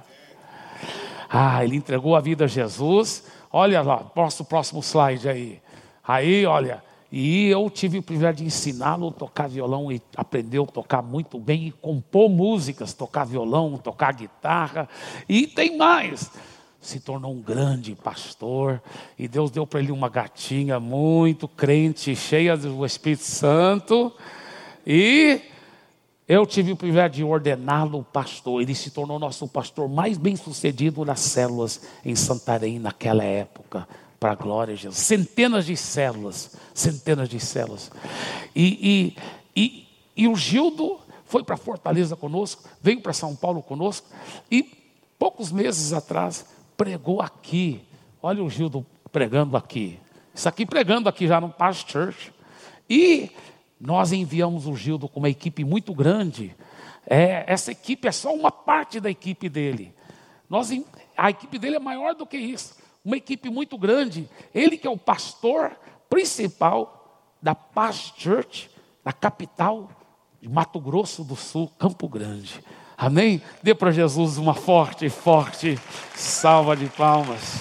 Ah, 1.29 1.65
ele 1.65 1.77
entregou 1.77 2.15
a 2.15 2.21
vida 2.21 2.45
a 2.45 2.49
Jesus. 2.49 3.25
Olha 3.51 3.81
lá, 3.83 3.99
posta 3.99 4.43
o 4.43 4.47
próximo 4.47 4.81
slide 4.83 5.29
aí. 5.29 5.61
Aí, 6.07 6.45
olha, 6.45 6.83
e 7.17 7.47
eu 7.47 7.71
tive 7.71 7.99
o 7.99 8.03
privilégio 8.03 8.39
de 8.39 8.47
ensiná-lo 8.47 9.07
a 9.07 9.13
tocar 9.13 9.49
violão 9.49 9.93
e 9.93 10.03
aprendeu 10.17 10.65
a 10.65 10.67
tocar 10.67 11.01
muito 11.01 11.39
bem 11.39 11.69
e 11.69 11.71
compor 11.71 12.29
músicas, 12.29 12.93
tocar 12.93 13.25
violão, 13.25 13.79
tocar 13.79 14.13
guitarra 14.13 14.89
e 15.29 15.47
tem 15.47 15.79
mais. 15.79 16.31
Se 16.81 16.99
tornou 16.99 17.33
um 17.33 17.41
grande 17.41 17.95
pastor 17.95 18.83
e 19.17 19.29
Deus 19.29 19.51
deu 19.53 19.65
para 19.65 19.79
ele 19.79 19.93
uma 19.93 20.09
gatinha 20.09 20.81
muito 20.81 21.47
crente, 21.47 22.17
cheia 22.17 22.57
do 22.57 22.85
Espírito 22.85 23.23
Santo. 23.23 24.13
E 24.85 25.41
eu 26.27 26.45
tive 26.45 26.73
o 26.73 26.77
privilégio 26.77 27.13
de 27.13 27.25
ordená-lo 27.25 28.05
pastor. 28.13 28.61
Ele 28.61 28.75
se 28.75 28.91
tornou 28.91 29.21
nosso 29.21 29.47
pastor 29.47 29.89
mais 29.89 30.19
bem 30.19 30.35
sucedido 30.35 31.05
nas 31.05 31.21
células 31.21 31.81
em 32.05 32.17
Santarém 32.17 32.81
naquela 32.81 33.23
época 33.23 33.87
para 34.25 34.33
a 34.33 34.37
glória 34.37 34.75
de 34.75 34.81
Jesus. 34.81 35.05
Centenas 35.05 35.67
de 35.67 35.77
células, 35.77 36.57
centenas 36.73 37.29
de 37.29 37.39
células. 37.39 37.93
E, 38.57 39.15
e, 39.55 39.63
e, 39.63 39.89
e 40.17 40.27
o 40.27 40.35
Gildo 40.35 40.99
foi 41.27 41.45
para 41.45 41.59
Fortaleza 41.59 42.17
conosco, 42.17 42.67
veio 42.81 43.03
para 43.03 43.13
São 43.13 43.37
Paulo 43.37 43.63
conosco, 43.63 44.09
e 44.51 44.63
poucos 45.19 45.53
meses 45.53 45.93
atrás 45.93 46.47
pregou 46.75 47.21
aqui. 47.21 47.83
Olha 48.23 48.43
o 48.43 48.49
Gildo 48.49 48.87
pregando 49.13 49.59
aqui. 49.59 49.99
Isso 50.35 50.49
aqui 50.49 50.65
pregando 50.65 51.07
aqui 51.07 51.29
já 51.29 51.39
no 51.39 51.51
Past 51.51 51.93
Church. 51.93 52.33
E 52.89 53.31
nós 53.79 54.11
enviamos 54.11 54.67
o 54.67 54.75
Gildo 54.75 55.07
com 55.07 55.21
uma 55.21 55.29
equipe 55.29 55.65
muito 55.65 55.93
grande. 55.93 56.57
É, 57.07 57.45
essa 57.47 57.73
equipe 57.73 58.09
é 58.09 58.13
só 58.13 58.35
uma 58.35 58.51
parte 58.51 59.01
da 59.01 59.11
equipe 59.11 59.51
dele. 59.51 59.95
Nós, 60.49 60.71
a 61.15 61.29
equipe 61.29 61.59
dele 61.59 61.77
é 61.77 61.79
maior 61.79 62.15
do 62.15 62.25
que 62.25 62.39
isso 62.39 62.83
uma 63.05 63.17
equipe 63.17 63.51
muito 63.51 63.77
grande. 63.77 64.29
Ele 64.55 64.79
que 64.79 64.87
é 64.87 64.91
o 64.91 64.97
pastor 64.97 65.77
principal 66.09 67.23
da 67.43 67.55
Paz 67.55 68.15
Church, 68.17 68.71
na 69.05 69.13
capital 69.13 69.91
de 70.41 70.49
Mato 70.49 70.81
Grosso 70.81 71.23
do 71.23 71.37
Sul, 71.37 71.71
Campo 71.79 72.09
Grande. 72.09 72.65
Amém? 72.97 73.43
Dê 73.63 73.75
para 73.75 73.91
Jesus 73.91 74.39
uma 74.39 74.55
forte, 74.55 75.09
forte 75.11 75.79
salva 76.15 76.77
de 76.77 76.87
palmas. 76.87 77.61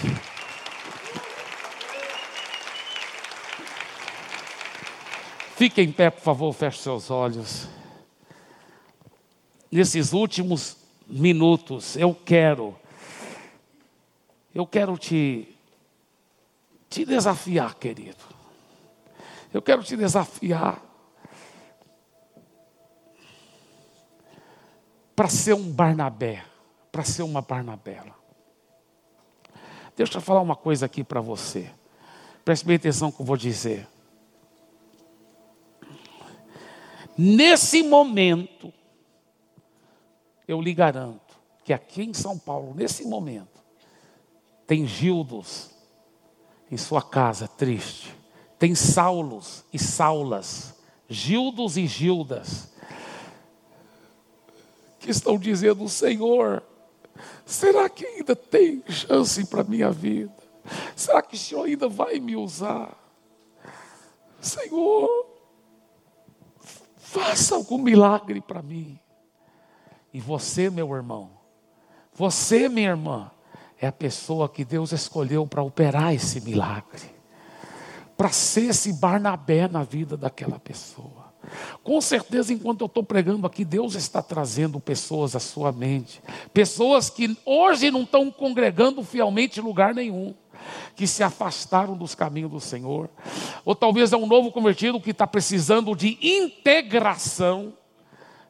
Fique 5.55 5.81
em 5.81 5.91
pé, 5.91 6.09
por 6.09 6.21
favor, 6.21 6.53
feche 6.53 6.79
seus 6.79 7.09
olhos. 7.09 7.67
Nesses 9.71 10.13
últimos 10.13 10.77
minutos, 11.07 11.95
eu 11.95 12.13
quero 12.13 12.75
eu 14.53 14.67
quero 14.67 14.97
te, 14.97 15.47
te 16.89 17.05
desafiar, 17.05 17.75
querido. 17.75 18.23
Eu 19.53 19.61
quero 19.61 19.83
te 19.83 19.95
desafiar 19.95 20.81
para 25.15 25.29
ser 25.29 25.53
um 25.53 25.71
Barnabé, 25.71 26.43
para 26.91 27.03
ser 27.03 27.23
uma 27.23 27.41
Barnabela. 27.41 28.15
Deixa 29.95 30.17
eu 30.17 30.21
falar 30.21 30.41
uma 30.41 30.55
coisa 30.55 30.85
aqui 30.85 31.03
para 31.03 31.21
você. 31.21 31.69
Preste 32.43 32.65
bem 32.65 32.75
atenção 32.75 33.07
no 33.07 33.13
que 33.13 33.21
eu 33.21 33.25
vou 33.25 33.37
dizer. 33.37 33.87
Nesse 37.17 37.83
momento, 37.83 38.73
eu 40.47 40.59
lhe 40.59 40.73
garanto 40.73 41.39
que 41.63 41.71
aqui 41.71 42.03
em 42.03 42.13
São 42.13 42.37
Paulo, 42.37 42.73
nesse 42.73 43.05
momento, 43.05 43.52
tem 44.65 44.85
Gildos 44.85 45.69
em 46.71 46.77
sua 46.77 47.01
casa 47.01 47.47
triste. 47.47 48.15
Tem 48.57 48.73
Saulos 48.75 49.65
e 49.73 49.79
Saulas, 49.79 50.75
Gildos 51.09 51.75
e 51.77 51.85
Gildas, 51.85 52.71
que 54.99 55.11
estão 55.11 55.37
dizendo: 55.37 55.87
Senhor, 55.89 56.63
será 57.45 57.89
que 57.89 58.05
ainda 58.05 58.35
tem 58.35 58.83
chance 58.87 59.45
para 59.47 59.61
a 59.61 59.65
minha 59.65 59.91
vida? 59.91 60.33
Será 60.95 61.21
que 61.21 61.35
o 61.35 61.39
Senhor 61.39 61.65
ainda 61.65 61.89
vai 61.89 62.19
me 62.19 62.37
usar? 62.37 62.97
Senhor, 64.39 65.33
Faça 67.13 67.53
algum 67.53 67.77
milagre 67.77 68.41
para 68.41 68.63
mim. 68.63 68.99
E 70.11 70.19
você, 70.19 70.67
meu 70.67 70.95
irmão, 70.95 71.29
você, 72.11 72.67
minha 72.67 72.89
irmã, 72.89 73.29
é 73.83 73.87
a 73.87 73.91
pessoa 73.91 74.47
que 74.47 74.63
Deus 74.63 74.93
escolheu 74.93 75.45
para 75.45 75.61
operar 75.61 76.13
esse 76.13 76.39
milagre, 76.39 77.01
para 78.15 78.29
ser 78.29 78.69
esse 78.69 78.93
Barnabé 78.93 79.67
na 79.67 79.83
vida 79.83 80.15
daquela 80.15 80.57
pessoa. 80.57 81.33
Com 81.83 81.99
certeza, 81.99 82.53
enquanto 82.53 82.79
eu 82.79 82.85
estou 82.85 83.03
pregando 83.03 83.45
aqui, 83.45 83.65
Deus 83.65 83.95
está 83.95 84.21
trazendo 84.21 84.79
pessoas 84.79 85.35
à 85.35 85.39
sua 85.39 85.73
mente, 85.73 86.21
pessoas 86.53 87.09
que 87.09 87.37
hoje 87.45 87.91
não 87.91 88.03
estão 88.03 88.31
congregando 88.31 89.03
fielmente 89.03 89.59
em 89.59 89.63
lugar 89.63 89.93
nenhum, 89.93 90.33
que 90.95 91.05
se 91.05 91.21
afastaram 91.21 91.97
dos 91.97 92.15
caminhos 92.15 92.51
do 92.51 92.61
Senhor, 92.61 93.09
ou 93.65 93.75
talvez 93.75 94.13
é 94.13 94.17
um 94.17 94.25
novo 94.25 94.49
convertido 94.49 95.01
que 95.01 95.11
está 95.11 95.27
precisando 95.27 95.93
de 95.93 96.17
integração 96.21 97.73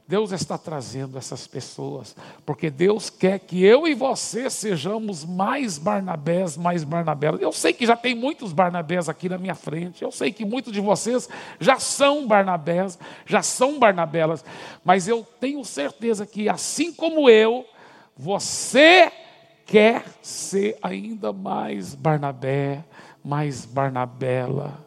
Deus 0.05 0.33
está 0.33 0.57
trazendo 0.57 1.17
essas 1.17 1.47
pessoas, 1.47 2.13
porque 2.45 2.69
Deus 2.69 3.09
quer 3.09 3.39
que 3.39 3.63
eu 3.63 3.87
e 3.87 3.93
você 3.93 4.49
sejamos 4.49 5.23
mais 5.23 5.77
Barnabés, 5.77 6.57
mais 6.57 6.83
Barnabelas. 6.83 7.41
Eu 7.41 7.53
sei 7.53 7.71
que 7.71 7.85
já 7.85 7.95
tem 7.95 8.13
muitos 8.13 8.51
Barnabés 8.51 9.07
aqui 9.07 9.29
na 9.29 9.37
minha 9.37 9.55
frente, 9.55 10.03
eu 10.03 10.11
sei 10.11 10.31
que 10.33 10.43
muitos 10.43 10.73
de 10.73 10.81
vocês 10.81 11.29
já 11.57 11.79
são 11.79 12.27
Barnabés, 12.27 12.99
já 13.25 13.41
são 13.41 13.79
Barnabelas, 13.79 14.43
mas 14.83 15.07
eu 15.07 15.25
tenho 15.39 15.63
certeza 15.63 16.25
que, 16.25 16.49
assim 16.49 16.91
como 16.91 17.29
eu, 17.29 17.65
você 18.17 19.09
quer 19.65 20.03
ser 20.21 20.77
ainda 20.83 21.31
mais 21.31 21.95
Barnabé, 21.95 22.83
mais 23.23 23.65
Barnabela. 23.65 24.82